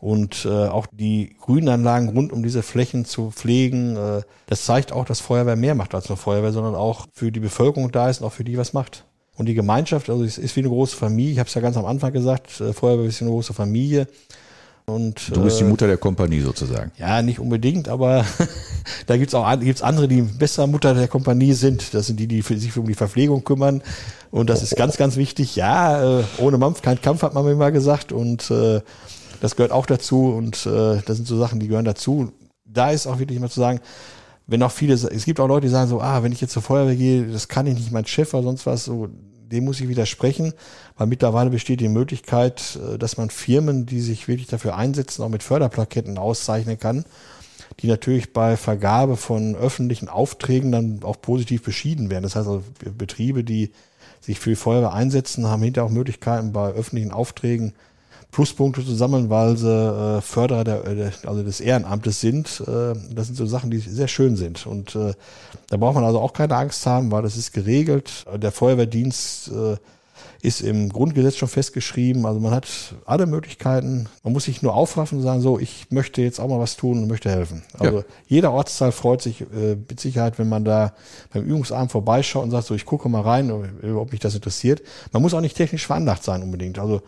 und 0.00 0.44
äh, 0.44 0.48
auch 0.48 0.86
die 0.92 1.34
Grünanlagen 1.40 2.10
rund 2.10 2.32
um 2.32 2.42
diese 2.42 2.62
Flächen 2.62 3.04
zu 3.04 3.30
pflegen. 3.30 3.96
Äh, 3.96 4.22
das 4.46 4.64
zeigt 4.64 4.92
auch, 4.92 5.04
dass 5.04 5.20
Feuerwehr 5.20 5.56
mehr 5.56 5.74
macht 5.74 5.94
als 5.94 6.08
nur 6.08 6.16
Feuerwehr, 6.16 6.52
sondern 6.52 6.74
auch 6.74 7.06
für 7.12 7.32
die 7.32 7.40
Bevölkerung 7.40 7.90
da 7.90 8.08
ist 8.08 8.20
und 8.20 8.26
auch 8.26 8.32
für 8.32 8.44
die 8.44 8.56
was 8.56 8.72
macht. 8.72 9.04
Und 9.36 9.46
die 9.46 9.54
Gemeinschaft, 9.54 10.10
also 10.10 10.24
es 10.24 10.38
ist 10.38 10.56
wie 10.56 10.60
eine 10.60 10.68
große 10.68 10.96
Familie. 10.96 11.32
Ich 11.32 11.38
habe 11.38 11.48
es 11.48 11.54
ja 11.54 11.60
ganz 11.60 11.76
am 11.76 11.84
Anfang 11.84 12.12
gesagt, 12.12 12.60
äh, 12.60 12.72
Feuerwehr 12.72 13.06
ist 13.06 13.20
wie 13.20 13.24
eine 13.24 13.32
große 13.32 13.54
Familie. 13.54 14.06
Und, 14.86 15.36
du 15.36 15.42
bist 15.42 15.60
die 15.60 15.64
Mutter 15.64 15.86
der 15.86 15.98
Kompanie 15.98 16.40
sozusagen. 16.40 16.92
Ja, 16.96 17.20
nicht 17.20 17.38
unbedingt, 17.38 17.88
aber 17.88 18.24
da 19.06 19.16
gibt's 19.18 19.34
auch 19.34 19.60
gibt's 19.60 19.82
andere, 19.82 20.08
die 20.08 20.22
besser 20.22 20.66
Mutter 20.66 20.94
der 20.94 21.08
Kompanie 21.08 21.52
sind. 21.52 21.92
Das 21.92 22.06
sind 22.06 22.18
die, 22.18 22.26
die 22.26 22.40
sich 22.40 22.76
um 22.78 22.86
die 22.86 22.94
Verpflegung 22.94 23.44
kümmern. 23.44 23.82
Und 24.30 24.48
das 24.48 24.62
ist 24.62 24.76
ganz, 24.76 24.96
ganz 24.96 25.16
wichtig. 25.16 25.56
Ja, 25.56 26.20
äh, 26.20 26.24
ohne 26.38 26.56
Mampf 26.56 26.80
kein 26.80 27.02
Kampf, 27.02 27.22
hat 27.22 27.34
man 27.34 27.44
mir 27.44 27.54
mal 27.54 27.72
gesagt. 27.72 28.12
Und 28.12 28.50
äh, 28.50 28.80
das 29.40 29.56
gehört 29.56 29.72
auch 29.72 29.86
dazu. 29.86 30.26
Und 30.30 30.66
äh, 30.66 31.00
das 31.04 31.16
sind 31.16 31.26
so 31.26 31.38
Sachen, 31.38 31.60
die 31.60 31.68
gehören 31.68 31.84
dazu. 31.84 32.32
Da 32.64 32.90
ist 32.90 33.06
auch 33.06 33.18
wirklich 33.18 33.38
immer 33.38 33.50
zu 33.50 33.60
sagen, 33.60 33.80
wenn 34.46 34.62
auch 34.62 34.72
viele, 34.72 34.94
es 34.94 35.24
gibt 35.24 35.40
auch 35.40 35.46
Leute, 35.46 35.66
die 35.66 35.72
sagen 35.72 35.88
so, 35.88 36.00
ah, 36.00 36.22
wenn 36.22 36.32
ich 36.32 36.40
jetzt 36.40 36.52
zur 36.52 36.62
Feuerwehr 36.62 36.96
gehe, 36.96 37.26
das 37.26 37.48
kann 37.48 37.66
ich 37.66 37.74
nicht, 37.74 37.92
mein 37.92 38.06
Chef 38.06 38.32
oder 38.32 38.44
sonst 38.44 38.64
was, 38.64 38.86
so, 38.86 39.08
dem 39.52 39.64
muss 39.64 39.80
ich 39.80 39.88
widersprechen, 39.88 40.52
weil 40.96 41.06
mittlerweile 41.06 41.50
besteht 41.50 41.80
die 41.80 41.88
Möglichkeit, 41.88 42.78
äh, 42.82 42.98
dass 42.98 43.16
man 43.16 43.30
Firmen, 43.30 43.86
die 43.86 44.00
sich 44.00 44.28
wirklich 44.28 44.48
dafür 44.48 44.76
einsetzen, 44.76 45.22
auch 45.22 45.28
mit 45.28 45.42
Förderplaketten 45.42 46.18
auszeichnen 46.18 46.78
kann, 46.78 47.04
die 47.80 47.88
natürlich 47.88 48.32
bei 48.32 48.56
Vergabe 48.56 49.16
von 49.16 49.54
öffentlichen 49.54 50.08
Aufträgen 50.08 50.72
dann 50.72 51.00
auch 51.02 51.20
positiv 51.20 51.62
beschieden 51.62 52.10
werden. 52.10 52.24
Das 52.24 52.34
heißt 52.34 52.48
also, 52.48 52.62
Betriebe, 52.96 53.44
die 53.44 53.72
sich 54.20 54.40
für 54.40 54.50
die 54.50 54.56
Feuerwehr 54.56 54.92
einsetzen, 54.92 55.46
haben 55.46 55.62
hinterher 55.62 55.86
auch 55.86 55.92
Möglichkeiten, 55.92 56.52
bei 56.52 56.70
öffentlichen 56.70 57.12
Aufträgen 57.12 57.74
Pluspunkte 58.30 58.84
zu 58.84 58.94
sammeln, 58.94 59.30
weil 59.30 59.56
sie 59.56 59.68
äh, 59.68 60.20
Förderer 60.20 60.64
der, 60.64 60.86
äh, 60.86 61.10
also 61.26 61.42
des 61.42 61.60
Ehrenamtes 61.60 62.20
sind. 62.20 62.62
Äh, 62.66 62.94
das 63.14 63.26
sind 63.26 63.36
so 63.36 63.46
Sachen, 63.46 63.70
die 63.70 63.78
sehr 63.78 64.08
schön 64.08 64.36
sind. 64.36 64.66
Und 64.66 64.94
äh, 64.94 65.14
da 65.68 65.76
braucht 65.76 65.94
man 65.94 66.04
also 66.04 66.20
auch 66.20 66.32
keine 66.32 66.56
Angst 66.56 66.84
haben, 66.86 67.10
weil 67.10 67.22
das 67.22 67.36
ist 67.36 67.52
geregelt. 67.52 68.26
Der 68.36 68.52
Feuerwehrdienst 68.52 69.48
äh, 69.48 69.76
ist 70.40 70.60
im 70.60 70.88
Grundgesetz 70.88 71.36
schon 71.36 71.48
festgeschrieben. 71.48 72.24
Also 72.24 72.38
man 72.38 72.52
hat 72.52 72.66
alle 73.06 73.26
Möglichkeiten. 73.26 74.08
Man 74.22 74.32
muss 74.32 74.44
sich 74.44 74.62
nur 74.62 74.74
aufraffen 74.74 75.18
und 75.18 75.24
sagen, 75.24 75.40
so, 75.40 75.58
ich 75.58 75.86
möchte 75.90 76.22
jetzt 76.22 76.38
auch 76.38 76.48
mal 76.48 76.60
was 76.60 76.76
tun 76.76 77.02
und 77.02 77.08
möchte 77.08 77.30
helfen. 77.30 77.62
Also 77.78 77.98
ja. 77.98 78.04
jeder 78.26 78.52
Ortsteil 78.52 78.92
freut 78.92 79.20
sich 79.20 79.40
äh, 79.40 79.76
mit 79.76 79.98
Sicherheit, 79.98 80.38
wenn 80.38 80.48
man 80.48 80.64
da 80.64 80.94
beim 81.32 81.44
Übungsabend 81.44 81.90
vorbeischaut 81.90 82.44
und 82.44 82.50
sagt, 82.52 82.66
so, 82.66 82.74
ich 82.74 82.86
gucke 82.86 83.08
mal 83.08 83.22
rein, 83.22 83.50
ob 83.50 84.12
mich 84.12 84.20
das 84.20 84.34
interessiert. 84.34 84.82
Man 85.12 85.22
muss 85.22 85.34
auch 85.34 85.40
nicht 85.40 85.56
technisch 85.56 85.86
veranlagt 85.86 86.22
sein 86.22 86.42
unbedingt. 86.42 86.78
Also 86.78 87.02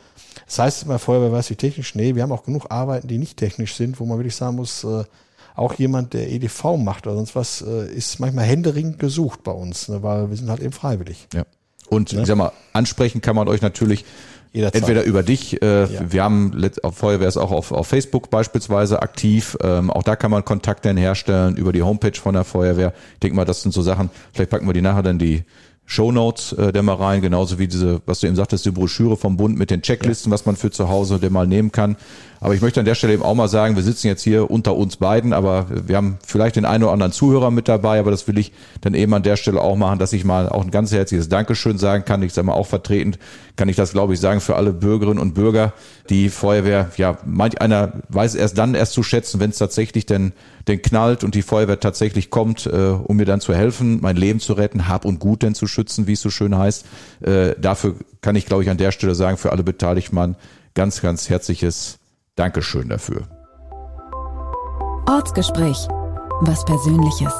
das 0.46 0.58
heißt 0.58 0.82
immer, 0.84 0.98
Feuerwehr 0.98 1.32
weiß 1.32 1.50
wie 1.50 1.56
technisch. 1.56 1.94
Nee, 1.94 2.14
wir 2.16 2.22
haben 2.22 2.32
auch 2.32 2.44
genug 2.44 2.66
Arbeiten, 2.70 3.06
die 3.06 3.18
nicht 3.18 3.36
technisch 3.36 3.76
sind, 3.76 4.00
wo 4.00 4.06
man 4.06 4.18
wirklich 4.18 4.36
sagen 4.36 4.56
muss, 4.56 4.82
äh, 4.84 5.04
auch 5.54 5.74
jemand, 5.74 6.14
der 6.14 6.30
EDV 6.30 6.76
macht 6.76 7.06
oder 7.06 7.16
sonst 7.16 7.36
was, 7.36 7.62
äh, 7.62 7.92
ist 7.92 8.18
manchmal 8.18 8.44
händeringend 8.44 8.98
gesucht 8.98 9.42
bei 9.42 9.52
uns, 9.52 9.88
ne, 9.88 10.02
weil 10.02 10.30
wir 10.30 10.36
sind 10.36 10.48
halt 10.48 10.60
eben 10.60 10.72
freiwillig. 10.72 11.28
Ja. 11.34 11.44
Und 11.90 12.12
ne? 12.12 12.22
ich 12.22 12.26
sag 12.26 12.36
mal, 12.36 12.52
ansprechen 12.72 13.20
kann 13.20 13.36
man 13.36 13.48
euch 13.48 13.60
natürlich 13.60 14.04
Jederzeit. 14.52 14.82
entweder 14.82 15.04
über 15.04 15.22
dich, 15.22 15.60
äh, 15.62 15.82
ja. 15.82 16.12
wir 16.12 16.22
haben 16.22 16.70
auf 16.82 16.96
Feuerwehr 16.96 17.28
ist 17.28 17.36
auch 17.36 17.52
auf, 17.52 17.72
auf 17.72 17.86
Facebook 17.86 18.30
beispielsweise 18.30 19.02
aktiv, 19.02 19.56
ähm, 19.62 19.90
auch 19.90 20.02
da 20.02 20.16
kann 20.16 20.30
man 20.30 20.44
Kontakte 20.44 20.90
herstellen 20.96 21.56
über 21.56 21.72
die 21.72 21.82
Homepage 21.82 22.18
von 22.18 22.34
der 22.34 22.44
Feuerwehr. 22.44 22.92
Ich 23.14 23.20
denke 23.20 23.36
mal, 23.36 23.44
das 23.44 23.62
sind 23.62 23.72
so 23.72 23.82
Sachen, 23.82 24.10
vielleicht 24.32 24.50
packen 24.50 24.66
wir 24.66 24.72
die 24.72 24.82
nachher 24.82 25.02
dann 25.02 25.18
die 25.18 25.44
Shownotes 25.90 26.52
äh, 26.52 26.72
der 26.72 26.84
mal 26.84 26.94
rein, 26.94 27.20
genauso 27.20 27.58
wie 27.58 27.66
diese, 27.66 28.00
was 28.06 28.20
du 28.20 28.28
eben 28.28 28.36
sagtest, 28.36 28.64
die 28.64 28.70
Broschüre 28.70 29.16
vom 29.16 29.36
Bund 29.36 29.58
mit 29.58 29.70
den 29.70 29.82
Checklisten, 29.82 30.30
ja. 30.30 30.34
was 30.34 30.46
man 30.46 30.54
für 30.54 30.70
zu 30.70 30.88
Hause 30.88 31.18
der 31.18 31.30
mal 31.30 31.48
nehmen 31.48 31.72
kann. 31.72 31.96
Aber 32.38 32.54
ich 32.54 32.62
möchte 32.62 32.78
an 32.78 32.86
der 32.86 32.94
Stelle 32.94 33.14
eben 33.14 33.24
auch 33.24 33.34
mal 33.34 33.48
sagen, 33.48 33.74
wir 33.74 33.82
sitzen 33.82 34.06
jetzt 34.06 34.22
hier 34.22 34.52
unter 34.52 34.76
uns 34.76 34.98
beiden, 34.98 35.32
aber 35.32 35.66
wir 35.68 35.96
haben 35.96 36.18
vielleicht 36.24 36.54
den 36.54 36.64
einen 36.64 36.84
oder 36.84 36.92
anderen 36.92 37.10
Zuhörer 37.10 37.50
mit 37.50 37.66
dabei, 37.66 37.98
aber 37.98 38.12
das 38.12 38.28
will 38.28 38.38
ich 38.38 38.52
dann 38.80 38.94
eben 38.94 39.12
an 39.12 39.24
der 39.24 39.34
Stelle 39.34 39.60
auch 39.60 39.74
machen, 39.74 39.98
dass 39.98 40.12
ich 40.12 40.24
mal 40.24 40.48
auch 40.48 40.62
ein 40.62 40.70
ganz 40.70 40.92
herzliches 40.92 41.28
Dankeschön 41.28 41.76
sagen 41.76 42.04
kann. 42.04 42.22
Ich 42.22 42.32
sage 42.32 42.46
mal 42.46 42.54
auch 42.54 42.68
vertretend, 42.68 43.18
kann 43.60 43.68
ich 43.68 43.76
das 43.76 43.92
glaube 43.92 44.14
ich 44.14 44.20
sagen 44.20 44.40
für 44.40 44.56
alle 44.56 44.72
Bürgerinnen 44.72 45.18
und 45.18 45.34
Bürger, 45.34 45.74
die 46.08 46.30
Feuerwehr, 46.30 46.90
ja, 46.96 47.18
manch 47.26 47.60
einer 47.60 47.92
weiß 48.08 48.34
erst 48.34 48.56
dann 48.56 48.74
erst 48.74 48.94
zu 48.94 49.02
schätzen, 49.02 49.38
wenn 49.38 49.50
es 49.50 49.58
tatsächlich 49.58 50.06
denn, 50.06 50.32
denn 50.66 50.80
knallt 50.80 51.24
und 51.24 51.34
die 51.34 51.42
Feuerwehr 51.42 51.78
tatsächlich 51.78 52.30
kommt, 52.30 52.64
äh, 52.64 52.70
um 52.70 53.18
mir 53.18 53.26
dann 53.26 53.42
zu 53.42 53.52
helfen, 53.52 54.00
mein 54.00 54.16
Leben 54.16 54.40
zu 54.40 54.54
retten, 54.54 54.88
Hab 54.88 55.04
und 55.04 55.18
Gut 55.18 55.42
denn 55.42 55.54
zu 55.54 55.66
schützen, 55.66 56.06
wie 56.06 56.14
es 56.14 56.22
so 56.22 56.30
schön 56.30 56.56
heißt. 56.56 56.86
Äh, 57.20 57.54
dafür 57.60 57.96
kann 58.22 58.34
ich 58.34 58.46
glaube 58.46 58.62
ich 58.62 58.70
an 58.70 58.78
der 58.78 58.92
Stelle 58.92 59.14
sagen, 59.14 59.36
für 59.36 59.52
alle 59.52 59.62
Beteiligten 59.62 60.14
mal 60.14 60.36
ganz, 60.72 61.02
ganz 61.02 61.28
herzliches 61.28 61.98
Dankeschön 62.36 62.88
dafür. 62.88 63.28
Ortsgespräch. 65.06 65.86
Was 66.40 66.64
Persönliches. 66.64 67.34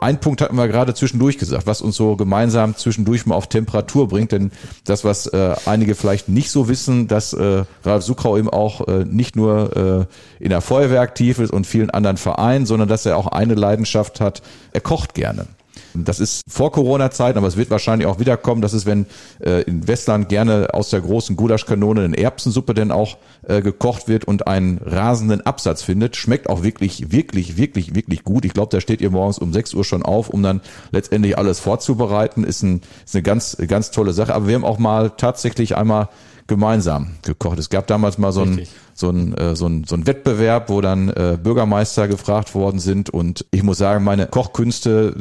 Ein 0.00 0.18
Punkt 0.18 0.40
hatten 0.40 0.56
wir 0.56 0.66
gerade 0.66 0.94
zwischendurch 0.94 1.36
gesagt, 1.36 1.66
was 1.66 1.82
uns 1.82 1.94
so 1.94 2.16
gemeinsam 2.16 2.74
zwischendurch 2.74 3.26
mal 3.26 3.34
auf 3.34 3.48
Temperatur 3.48 4.08
bringt. 4.08 4.32
Denn 4.32 4.50
das, 4.84 5.04
was 5.04 5.26
äh, 5.26 5.54
einige 5.66 5.94
vielleicht 5.94 6.28
nicht 6.28 6.50
so 6.50 6.68
wissen, 6.68 7.06
dass 7.06 7.34
äh, 7.34 7.64
Ralf 7.84 8.02
Suchrau 8.02 8.38
eben 8.38 8.48
auch 8.48 8.88
äh, 8.88 9.04
nicht 9.04 9.36
nur 9.36 10.08
äh, 10.40 10.42
in 10.42 10.48
der 10.48 10.62
Feuerwehr 10.62 11.02
aktiv 11.02 11.38
ist 11.38 11.52
und 11.52 11.66
vielen 11.66 11.90
anderen 11.90 12.16
Vereinen, 12.16 12.64
sondern 12.64 12.88
dass 12.88 13.04
er 13.04 13.18
auch 13.18 13.26
eine 13.26 13.54
Leidenschaft 13.54 14.20
hat. 14.20 14.40
Er 14.72 14.80
kocht 14.80 15.14
gerne. 15.14 15.46
Das 15.94 16.20
ist 16.20 16.42
vor 16.48 16.72
Corona-Zeiten, 16.72 17.38
aber 17.38 17.46
es 17.46 17.56
wird 17.56 17.70
wahrscheinlich 17.70 18.06
auch 18.06 18.18
wiederkommen. 18.18 18.62
Das 18.62 18.72
ist, 18.72 18.86
wenn 18.86 19.06
äh, 19.40 19.62
in 19.62 19.86
Westland 19.86 20.28
gerne 20.28 20.68
aus 20.72 20.90
der 20.90 21.00
großen 21.00 21.36
Gulaschkanone 21.36 22.04
eine 22.04 22.18
Erbsensuppe 22.18 22.74
denn 22.74 22.90
auch 22.90 23.18
äh, 23.46 23.60
gekocht 23.60 24.08
wird 24.08 24.24
und 24.24 24.46
einen 24.46 24.78
rasenden 24.78 25.40
Absatz 25.40 25.82
findet. 25.82 26.16
Schmeckt 26.16 26.48
auch 26.48 26.62
wirklich, 26.62 27.12
wirklich, 27.12 27.56
wirklich, 27.56 27.94
wirklich 27.94 28.24
gut. 28.24 28.44
Ich 28.44 28.52
glaube, 28.52 28.70
da 28.70 28.80
steht 28.80 29.00
ihr 29.00 29.10
morgens 29.10 29.38
um 29.38 29.52
6 29.52 29.74
Uhr 29.74 29.84
schon 29.84 30.02
auf, 30.02 30.28
um 30.28 30.42
dann 30.42 30.60
letztendlich 30.92 31.36
alles 31.36 31.60
vorzubereiten. 31.60 32.44
Ist, 32.44 32.62
ein, 32.62 32.82
ist 33.04 33.14
eine 33.14 33.22
ganz, 33.22 33.56
ganz 33.66 33.90
tolle 33.90 34.12
Sache. 34.12 34.34
Aber 34.34 34.46
wir 34.46 34.54
haben 34.54 34.64
auch 34.64 34.78
mal 34.78 35.10
tatsächlich 35.10 35.76
einmal 35.76 36.08
gemeinsam 36.46 37.12
gekocht. 37.22 37.58
Es 37.60 37.70
gab 37.70 37.86
damals 37.86 38.18
mal 38.18 38.32
so 38.32 38.42
ein, 38.42 38.66
so 39.00 39.10
ein, 39.10 39.34
äh, 39.36 39.56
so 39.56 39.66
ein, 39.66 39.84
so 39.84 39.96
ein 39.96 40.06
Wettbewerb, 40.06 40.68
wo 40.68 40.80
dann 40.80 41.08
äh, 41.08 41.38
Bürgermeister 41.42 42.08
gefragt 42.08 42.54
worden 42.54 42.78
sind 42.78 43.10
und 43.10 43.46
ich 43.50 43.62
muss 43.62 43.78
sagen, 43.78 44.04
meine 44.04 44.26
Kochkünste 44.26 45.14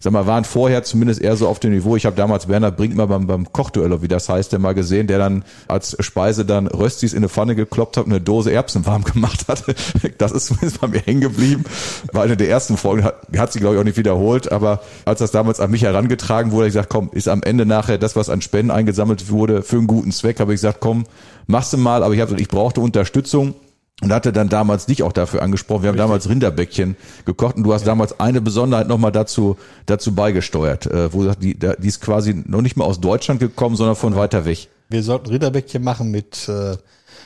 sag 0.00 0.12
mal, 0.12 0.26
waren 0.26 0.44
vorher 0.44 0.82
zumindest 0.82 1.20
eher 1.20 1.36
so 1.36 1.48
auf 1.48 1.60
dem 1.60 1.72
Niveau. 1.72 1.96
Ich 1.96 2.06
habe 2.06 2.16
damals 2.16 2.48
Werner 2.48 2.70
Brinkmann 2.70 3.08
beim, 3.08 3.26
beim 3.26 3.52
Kochduell, 3.52 4.02
wie 4.02 4.08
das 4.08 4.28
heißt, 4.28 4.52
der 4.52 4.58
mal 4.58 4.74
gesehen, 4.74 5.06
der 5.06 5.18
dann 5.18 5.44
als 5.66 5.96
Speise 6.00 6.44
dann 6.44 6.66
Röstis 6.66 7.12
in 7.12 7.18
eine 7.18 7.28
Pfanne 7.28 7.54
gekloppt 7.54 7.96
hat 7.96 8.06
und 8.06 8.12
eine 8.12 8.20
Dose 8.20 8.52
Erbsen 8.52 8.86
warm 8.86 9.04
gemacht 9.04 9.46
hat. 9.48 9.64
Das 10.18 10.32
ist 10.32 10.46
zumindest 10.46 10.80
bei 10.80 10.88
mir 10.88 11.00
hängen 11.00 11.20
geblieben. 11.20 11.64
War 12.12 12.24
eine 12.24 12.36
der 12.36 12.48
ersten 12.48 12.76
Folgen, 12.76 13.04
hat, 13.04 13.26
hat 13.36 13.52
sie 13.52 13.60
glaube 13.60 13.76
ich 13.76 13.80
auch 13.80 13.84
nicht 13.84 13.96
wiederholt, 13.96 14.50
aber 14.50 14.80
als 15.04 15.20
das 15.20 15.30
damals 15.30 15.60
an 15.60 15.70
mich 15.70 15.82
herangetragen 15.82 16.50
wurde, 16.50 16.66
ich 16.66 16.72
gesagt, 16.72 16.88
komm, 16.88 17.10
ist 17.12 17.28
am 17.28 17.42
Ende 17.42 17.66
nachher 17.66 17.98
das, 17.98 18.16
was 18.16 18.30
an 18.30 18.40
Spenden 18.40 18.70
eingesammelt 18.70 19.30
wurde, 19.30 19.62
für 19.62 19.76
einen 19.76 19.86
guten 19.86 20.12
Zweck, 20.12 20.40
habe 20.40 20.52
ich 20.52 20.58
gesagt, 20.58 20.78
komm, 20.80 21.04
machst 21.48 21.72
du 21.72 21.76
mal, 21.76 22.04
aber 22.04 22.14
ich 22.14 22.20
habe 22.20 22.40
ich 22.40 22.46
brauchte 22.46 22.80
Unterstützung 22.80 23.54
und 24.00 24.12
hatte 24.12 24.32
dann 24.32 24.48
damals 24.48 24.86
dich 24.86 25.02
auch 25.02 25.12
dafür 25.12 25.42
angesprochen. 25.42 25.82
Wir 25.82 25.88
haben 25.88 25.96
Richtig. 25.96 26.08
damals 26.08 26.28
Rinderbäckchen 26.28 26.96
gekocht 27.24 27.56
und 27.56 27.64
du 27.64 27.72
hast 27.72 27.82
ja. 27.82 27.86
damals 27.86 28.20
eine 28.20 28.40
Besonderheit 28.40 28.86
nochmal 28.86 29.10
dazu, 29.10 29.56
dazu 29.86 30.14
beigesteuert, 30.14 30.86
äh, 30.86 31.12
wo 31.12 31.24
die, 31.32 31.58
die 31.58 31.88
ist 31.88 32.00
quasi 32.00 32.44
noch 32.46 32.62
nicht 32.62 32.76
mal 32.76 32.84
aus 32.84 33.00
Deutschland 33.00 33.40
gekommen, 33.40 33.74
sondern 33.74 33.96
von 33.96 34.14
weiter 34.14 34.44
weg. 34.44 34.68
Wir 34.88 35.02
sollten 35.02 35.28
Rinderbäckchen 35.28 35.82
machen 35.82 36.10
mit 36.10 36.48
äh, 36.48 36.76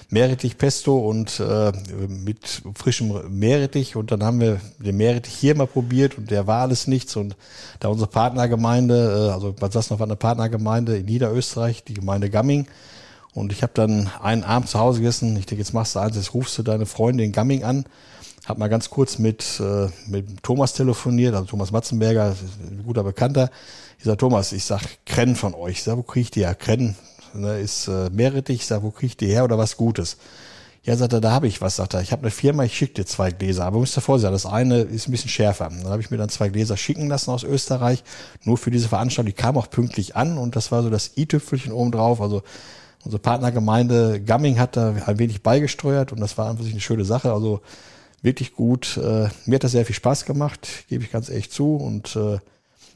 Meerrettich-Pesto 0.08 0.98
und 0.98 1.40
äh, 1.40 1.72
mit 2.06 2.62
frischem 2.74 3.12
Meerrettich 3.30 3.96
und 3.96 4.10
dann 4.10 4.22
haben 4.22 4.40
wir 4.40 4.60
den 4.78 4.96
Meerrettich 4.96 5.34
hier 5.34 5.54
mal 5.54 5.66
probiert 5.66 6.16
und 6.18 6.30
der 6.30 6.46
war 6.46 6.62
alles 6.62 6.86
nichts 6.86 7.16
und 7.16 7.36
da 7.80 7.88
unsere 7.88 8.10
Partnergemeinde, 8.10 9.28
äh, 9.28 9.32
also 9.32 9.52
Bad 9.52 9.72
Sassendorf 9.72 10.00
war 10.00 10.06
eine 10.06 10.16
Partnergemeinde 10.16 10.96
in 10.96 11.06
Niederösterreich, 11.06 11.84
die 11.84 11.94
Gemeinde 11.94 12.30
Gamming, 12.30 12.66
und 13.34 13.52
ich 13.52 13.62
habe 13.62 13.72
dann 13.74 14.10
einen 14.20 14.44
Abend 14.44 14.68
zu 14.68 14.78
Hause 14.78 15.00
gegessen. 15.00 15.36
Ich 15.36 15.46
denke, 15.46 15.62
jetzt 15.62 15.72
machst 15.72 15.94
du 15.94 16.00
eins, 16.00 16.16
jetzt 16.16 16.34
rufst 16.34 16.58
du 16.58 16.62
deine 16.62 16.86
Freundin 16.86 17.26
in 17.26 17.32
Gamming 17.32 17.64
an. 17.64 17.84
Hab 18.46 18.58
mal 18.58 18.68
ganz 18.68 18.90
kurz 18.90 19.18
mit, 19.18 19.60
äh, 19.60 19.88
mit 20.08 20.42
Thomas 20.42 20.72
telefoniert, 20.72 21.34
also 21.34 21.46
Thomas 21.46 21.70
Matzenberger, 21.70 22.34
ein 22.60 22.82
guter 22.84 23.04
Bekannter. 23.04 23.50
Ich 23.98 24.04
sag, 24.04 24.18
Thomas, 24.18 24.52
ich 24.52 24.64
sag, 24.64 24.82
Krenn 25.06 25.36
von 25.36 25.54
euch. 25.54 25.74
Ich 25.74 25.82
sag, 25.84 25.96
wo 25.96 26.02
krieg 26.02 26.22
ich 26.22 26.30
die 26.32 26.40
her? 26.40 26.56
Krenn 26.56 26.96
ne, 27.34 27.60
ist 27.60 27.88
äh, 27.88 28.10
Meerrettich. 28.10 28.56
Ich 28.56 28.66
sag, 28.66 28.82
wo 28.82 28.90
krieg 28.90 29.10
ich 29.10 29.16
die 29.16 29.28
her 29.28 29.44
oder 29.44 29.58
was 29.58 29.76
Gutes? 29.76 30.16
Ja, 30.84 30.96
sagt 30.96 31.12
er, 31.12 31.20
da 31.20 31.30
habe 31.30 31.46
ich 31.46 31.60
was, 31.60 31.76
sagt 31.76 31.94
er. 31.94 32.02
Ich 32.02 32.10
habe 32.10 32.22
eine 32.22 32.32
Firma, 32.32 32.64
ich 32.64 32.76
schicke 32.76 32.94
dir 32.94 33.06
zwei 33.06 33.30
Gläser. 33.30 33.64
Aber 33.64 33.78
müsst 33.78 33.96
ihr 33.96 34.00
vorsichtig 34.00 34.32
das 34.32 34.46
eine 34.46 34.80
ist 34.80 35.06
ein 35.06 35.12
bisschen 35.12 35.30
schärfer. 35.30 35.68
Dann 35.68 35.88
habe 35.88 36.02
ich 36.02 36.10
mir 36.10 36.16
dann 36.16 36.28
zwei 36.28 36.48
Gläser 36.48 36.76
schicken 36.76 37.06
lassen 37.06 37.30
aus 37.30 37.44
Österreich, 37.44 38.02
nur 38.42 38.58
für 38.58 38.72
diese 38.72 38.88
Veranstaltung. 38.88 39.32
Die 39.32 39.40
kam 39.40 39.56
auch 39.56 39.70
pünktlich 39.70 40.16
an 40.16 40.36
und 40.36 40.56
das 40.56 40.72
war 40.72 40.82
so 40.82 40.90
das 40.90 41.12
i-Tüpfelchen 41.16 41.70
oben 41.70 41.92
drauf. 41.92 42.20
Also 42.20 42.42
Unsere 43.04 43.20
Partnergemeinde 43.20 44.20
Gamming 44.20 44.58
hat 44.58 44.76
da 44.76 44.94
ein 45.06 45.18
wenig 45.18 45.42
beigesteuert 45.42 46.12
und 46.12 46.20
das 46.20 46.38
war 46.38 46.50
einfach 46.50 46.64
eine 46.64 46.80
schöne 46.80 47.04
Sache. 47.04 47.32
Also 47.32 47.60
wirklich 48.22 48.54
gut. 48.54 48.96
Äh, 48.96 49.28
mir 49.46 49.56
hat 49.56 49.64
das 49.64 49.72
sehr 49.72 49.84
viel 49.84 49.94
Spaß 49.94 50.24
gemacht, 50.24 50.84
gebe 50.88 51.02
ich 51.04 51.10
ganz 51.10 51.28
ehrlich 51.28 51.50
zu. 51.50 51.76
Und 51.76 52.14
äh, 52.16 52.38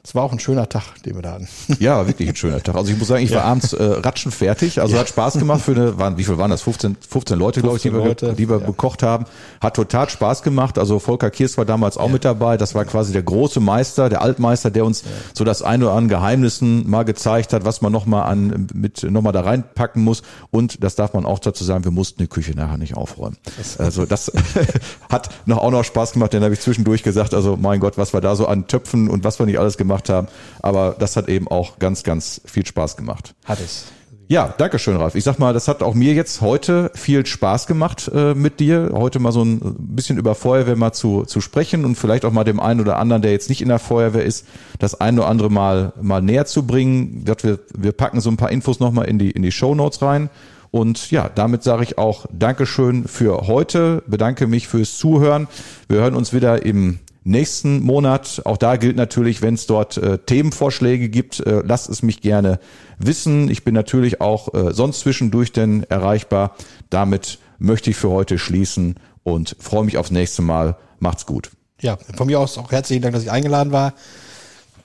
Es 0.07 0.15
war 0.15 0.23
auch 0.23 0.31
ein 0.31 0.39
schöner 0.39 0.69
Tag, 0.69 1.03
den 1.05 1.17
wir 1.17 1.23
da 1.23 1.33
hatten. 1.33 1.49
Ja, 1.81 2.07
wirklich 2.07 2.29
ein 2.29 2.37
schöner 2.37 2.63
Tag. 2.63 2.77
Also 2.77 2.93
ich 2.93 2.99
muss 2.99 3.09
sagen, 3.09 3.25
ich 3.25 3.35
war 3.35 3.43
abends 3.43 3.73
äh, 3.73 3.83
ratschen 3.83 4.31
fertig. 4.31 4.81
Also 4.81 4.95
ja. 4.95 5.01
hat 5.01 5.09
Spaß 5.09 5.35
gemacht 5.35 5.63
für 5.63 5.73
eine, 5.73 5.99
waren, 5.99 6.17
wie 6.17 6.23
viel 6.23 6.39
waren 6.39 6.53
das? 6.53 6.63
15, 6.63 6.97
15 7.09 7.37
Leute, 7.37 7.61
glaube 7.61 7.77
ich, 7.77 7.83
die 7.83 7.89
Leute, 7.89 8.29
wir, 8.29 8.35
die 8.35 8.49
wir 8.49 8.61
ja. 8.61 8.67
bekocht 8.67 9.03
haben. 9.03 9.25
Hat 9.61 9.75
total 9.75 10.09
Spaß 10.09 10.45
gemacht. 10.45 10.79
Also 10.79 11.01
Volker 11.01 11.31
Kiers 11.31 11.59
war 11.59 11.65
damals 11.65 11.97
auch 11.97 12.07
ja. 12.07 12.13
mit 12.13 12.25
dabei. 12.25 12.57
Das 12.57 12.77
war 12.77 12.85
quasi 12.85 13.13
der 13.13 13.25
große 13.25 13.59
Meister, 13.59 14.09
der 14.09 14.23
Altmeister, 14.23 14.71
der 14.71 14.85
uns 14.85 15.03
so 15.35 15.43
das 15.43 15.63
eine 15.63 15.87
oder 15.87 15.95
andere 15.95 16.21
Geheimnissen 16.21 16.89
mal 16.89 17.03
gezeigt 17.03 17.53
hat, 17.53 17.65
was 17.65 17.81
man 17.81 17.91
noch 17.91 18.07
mal 18.07 18.23
an, 18.23 18.69
mit, 18.73 19.03
noch 19.03 19.23
mal 19.23 19.33
da 19.33 19.41
reinpacken 19.41 20.05
muss. 20.05 20.23
Und 20.53 20.85
das 20.85 20.95
darf 20.95 21.15
man 21.15 21.27
auch 21.27 21.41
dazu 21.41 21.65
sagen, 21.65 21.83
wir 21.83 21.91
mussten 21.91 22.23
die 22.23 22.29
Küche 22.29 22.53
nachher 22.53 22.79
nicht 22.79 22.97
aufräumen. 22.97 23.39
Also 23.79 24.07
das 24.07 24.31
hat 25.11 25.31
noch 25.47 25.59
auch 25.59 25.73
noch 25.73 25.83
Spaß 25.83 26.13
gemacht. 26.13 26.33
Dann 26.33 26.45
habe 26.45 26.55
ich 26.55 26.61
zwischendurch 26.61 27.03
gesagt, 27.03 27.35
also 27.35 27.59
mein 27.61 27.81
Gott, 27.81 27.99
was 27.99 28.15
wir 28.15 28.21
da 28.21 28.37
so 28.37 28.47
an 28.47 28.69
Töpfen 28.69 29.11
und 29.11 29.25
was 29.25 29.41
wir 29.41 29.47
nicht 29.47 29.59
alles 29.59 29.77
gemacht 29.97 30.09
haben. 30.09 30.29
Aber 30.63 30.97
das 30.99 31.17
hat 31.17 31.29
eben 31.29 31.49
auch 31.49 31.79
ganz, 31.79 32.03
ganz 32.03 32.41
viel 32.45 32.67
Spaß 32.67 32.97
gemacht. 32.97 33.35
Hat 33.45 33.61
es. 33.61 33.87
Ja, 34.29 34.53
danke 34.59 34.81
schön, 34.81 34.97
Ralf. 34.97 35.15
Ich 35.15 35.23
sag 35.23 35.39
mal, 35.39 35.53
das 35.53 35.69
hat 35.69 35.85
auch 35.85 35.95
mir 35.95 36.13
jetzt 36.13 36.41
heute 36.41 36.91
viel 36.95 37.25
Spaß 37.25 37.69
gemacht 37.69 38.11
äh, 38.13 38.35
mit 38.35 38.59
dir. 38.59 38.91
Heute 38.93 39.21
mal 39.21 39.31
so 39.31 39.45
ein 39.45 39.61
bisschen 39.79 40.19
über 40.19 40.35
Feuerwehr 40.35 40.75
mal 40.75 40.93
zu, 40.93 41.23
zu 41.23 41.41
sprechen 41.41 41.85
und 41.85 41.95
vielleicht 41.95 42.25
auch 42.25 42.33
mal 42.33 42.43
dem 42.43 42.59
einen 42.59 42.81
oder 42.81 42.97
anderen, 42.97 43.23
der 43.23 43.31
jetzt 43.31 43.49
nicht 43.49 43.63
in 43.63 43.69
der 43.69 43.79
Feuerwehr 43.79 44.25
ist, 44.25 44.45
das 44.81 45.01
ein 45.01 45.17
oder 45.17 45.29
andere 45.29 45.49
mal, 45.49 45.93
mal 46.03 46.23
näher 46.23 46.45
zu 46.45 46.67
bringen. 46.67 47.25
Wir, 47.25 47.61
wir 47.73 47.93
packen 47.93 48.21
so 48.21 48.29
ein 48.29 48.37
paar 48.37 48.51
Infos 48.51 48.81
nochmal 48.81 49.07
in 49.07 49.21
die, 49.21 49.31
in 49.31 49.43
die 49.43 49.53
Show 49.53 49.77
Notes 49.77 50.03
rein. 50.03 50.29
Und 50.73 51.13
ja, 51.13 51.31
damit 51.33 51.63
sage 51.63 51.85
ich 51.85 51.97
auch 51.97 52.27
Dankeschön 52.33 53.07
für 53.07 53.47
heute. 53.47 54.03
Bedanke 54.09 54.49
mich 54.49 54.67
fürs 54.67 54.99
Zuhören. 54.99 55.47
Wir 55.89 55.99
hören 55.99 56.17
uns 56.17 56.33
wieder 56.33 56.67
im 56.67 56.99
nächsten 57.27 57.83
Monat. 57.83 58.43
Auch 58.45 58.57
da 58.57 58.77
gilt 58.77 58.97
natürlich, 58.97 59.43
wenn 59.43 59.55
es 59.55 59.67
dort 59.67 59.97
äh, 59.99 60.19
Themenvorschläge 60.19 61.09
gibt, 61.09 61.41
äh, 61.41 61.63
lasst 61.65 61.89
es 61.91 62.03
mich 62.03 62.21
gerne 62.21 62.59
wissen. 62.99 63.51
Ich 63.51 63.65
bin 63.65 63.75
natürlich 63.75 64.21
auch 64.21 64.55
äh, 64.55 64.73
sonst 64.73 65.01
zwischendurch 65.01 65.53
denn 65.53 65.83
erreichbar. 65.85 66.57
Damit 66.89 67.39
möchte 67.59 67.91
ich 67.91 67.97
für 67.97 68.11
heute 68.11 68.39
schließen 68.39 68.95
und 69.25 69.57
freue 69.59 69.85
mich 69.85 69.99
aufs 69.99 70.11
nächste 70.11 70.43
Mal. 70.43 70.77
Macht's 70.99 71.27
gut. 71.27 71.51
Ja, 71.81 71.99
von 72.17 72.27
mir 72.27 72.41
aus 72.41 72.57
auch 72.57 72.73
herzlichen 72.73 73.03
Dank, 73.03 73.15
dass 73.15 73.25
ich 73.25 73.31
eingeladen 73.31 73.73
war. 73.73 73.93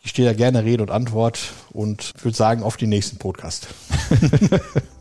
Ich 0.03 0.09
stehe 0.09 0.27
da 0.27 0.33
gerne 0.33 0.63
Rede 0.63 0.81
und 0.83 0.91
Antwort 0.91 1.53
und 1.71 2.11
würde 2.23 2.35
sagen, 2.35 2.63
auf 2.63 2.75
den 2.75 2.89
nächsten 2.89 3.17
Podcast. 3.17 3.67